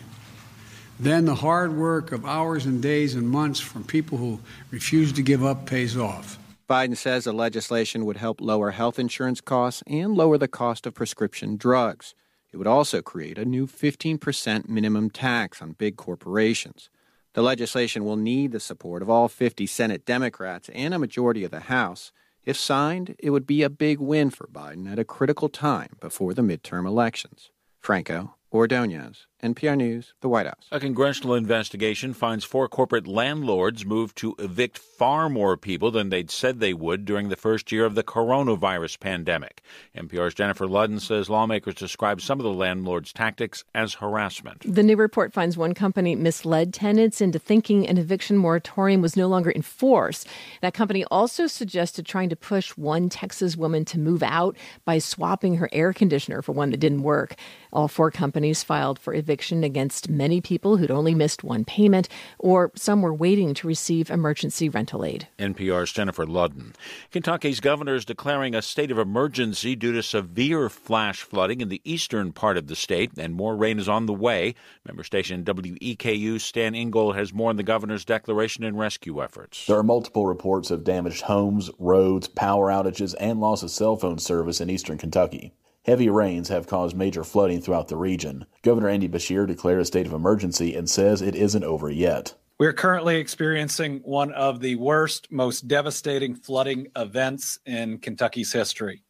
[1.00, 4.40] Then the hard work of hours and days and months from people who
[4.70, 6.38] refuse to give up pays off.
[6.68, 10.94] Biden says the legislation would help lower health insurance costs and lower the cost of
[10.94, 12.14] prescription drugs.
[12.52, 16.88] It would also create a new 15% minimum tax on big corporations.
[17.34, 21.50] The legislation will need the support of all 50 Senate Democrats and a majority of
[21.50, 22.12] the House.
[22.44, 26.32] If signed, it would be a big win for Biden at a critical time before
[26.32, 27.50] the midterm elections.
[27.80, 30.66] Franco Ordonez, NPR News, the White House.
[30.72, 36.30] A congressional investigation finds four corporate landlords moved to evict far more people than they'd
[36.30, 39.60] said they would during the first year of the coronavirus pandemic.
[39.94, 44.62] NPR's Jennifer Ludden says lawmakers describe some of the landlords' tactics as harassment.
[44.64, 49.28] The new report finds one company misled tenants into thinking an eviction moratorium was no
[49.28, 50.24] longer in force.
[50.62, 54.56] That company also suggested trying to push one Texas woman to move out
[54.86, 57.34] by swapping her air conditioner for one that didn't work.
[57.74, 59.33] All four companies filed for eviction
[59.64, 62.08] against many people who'd only missed one payment,
[62.38, 65.28] or some were waiting to receive emergency rental aid.
[65.38, 66.74] NPR's Jennifer Ludden.
[67.10, 71.80] Kentucky's governor is declaring a state of emergency due to severe flash flooding in the
[71.84, 74.54] eastern part of the state, and more rain is on the way.
[74.86, 79.66] Member station WEKU Stan Ingold has more on the governor's declaration and rescue efforts.
[79.66, 84.18] There are multiple reports of damaged homes, roads, power outages, and loss of cell phone
[84.18, 85.52] service in eastern Kentucky.
[85.84, 88.46] Heavy rains have caused major flooding throughout the region.
[88.62, 92.34] Governor Andy Beshear declared a state of emergency and says it isn't over yet.
[92.58, 99.02] We're currently experiencing one of the worst, most devastating flooding events in Kentucky's history.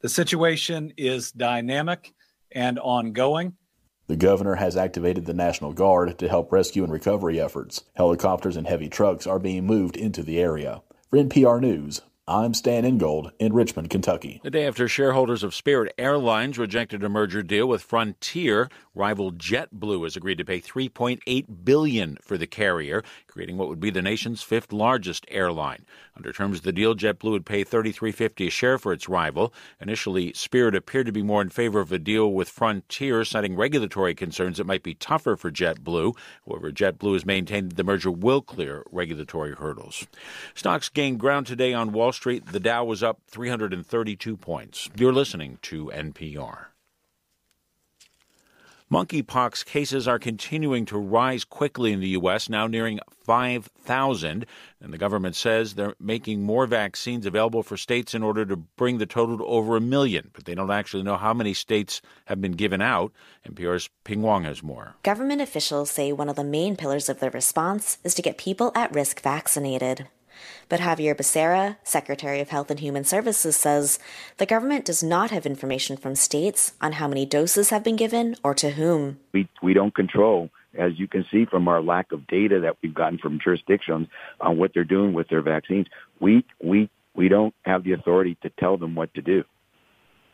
[0.00, 2.14] The situation is dynamic
[2.50, 3.54] and ongoing.
[4.06, 7.84] The governor has activated the National Guard to help rescue and recovery efforts.
[7.94, 10.80] Helicopters and heavy trucks are being moved into the area.
[11.10, 14.40] For NPR News, I'm Stan Ingold in Richmond, Kentucky.
[14.42, 20.04] The day after shareholders of Spirit Airlines rejected a merger deal with Frontier, rival JetBlue
[20.04, 24.42] has agreed to pay 3.8 billion for the carrier, creating what would be the nation's
[24.42, 25.84] fifth largest airline.
[26.16, 29.52] Under terms of the deal, JetBlue would pay 33.50 a share for its rival.
[29.80, 34.14] Initially, Spirit appeared to be more in favor of a deal with Frontier, citing regulatory
[34.14, 36.16] concerns that might be tougher for JetBlue.
[36.48, 40.06] However, JetBlue has maintained that the merger will clear regulatory hurdles.
[40.54, 42.46] Stocks gained ground today on Wall Street.
[42.46, 44.88] The Dow was up 332 points.
[44.96, 46.68] You're listening to NPR.
[48.90, 54.46] Monkeypox cases are continuing to rise quickly in the U.S., now nearing 5,000.
[54.80, 58.98] And the government says they're making more vaccines available for states in order to bring
[58.98, 60.30] the total to over a million.
[60.32, 63.12] But they don't actually know how many states have been given out.
[63.48, 64.94] NPR's Pien Huang has more.
[65.02, 68.70] Government officials say one of the main pillars of their response is to get people
[68.76, 70.06] at risk vaccinated.
[70.68, 73.98] But Xavier Becerra, Secretary of Health and Human Services, says
[74.38, 78.36] the government does not have information from states on how many doses have been given
[78.42, 79.18] or to whom.
[79.32, 82.94] We, we don't control, as you can see from our lack of data that we've
[82.94, 84.08] gotten from jurisdictions
[84.40, 85.86] on what they're doing with their vaccines.
[86.20, 89.44] We, we, we don't have the authority to tell them what to do.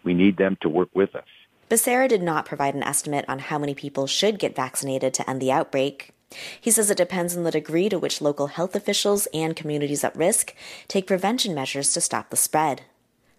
[0.04, 1.24] We need them to work with us.
[1.72, 5.40] Becerra did not provide an estimate on how many people should get vaccinated to end
[5.40, 6.11] the outbreak.
[6.60, 10.16] He says it depends on the degree to which local health officials and communities at
[10.16, 10.54] risk
[10.88, 12.82] take prevention measures to stop the spread.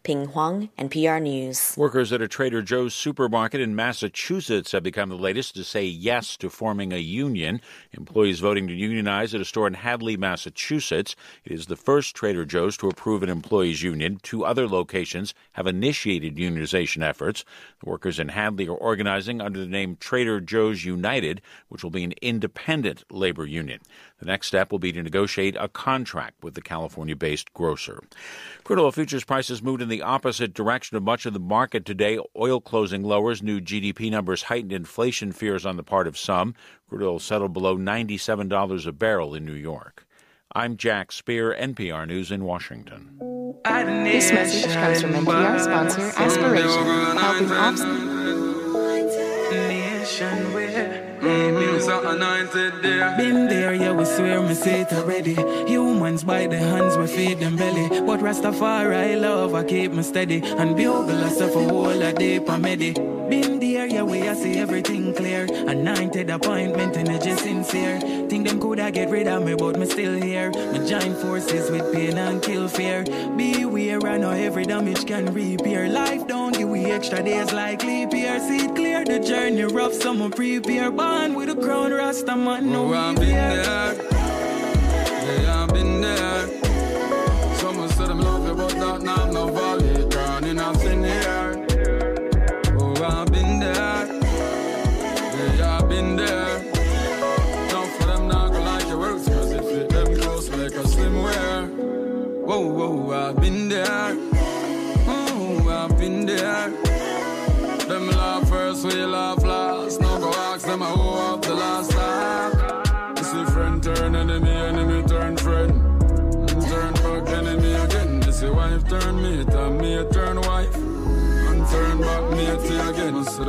[0.04, 1.76] Pien Huang, NPR News.
[1.78, 6.36] Workers at a Trader Joe's supermarket in Massachusetts have become the latest to say yes
[6.38, 7.62] to forming a union.
[7.94, 11.16] Employees voting to unionize at a store in Hadley, Massachusetts.
[11.46, 14.20] It is the first Trader Joe's to approve an employees union.
[14.22, 17.46] Two other locations have initiated unionization efforts.
[17.82, 22.04] The workers in Hadley are organizing under the name Trader Joe's United, which will be
[22.04, 23.80] an independent labor union.
[24.24, 28.02] The next step will be to negotiate a contract with the California based grocer.
[28.64, 32.18] Crude oil futures prices moved in the opposite direction of much of the market today.
[32.38, 36.56] Oil closing lowers, new GDP numbers heightened inflation fears on the part of some.
[36.88, 40.08] Crude oil settled below $97 a barrel in New York.
[40.56, 43.18] I'm Jack Speer, NPR News in Washington.
[43.66, 48.14] This message comes from NPR sponsor Aspiration, helping offset.
[51.88, 53.14] Are anointed there.
[53.18, 55.36] Been there, yeah, we swear me say it already.
[55.70, 57.90] Humans by the hands we feed them belly.
[58.02, 60.42] But Rastafari I love, I keep me steady.
[60.44, 62.58] And bugle us up a whole a day per.
[63.30, 65.46] Been there, yeah, we I see everything clear.
[65.46, 68.00] Anointed appointment, energy sincere.
[68.30, 70.52] Think them coulda get rid of me, but me still here.
[70.52, 73.04] Me join forces with pain and kill fear.
[73.36, 75.90] Beware, I know every damage can repair.
[75.90, 78.40] Life don't give we extra days like leap year.
[78.40, 80.92] See it clear, the journey rough, someone prepare.
[80.92, 83.96] Born with a Rasta man, no Oh, I've been there.
[85.42, 86.48] Yeah, I've been there.
[87.56, 90.10] Someone said I'm love you, but that now I'm not valid.
[90.10, 91.66] Drowning out in here.
[92.80, 94.06] Oh, I've been there.
[95.58, 96.64] Yeah, I've been there.
[97.70, 101.24] Don't for them go like your works, cause it fit them close like a slim
[101.24, 101.66] wear.
[102.48, 104.16] Whoa, whoa, I've been there.
[105.08, 106.70] Oh, I've been there.
[107.88, 109.43] Them laugh first, we laugh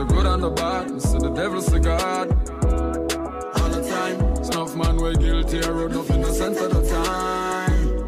[0.06, 2.30] the good and the bad, I see the devil, see God.
[3.60, 8.04] All the time, snuff man we guilty, I wrote the sense of the time.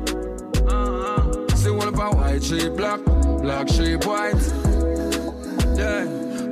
[0.68, 1.56] Uh-huh.
[1.56, 3.00] See one about white sheep black,
[3.42, 4.34] black sheep white.
[5.76, 6.04] Yeah.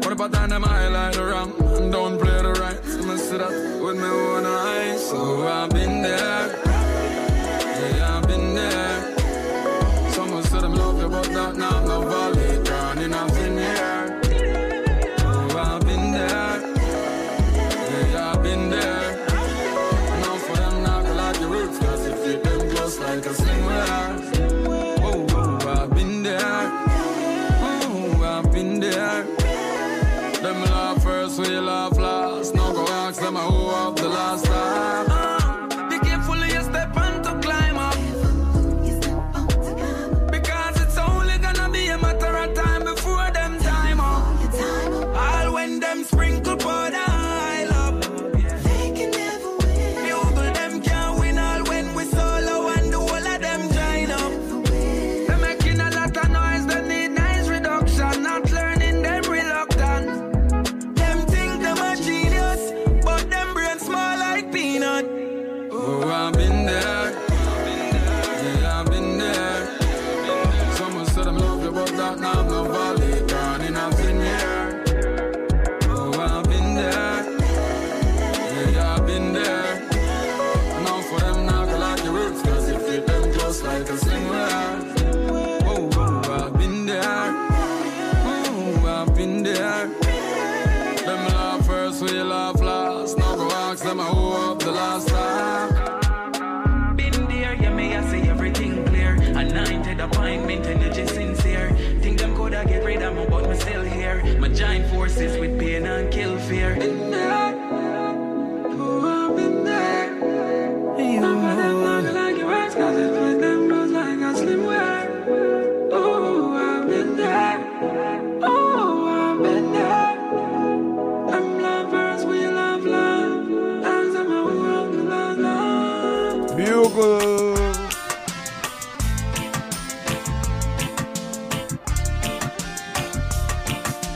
[0.03, 2.85] What about them highlight the wrong and don't play the right?
[2.85, 5.09] So me see that with my own eyes.
[5.09, 6.64] So I've been there.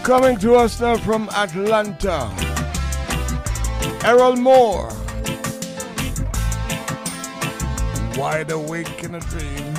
[0.09, 2.35] Coming to us now from Atlanta,
[4.07, 4.89] Errol Moore.
[8.17, 9.75] Wide awake in a dream.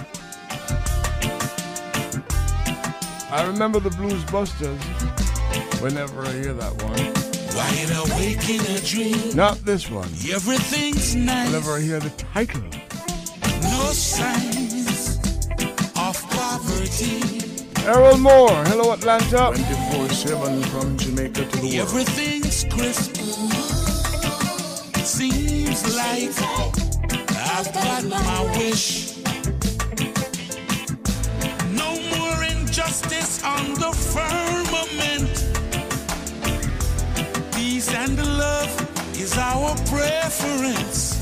[3.32, 4.80] I remember the Blues Busters
[5.82, 6.94] whenever I hear that one.
[7.56, 9.36] Wide awake in a dream.
[9.36, 10.10] Not this one.
[10.32, 11.48] Everything's nice.
[11.48, 12.79] Whenever I hear the title.
[17.86, 19.52] Errol Moore, hello Atlanta.
[19.54, 21.90] 24-7 from Jamaica to the world.
[21.90, 23.16] Everything's crisp.
[25.04, 26.30] Seems like
[27.56, 29.18] I've got my wish.
[31.74, 35.34] No more injustice on the firmament.
[37.56, 38.72] Peace and love
[39.18, 41.18] is our preference.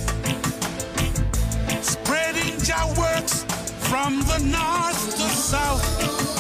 [1.82, 3.37] Spreading Jah works
[3.90, 5.84] from the north to south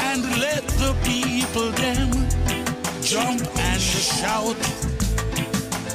[0.09, 2.09] and let the people them
[3.01, 4.57] jump and shout.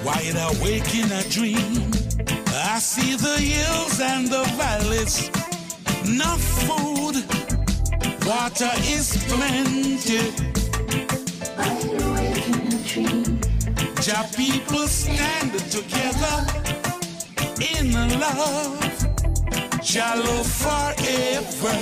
[0.04, 1.90] Wide awake in a dream,
[2.72, 5.28] I see the hills and the valleys.
[6.08, 7.16] Enough food,
[8.26, 10.24] water is plenty.
[11.58, 13.40] Wide awake in a dream.
[14.00, 16.36] Jah people stand together
[17.76, 18.91] in love.
[19.82, 21.74] Jah love forever.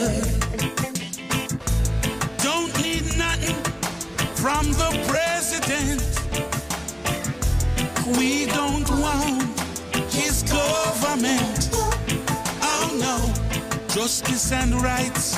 [2.39, 3.57] Don't need nothing
[4.37, 6.01] from the president.
[8.17, 9.43] We don't want
[10.11, 11.69] his government.
[12.62, 15.37] Oh no, justice and rights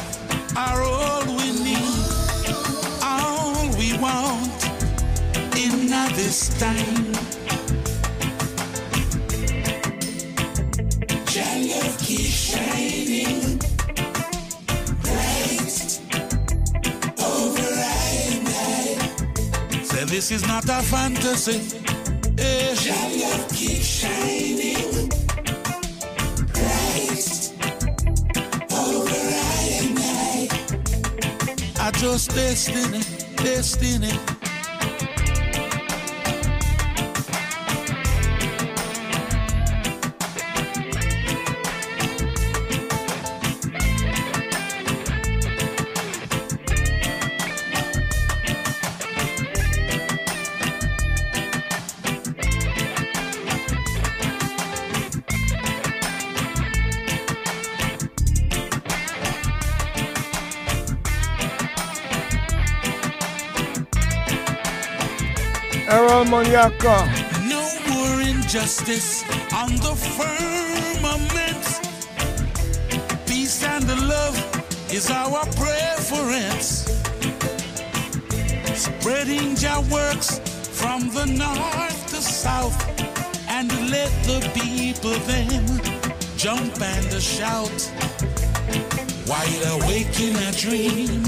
[0.56, 1.98] are all we need.
[3.02, 4.64] All we want
[5.56, 7.41] in this time.
[20.12, 21.58] This is not a fantasy.
[22.36, 22.74] Eh.
[22.74, 25.08] Jah love keep shining
[26.52, 27.52] bright.
[31.80, 33.00] I just destiny,
[33.36, 34.41] destiny.
[67.48, 71.64] No more injustice on the firmament.
[73.26, 74.36] Peace and love
[74.92, 76.84] is our preference.
[78.74, 80.38] Spreading Jah works
[80.70, 82.78] from the north to south,
[83.48, 85.66] and let the people then
[86.36, 87.90] jump and shout.
[89.26, 91.24] Wide awake in a dream,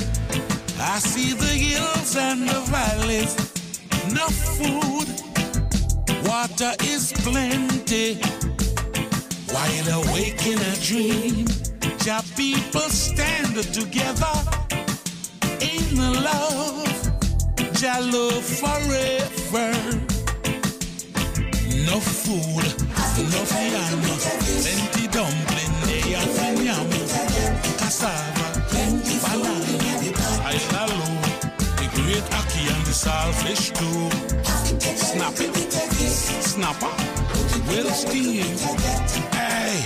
[0.79, 3.54] I see the hills and the valleys
[4.15, 5.09] enough food,
[6.25, 8.15] water is plenty.
[9.51, 11.47] While awake in a dream,
[11.99, 14.37] Jah people stand together
[15.61, 16.95] in the love.
[17.75, 19.73] Jah love forever.
[21.89, 22.67] No food,
[23.33, 24.01] no yam,
[24.63, 26.89] plenty dumpling, they have yam,
[27.79, 28.54] cassava,
[33.05, 34.09] saltfish too.
[34.97, 35.55] Snap it,
[36.43, 36.95] snapper,
[37.69, 38.61] well steamed.
[39.35, 39.83] Hey,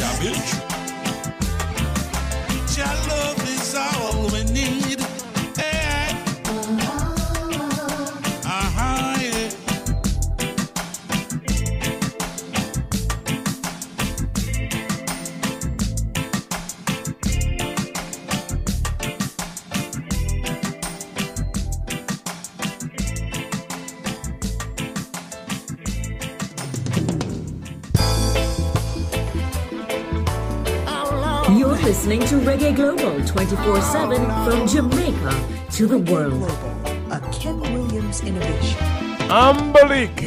[0.00, 0.50] cabbage.
[2.76, 4.25] Your love is all
[32.06, 36.44] listening to Reggae Global 24 7 from Jamaica to the world.
[37.10, 38.78] A Ken Williams innovation.
[39.28, 40.25] Umbilic.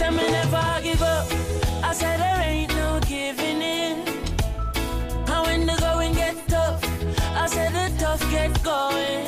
[0.00, 1.26] tell me never I give up.
[1.84, 3.94] I said there ain't no giving in.
[5.32, 6.80] And when the going get tough,
[7.42, 9.26] I said the tough get going.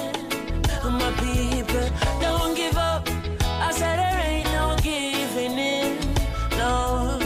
[0.85, 1.89] And my people,
[2.25, 3.03] don't give up.
[3.69, 5.91] I said there ain't no giving in.
[6.61, 7.19] No,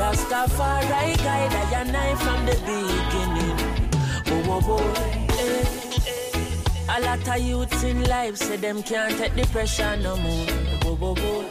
[0.00, 3.58] Rastafari guide I and I from the beginning.
[4.32, 5.16] Oh oh boy.
[6.88, 10.46] A lot of youths in life say them can't take the pressure no more.
[10.80, 11.45] Bo, bo, bo.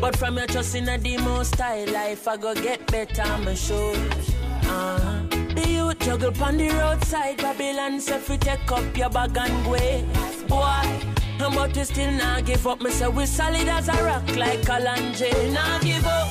[0.00, 3.94] But from your trust in a demo style life, I go get better, I'm sure.
[3.94, 5.20] Uh-huh.
[5.54, 10.46] The youth juggle on the roadside, Babylon say we take up your bag and go.
[10.48, 12.80] Boy, but we still not give up.
[12.80, 15.52] Me say we solid as a rock like a land jay.
[15.52, 16.28] Not give up.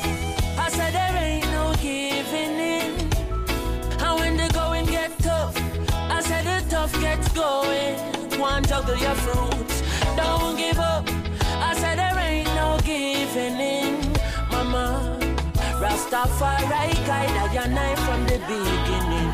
[0.57, 2.91] I said there ain't no giving in.
[4.01, 5.55] And when the going get tough,
[5.93, 7.97] I said the tough gets going.
[8.31, 9.83] Go and juggle your fruits.
[10.15, 11.18] Don't give up
[12.89, 13.93] giving in,
[14.51, 15.17] mama.
[15.81, 19.31] Rastafari guide your knife from the beginning.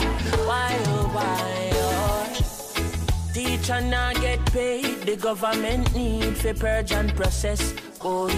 [0.48, 3.32] Why oh why oh?
[3.34, 7.74] Teacher not get paid, the government need for purge and process.
[8.02, 8.30] Oh,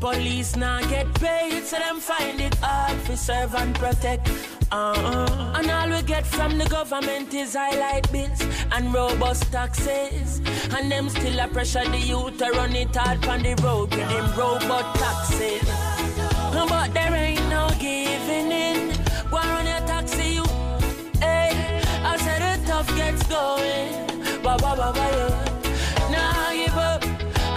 [0.00, 4.30] police not get paid, so them find it hard for serve and protect.
[4.72, 5.56] Uh-uh.
[5.56, 8.40] And all we get from the government is highlight bills
[8.72, 10.40] and robust taxes.
[10.76, 14.08] And them still a pressure the youth to run it hard on the road with
[14.08, 15.62] them robot taxes.
[16.52, 18.92] But there ain't no giving in.
[19.30, 20.44] Go on your taxi, you.
[21.20, 24.06] Hey, I said the tough gets going.
[24.42, 26.10] Ba ba ba ba yeah.
[26.12, 27.04] Nah, give up.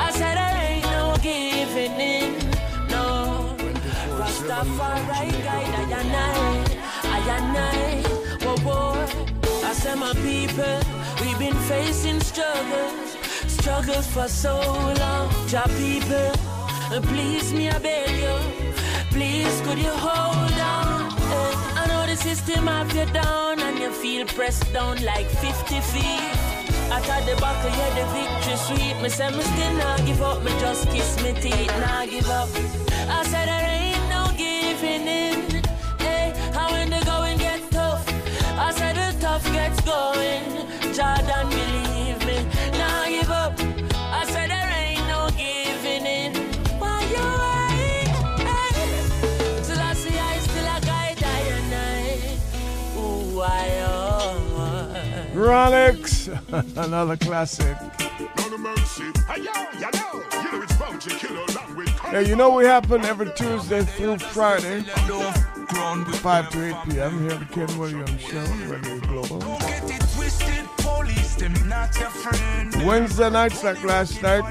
[0.06, 2.34] I said there ain't no giving in.
[2.90, 3.56] No.
[4.20, 6.36] Rastafari guide I and I,
[7.04, 8.46] I and I.
[8.46, 9.34] Whoa, whoa.
[9.66, 10.83] I said my people,
[11.68, 13.18] facing struggles,
[13.48, 14.56] struggles for so
[15.00, 15.30] long.
[15.52, 16.32] Ja people,
[17.10, 18.38] please me I beg you.
[19.12, 21.12] Please, could you hold on?
[21.38, 25.80] Eh, I know the system have you down and you feel pressed down like 50
[25.92, 26.44] feet.
[26.92, 29.02] At the back of you, the victory sweet.
[29.02, 32.50] Me say me still not give up, me just kiss me teeth, not give up.
[33.08, 35.33] I said there ain't no giving in.
[55.44, 56.30] Rolex,
[56.86, 57.76] another classic.
[62.14, 67.22] Yeah, you know we happen every Tuesday through Friday, 5 to 8 p.m.
[67.22, 69.40] here at the Ken Williams Show, Radio Global.
[72.88, 74.44] Wednesday nights like last night.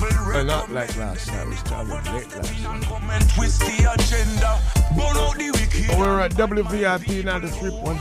[0.00, 3.28] Uh, not like last night, it was kind of late last night.
[3.34, 4.60] Twist the agenda.
[4.94, 5.98] Burn out the wicked.
[5.98, 7.98] We're at WVIP 93.5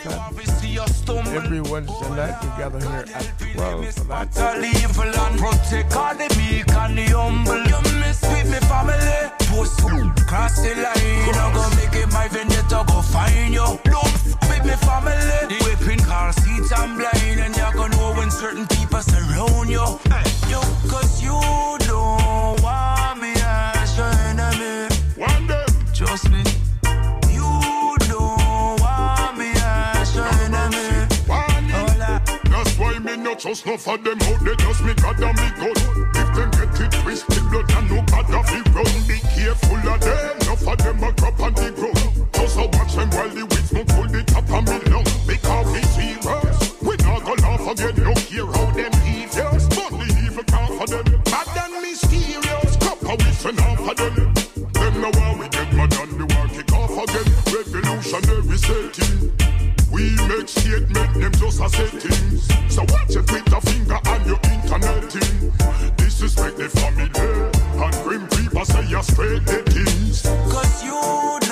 [0.00, 1.36] FM.
[1.36, 4.34] Every Wednesday night we gather here at 12 for that.
[4.34, 7.62] Battle evil and protect all the meek and the humble.
[7.64, 9.30] You mess with me family.
[9.52, 9.80] Post
[10.26, 11.34] cross the line.
[11.36, 13.78] I go make it my vendetta go find you.
[13.84, 15.46] Don't f- with me family.
[15.50, 17.23] The whipping car seats and blind.
[18.44, 19.86] Certain people surround you.
[20.52, 20.60] You
[20.92, 21.38] cause you
[21.88, 24.94] don't want me as your enemy.
[25.16, 25.64] One day.
[25.94, 26.42] Trust me.
[27.32, 27.48] You
[28.04, 31.08] don't want me as your enemy.
[32.52, 34.56] That's why me not trust no for them out there.
[34.56, 35.76] Just me God and me gun.
[36.20, 38.94] If them get it twisted, blood and no God of it run.
[39.08, 40.36] Be careful of them.
[40.44, 42.28] No for them a crop on the ground.
[42.34, 45.08] Just watch them while the weeds smoke full the top of me lung.
[45.26, 46.63] Because we serious.
[47.74, 48.04] Again.
[48.04, 49.66] No care how them devious.
[49.68, 51.22] But the evil can't for them.
[51.24, 52.76] Bad and mysterious.
[52.76, 54.34] Copper we send off for them.
[54.72, 57.28] Them know how we get mad and the war kick off again.
[57.50, 59.32] Revolutionary setting.
[59.90, 62.46] We make statement, them just a settings.
[62.68, 65.52] So watch your Twitter finger and your internet thing.
[65.96, 70.22] Disrespect the family and grim people say you're straight the things.
[70.50, 71.43] Cause you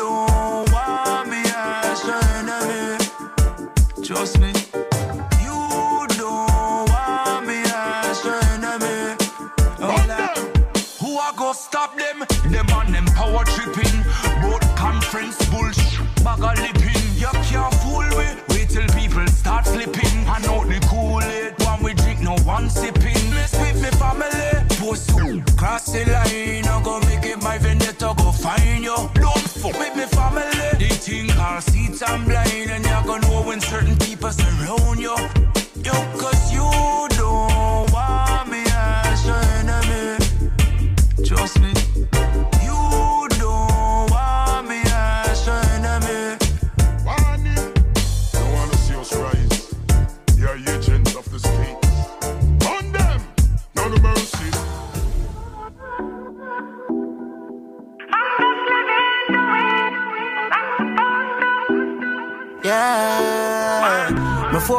[15.12, 16.24] Conference bullshit.
[16.24, 17.05] Bag of lipping.
[17.20, 18.28] You can't fool me.
[18.49, 20.26] Wait till people start flipping.
[20.26, 21.52] I know the Kool-Aid.
[21.66, 23.20] One we drink, no one sipping.
[23.28, 24.65] Mess with me family.
[24.81, 25.10] Post
[25.58, 26.65] cross the line.
[26.65, 28.15] I go make it my vendetta.
[28.16, 28.97] Go find you.
[29.12, 30.78] Don't fuck with me family.
[30.78, 32.70] They think our seats I'm blind.
[32.70, 35.15] And you're gonna know when certain people surround you.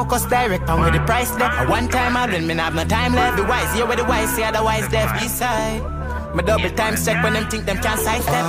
[0.03, 1.69] Focus direct on where the price left.
[1.69, 3.37] One time I win, me nah have no time left.
[3.37, 5.23] The wise, here where the wise, see otherwise deaf.
[5.23, 5.81] East side.
[6.35, 8.45] Me double time check when them think them can't sidestep.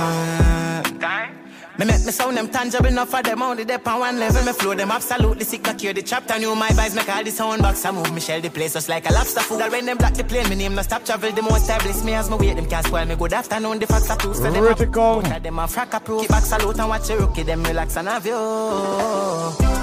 [1.77, 4.43] Me make me sound them tangible enough for them only dep on one level.
[4.45, 6.37] Me flow them absolutely sick, not cure the chapter.
[6.39, 7.85] New my vibes make all the sound box.
[7.85, 9.59] I move me shell the place just like a lobster food.
[9.59, 11.31] Girl, when them block the plane, me name no stop travel.
[11.31, 13.15] The most I bliss me as me wait them can't spoil me.
[13.15, 14.33] Good afternoon, the facts are true.
[14.33, 15.21] So them a- Critical.
[15.21, 16.21] Both of them a frack approve.
[16.21, 17.43] Keep back salute and watch the rookie.
[17.43, 19.74] Them relax and have you.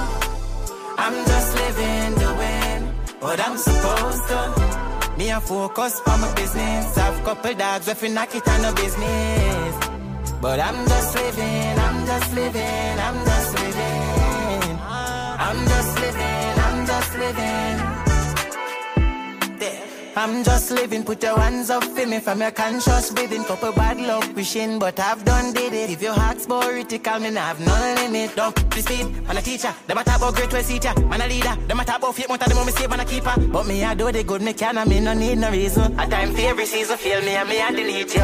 [1.04, 2.82] I'm just living the win,
[3.18, 4.40] what I'm supposed to.
[5.18, 6.94] Me a focus on my business.
[6.94, 9.74] Have couple dogs if you knock it on no business.
[10.40, 14.78] But I'm just living, I'm just living, I'm just living.
[15.48, 17.91] I'm just living, I'm just living.
[20.14, 23.44] I'm just living, put your hands up for me from your conscious breathing.
[23.44, 25.88] Couple bad luck wishing, but I've done did it.
[25.88, 28.36] If your heart's political, me nah have no limit.
[28.36, 29.74] Don't the speed, man a teacher.
[29.86, 31.56] Them a talk about great way teacher, man a leader.
[31.66, 33.34] Them a talk about fate, want them me save, man a keeper.
[33.38, 35.98] But me I do the good, me can, and me no need no reason.
[35.98, 38.22] A time for every season, feel me and me I delete you.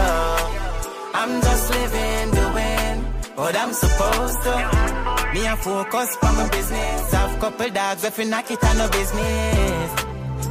[1.15, 2.99] I'm just living win,
[3.35, 4.89] what I'm supposed to.
[5.33, 7.13] Me a focus on my business.
[7.13, 10.08] Have couple dogs if you knock it on no business.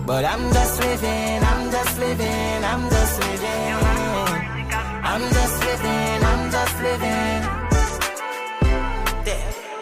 [0.07, 3.73] But I'm just living, I'm just living, I'm just living.
[5.03, 7.43] I'm just living, I'm just living.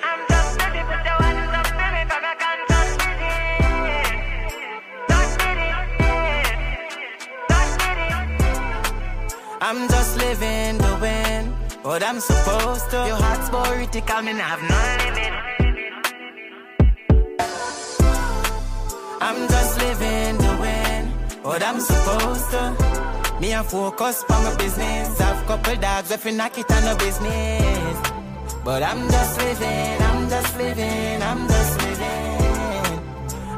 [0.01, 1.63] I'm just living the win, what
[9.61, 12.97] I'm just living the when, but I'm supposed to.
[13.05, 15.64] Your heart's political, me nah have no limit.
[19.27, 21.05] I'm just living the win,
[21.41, 22.63] what I'm supposed to.
[23.41, 25.19] Me a focus on my business.
[25.19, 27.97] I've couple dogs if you knock it on no business.
[28.63, 33.01] But I'm just living, I'm just living, I'm just living.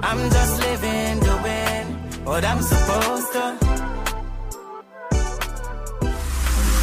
[0.10, 1.86] I'm just living the win,
[2.24, 3.97] what I'm supposed to.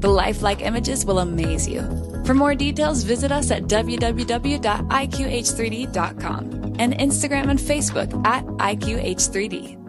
[0.00, 1.82] The lifelike images will amaze you.
[2.24, 9.85] For more details, visit us at www.iqh3d.com and Instagram and Facebook at IQH3D.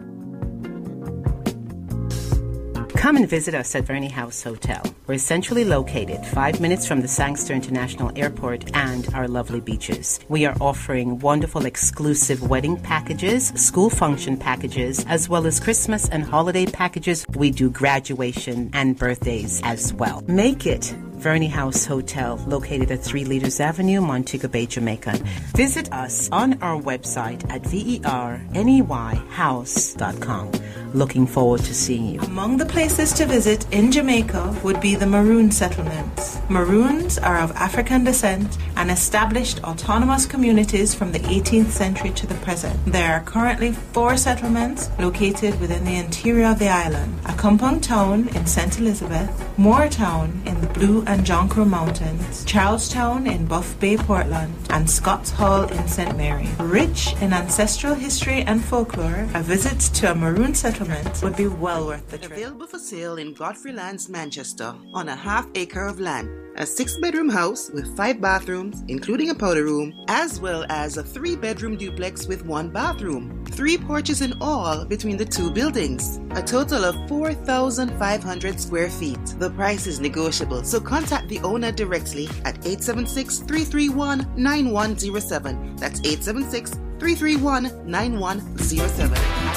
[3.08, 4.82] Come and visit us at Verney House Hotel.
[5.06, 10.20] We're centrally located, five minutes from the Sangster International Airport and our lovely beaches.
[10.28, 16.22] We are offering wonderful exclusive wedding packages, school function packages, as well as Christmas and
[16.22, 17.24] holiday packages.
[17.34, 20.22] We do graduation and birthdays as well.
[20.26, 25.18] Make it Verney House Hotel, located at 3 Leaders Avenue, Montego Bay, Jamaica.
[25.54, 30.52] Visit us on our website at verneyhouse.com.
[30.94, 32.20] Looking forward to seeing you.
[32.20, 36.38] Among the places to visit in Jamaica would be the Maroon settlements.
[36.48, 42.36] Maroons are of African descent and established autonomous communities from the 18th century to the
[42.36, 42.74] present.
[42.86, 47.20] There are currently four settlements located within the interior of the island.
[47.24, 48.78] Accompong town in St.
[48.78, 54.88] Elizabeth, Moortown in the Blue and John Crow Mountains, Charlestown in Buff Bay, Portland, and
[54.88, 56.16] Scotts Hall in St.
[56.16, 56.46] Mary.
[56.60, 61.86] Rich in ancestral history and folklore, a visit to a Maroon settlement would be well
[61.86, 62.32] worth the trip.
[62.32, 66.28] Available for sale in Godfrey Lands, Manchester, on a half acre of land.
[66.58, 71.04] A six bedroom house with five bathrooms, including a powder room, as well as a
[71.04, 73.44] three bedroom duplex with one bathroom.
[73.46, 76.18] Three porches in all between the two buildings.
[76.32, 79.24] A total of 4,500 square feet.
[79.38, 85.76] The price is negotiable, so contact the owner directly at 876 331 9107.
[85.76, 89.47] That's 876 331 9107.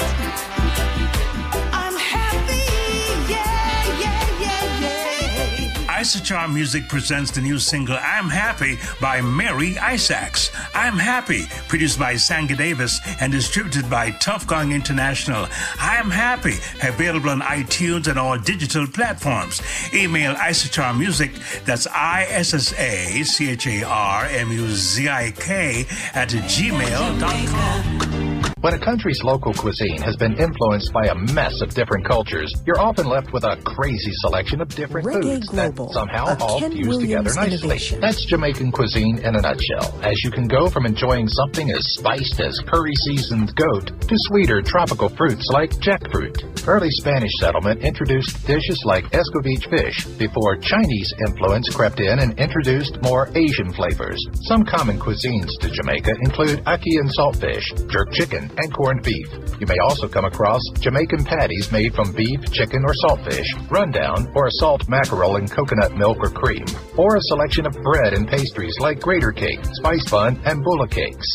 [6.02, 10.50] Isocharm Music presents the new single I'm Happy by Mary Isaacs.
[10.74, 15.46] I'm Happy, produced by Sanga Davis and distributed by Tuff Gong International.
[15.78, 19.62] I'm Happy, available on iTunes and all digital platforms.
[19.94, 21.30] Email Isocharm Music,
[21.64, 26.30] that's I S S A C H A R M U Z I K, at
[26.30, 28.21] gmail.com.
[28.62, 32.78] When a country's local cuisine has been influenced by a mess of different cultures, you're
[32.78, 36.70] often left with a crazy selection of different Reggae foods Global, that somehow all Ken
[36.70, 37.58] fuse together Williams nicely.
[37.58, 38.00] innovation.
[38.00, 42.38] That's Jamaican cuisine in a nutshell, as you can go from enjoying something as spiced
[42.38, 46.38] as curry seasoned goat to sweeter tropical fruits like jackfruit.
[46.64, 53.02] Early Spanish settlement introduced dishes like escovitch fish before Chinese influence crept in and introduced
[53.02, 54.24] more Asian flavors.
[54.42, 59.28] Some common cuisines to Jamaica include ackee and saltfish, jerk chicken, and corned beef.
[59.60, 64.46] You may also come across Jamaican patties made from beef, chicken, or saltfish, rundown, or
[64.46, 66.64] a salt mackerel in coconut milk or cream,
[66.96, 71.26] or a selection of bread and pastries like grater cake, spice bun, and bulla cakes.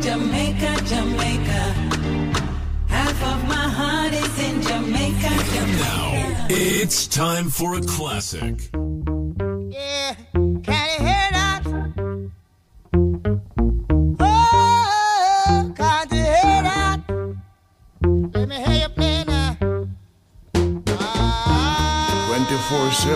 [0.00, 1.62] Jamaica, Jamaica.
[2.88, 6.46] Half of my heart is in Jamaica, Jamaica.
[6.50, 8.70] It's time for a classic.
[9.70, 10.14] Yeah,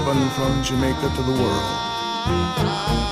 [0.03, 3.12] 24 7 from Jamaica to the world.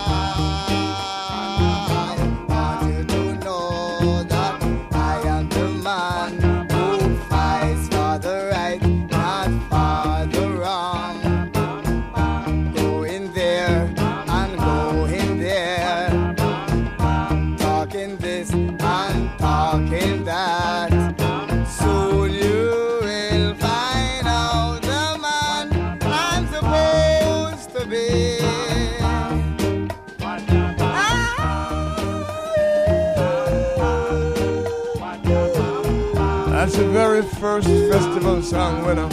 [37.62, 39.08] first festival song winner.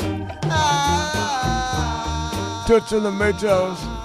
[2.66, 3.97] Touching Toots and the Maytals.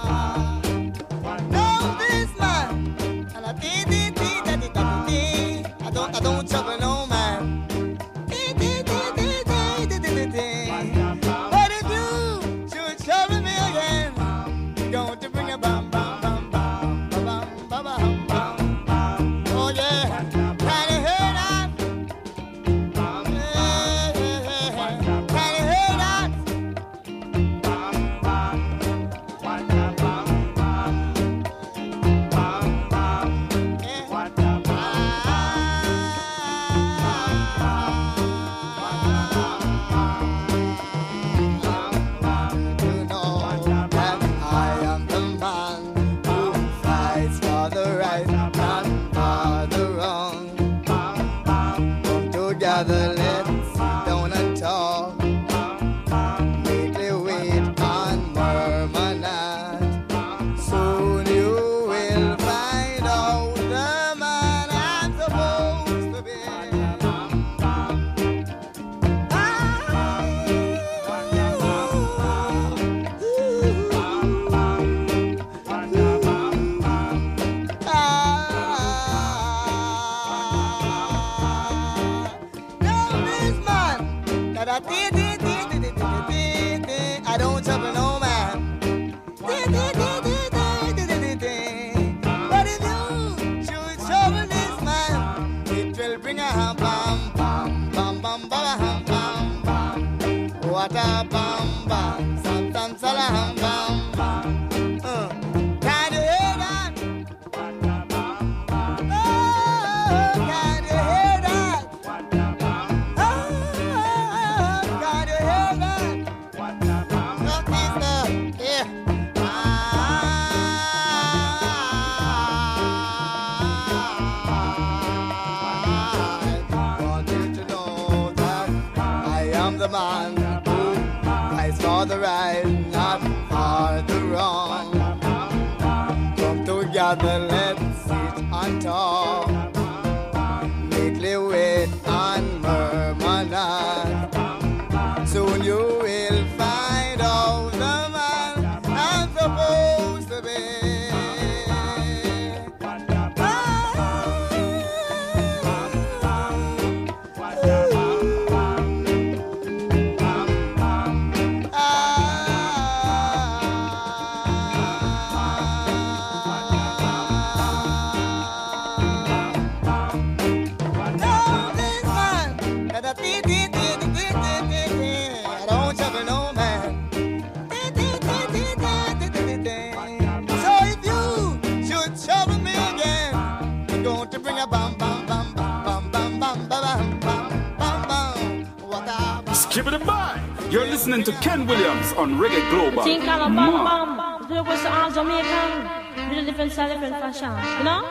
[197.40, 198.02] you know?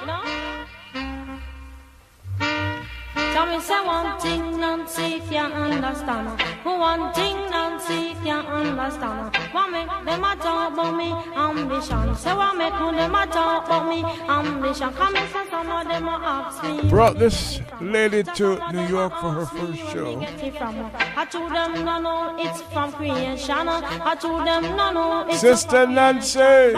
[3.34, 4.62] Tell me, say one thing
[4.98, 6.42] if you understand.
[6.64, 7.38] One thing
[7.90, 9.38] if you understand.
[9.72, 12.16] Make them a talk about me ambition?
[12.16, 14.92] Say make them a talk about me ambition?
[14.94, 16.90] Come and say some of them.
[16.90, 20.20] Brought this lady to New York for her first show.
[21.16, 23.68] I told them no, no, it's from creation.
[23.70, 26.74] I told them no, no, it's Sister Nancy.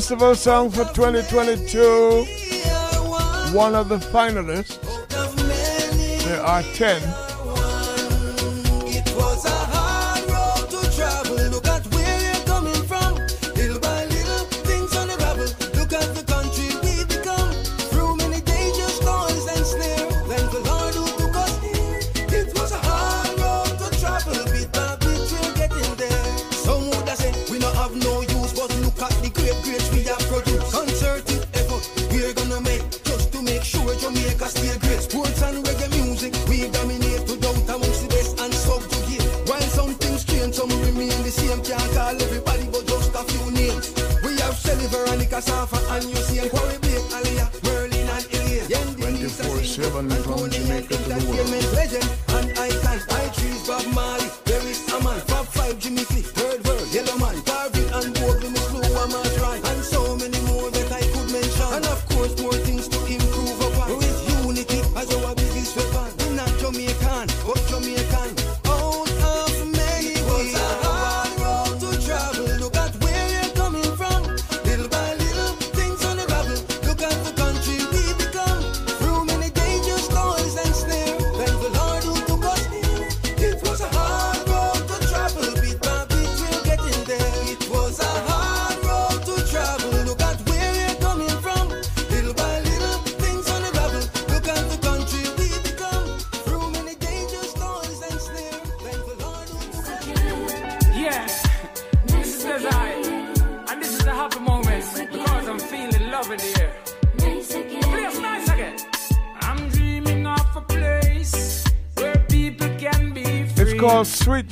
[0.00, 2.24] Festival Song for 2022.
[3.54, 4.80] One of the finalists.
[6.24, 7.29] There are 10.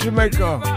[0.09, 0.68] Jamaica.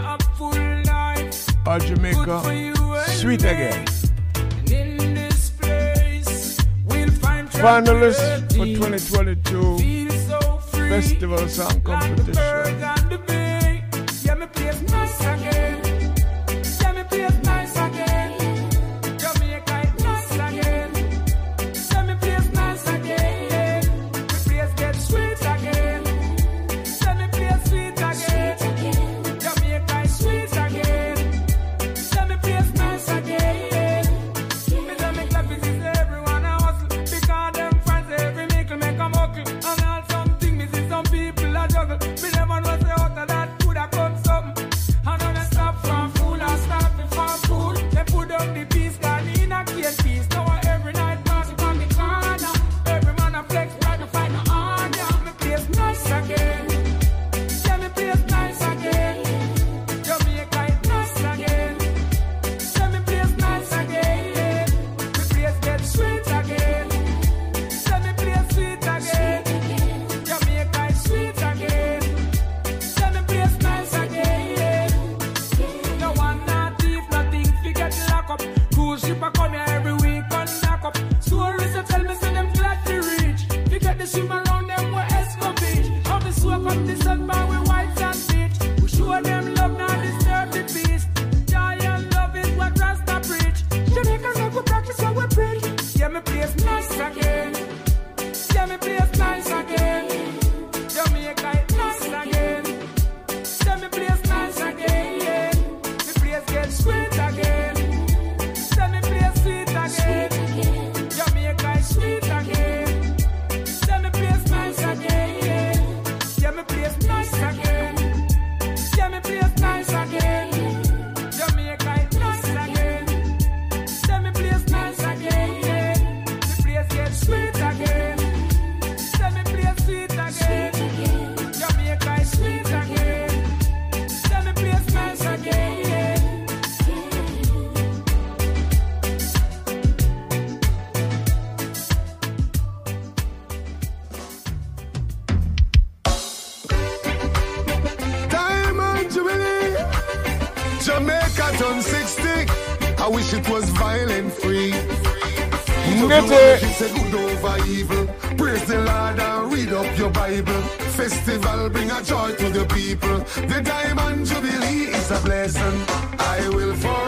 [156.32, 158.06] She said good over evil.
[158.38, 160.62] Praise the Lord and read up your Bible.
[160.96, 163.18] Festival bring a joy to the people.
[163.48, 165.84] The diamond jubilee is a blessing.
[166.18, 167.01] I will follow.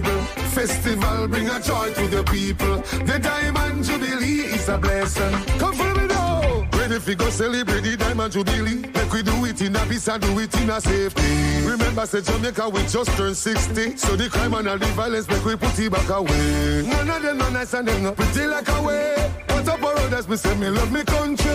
[0.00, 0.22] Bible.
[0.52, 2.76] Festival bring a joy to the people.
[3.04, 5.32] The Diamond Jubilee is a blessing.
[5.58, 6.68] Come follow me now.
[6.72, 8.82] Ready fi go celebrate the Diamond Jubilee.
[8.94, 11.66] Make we do it in a peace and do it in a safety.
[11.66, 13.96] Remember, say Jamaica we just turned 60.
[13.96, 16.86] So the crime and all the violence make we put it back away.
[16.86, 19.32] None of them no nice and them no pretty like a way.
[19.48, 21.50] But up us, me say me love me country.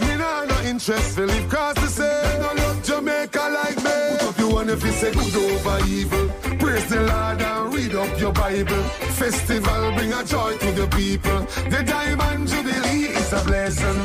[0.00, 2.38] Me nah no interest to live cross the sea.
[2.40, 4.18] No love Jamaica like me.
[4.18, 6.45] Put up you one if you say good over evil.
[6.76, 8.82] Praise the Lord and read up your Bible.
[9.16, 11.40] Festival bring a joy to the people.
[11.70, 13.98] The Diamond Jubilee is a blessing.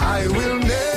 [0.00, 0.91] I will never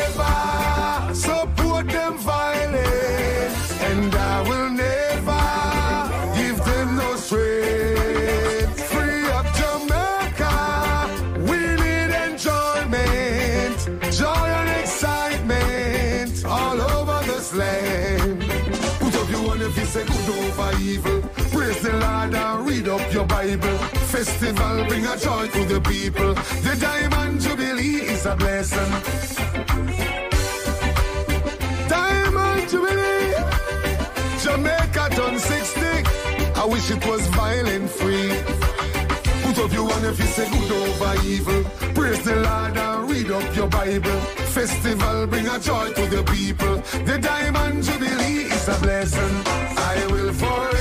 [21.86, 23.78] the Lord and read up your Bible.
[24.14, 26.34] Festival bring a joy to the people.
[26.66, 28.92] The Diamond Jubilee is a blessing.
[31.88, 33.36] Diamond Jubilee.
[34.44, 35.82] Jamaica done 60.
[36.62, 38.32] I wish it was violent free.
[39.44, 41.64] Put up your one if you say good over evil.
[41.94, 44.20] Praise the Lord and read up your Bible.
[44.58, 46.78] Festival bring a joy to the people.
[47.06, 49.36] The Diamond Jubilee is a blessing.
[49.78, 50.75] I will forever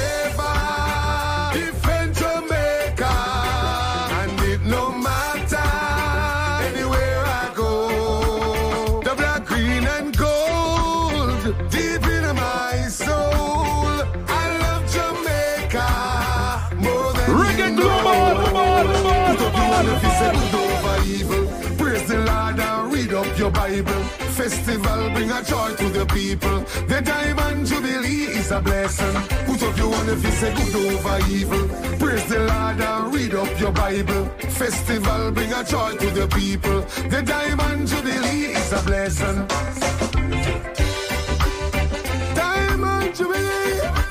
[23.64, 24.04] Bible.
[24.36, 26.58] Festival bring a joy to the people.
[26.86, 29.14] The Diamond Jubilee is a blessing.
[29.46, 31.64] Put up your hand if you say good over evil.
[31.98, 34.26] Praise the Lord and read up your Bible.
[34.60, 36.82] Festival bring a joy to the people.
[37.08, 39.46] The Diamond Jubilee is a blessing.
[42.34, 44.03] Diamond Jubilee.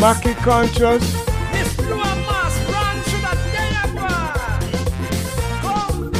[0.00, 0.22] Have
[5.60, 6.14] Come.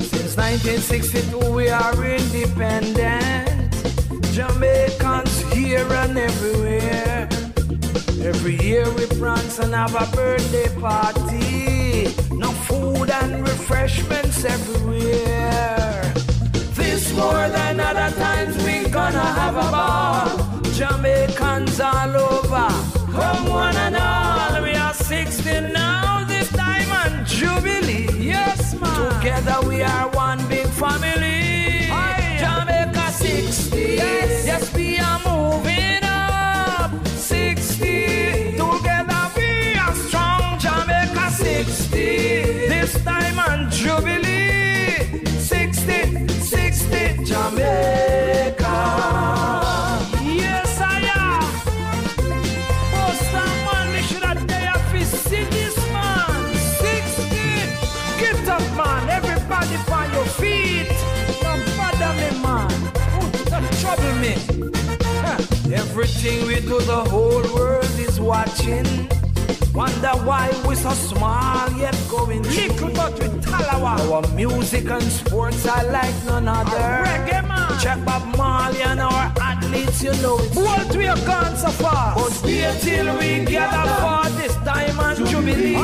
[0.00, 3.72] Since 1962 we are independent.
[4.32, 7.28] Jamaicans here and everywhere.
[8.22, 12.04] Every year we prance and have a birthday party.
[12.34, 16.14] No food and refreshments everywhere.
[16.74, 20.45] This more than other times we gonna have a ball.
[20.76, 22.68] Jamaicans all over.
[23.10, 24.62] Come one and all.
[24.62, 26.26] We are 60 now.
[26.28, 28.10] This time on Jubilee.
[28.18, 29.18] Yes, man.
[29.18, 31.88] Together we are one big family.
[32.38, 33.78] Jamaica 60.
[33.78, 36.90] Yes, yes we are moving up.
[37.06, 38.58] 60.
[38.58, 40.58] Together we are strong.
[40.58, 41.96] Jamaica 60.
[42.68, 44.25] This time on Jubilee.
[65.98, 68.84] Everything we do, the whole world is watching.
[69.72, 73.96] Wonder why we so small yet going little but with talawa.
[74.12, 77.02] Our music and sports are like none other.
[77.08, 77.80] Reggae man.
[77.80, 80.54] Check Bob Marley and our athletes, you know it.
[80.54, 82.14] What we have gone so far.
[82.14, 85.76] But wait till we gather for this diamond jubilee.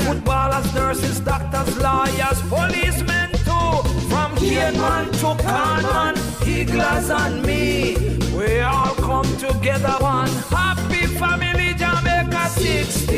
[0.00, 3.84] Footballers, nurses, doctors, lawyers, policemen too.
[4.08, 6.16] From Caneman to Conman,
[6.48, 8.17] Eagles and me.
[8.48, 13.14] We all come together one happy family Jamaica 60.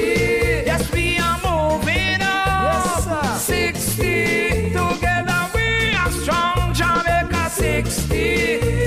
[0.67, 3.39] Yes, we are moving up.
[3.39, 4.71] 60.
[4.73, 8.09] Together we are strong Jamaica 60.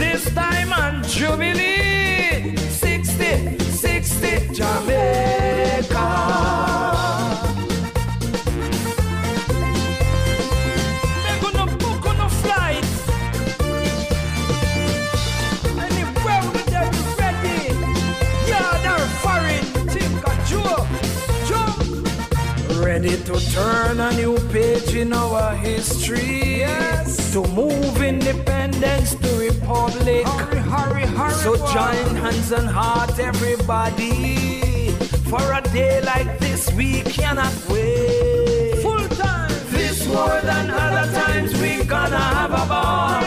[0.04, 2.58] This time on Jubilee.
[2.58, 5.93] 60, 60 Jamaica.
[23.26, 26.60] To turn a new page in our history.
[26.60, 27.32] Yes.
[27.34, 30.28] To move independence to republic.
[30.28, 31.34] Hurry, hurry, hurry.
[31.34, 34.92] So join hands and heart, everybody.
[35.30, 38.82] For a day like this, we cannot wait.
[38.82, 39.52] Full time.
[39.72, 43.23] This more than other times, we gonna have a ball.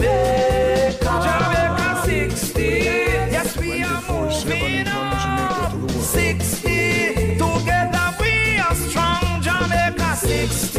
[0.00, 0.98] Jamaica.
[1.24, 2.62] Jamaica 60.
[2.62, 5.72] Yes, we are moving up.
[5.90, 7.36] 60.
[7.36, 9.42] Together, we are strong.
[9.42, 10.78] Jamaica 60.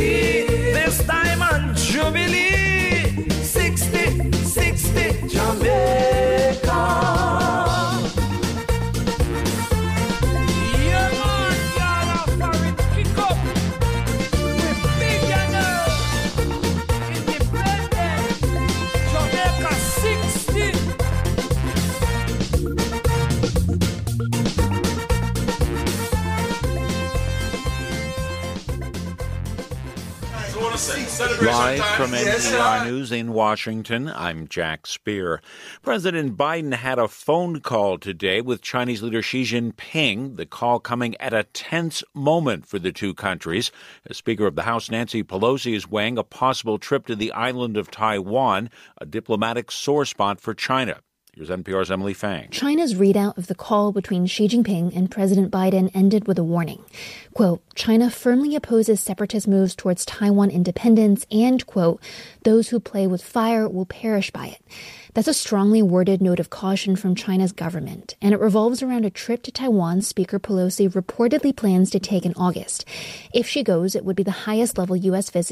[0.74, 3.30] This and Jubilee.
[3.43, 5.27] 60, 60.
[5.27, 6.00] Jamaica.
[31.72, 35.41] Live from NPR News in Washington, I'm Jack Speer.
[35.82, 41.16] President Biden had a phone call today with Chinese leader Xi Jinping, the call coming
[41.22, 43.72] at a tense moment for the two countries.
[44.09, 47.77] As Speaker of the House Nancy Pelosi is weighing a possible trip to the island
[47.77, 51.00] of Taiwan, a diplomatic sore spot for China.
[51.34, 52.50] Here's NPR's Emily Feng.
[52.51, 56.84] China's readout of the call between Xi Jinping and President Biden ended with a warning.
[57.34, 62.01] Quote, China firmly opposes separatist moves towards Taiwan independence and, quote,
[62.43, 64.61] those who play with fire will perish by it.
[65.14, 69.10] That's a strongly worded note of caution from China's government, and it revolves around a
[69.10, 72.85] trip to Taiwan Speaker Pelosi reportedly plans to take in August.
[73.34, 75.30] If she goes, it would be the highest level U.S.
[75.30, 75.50] visit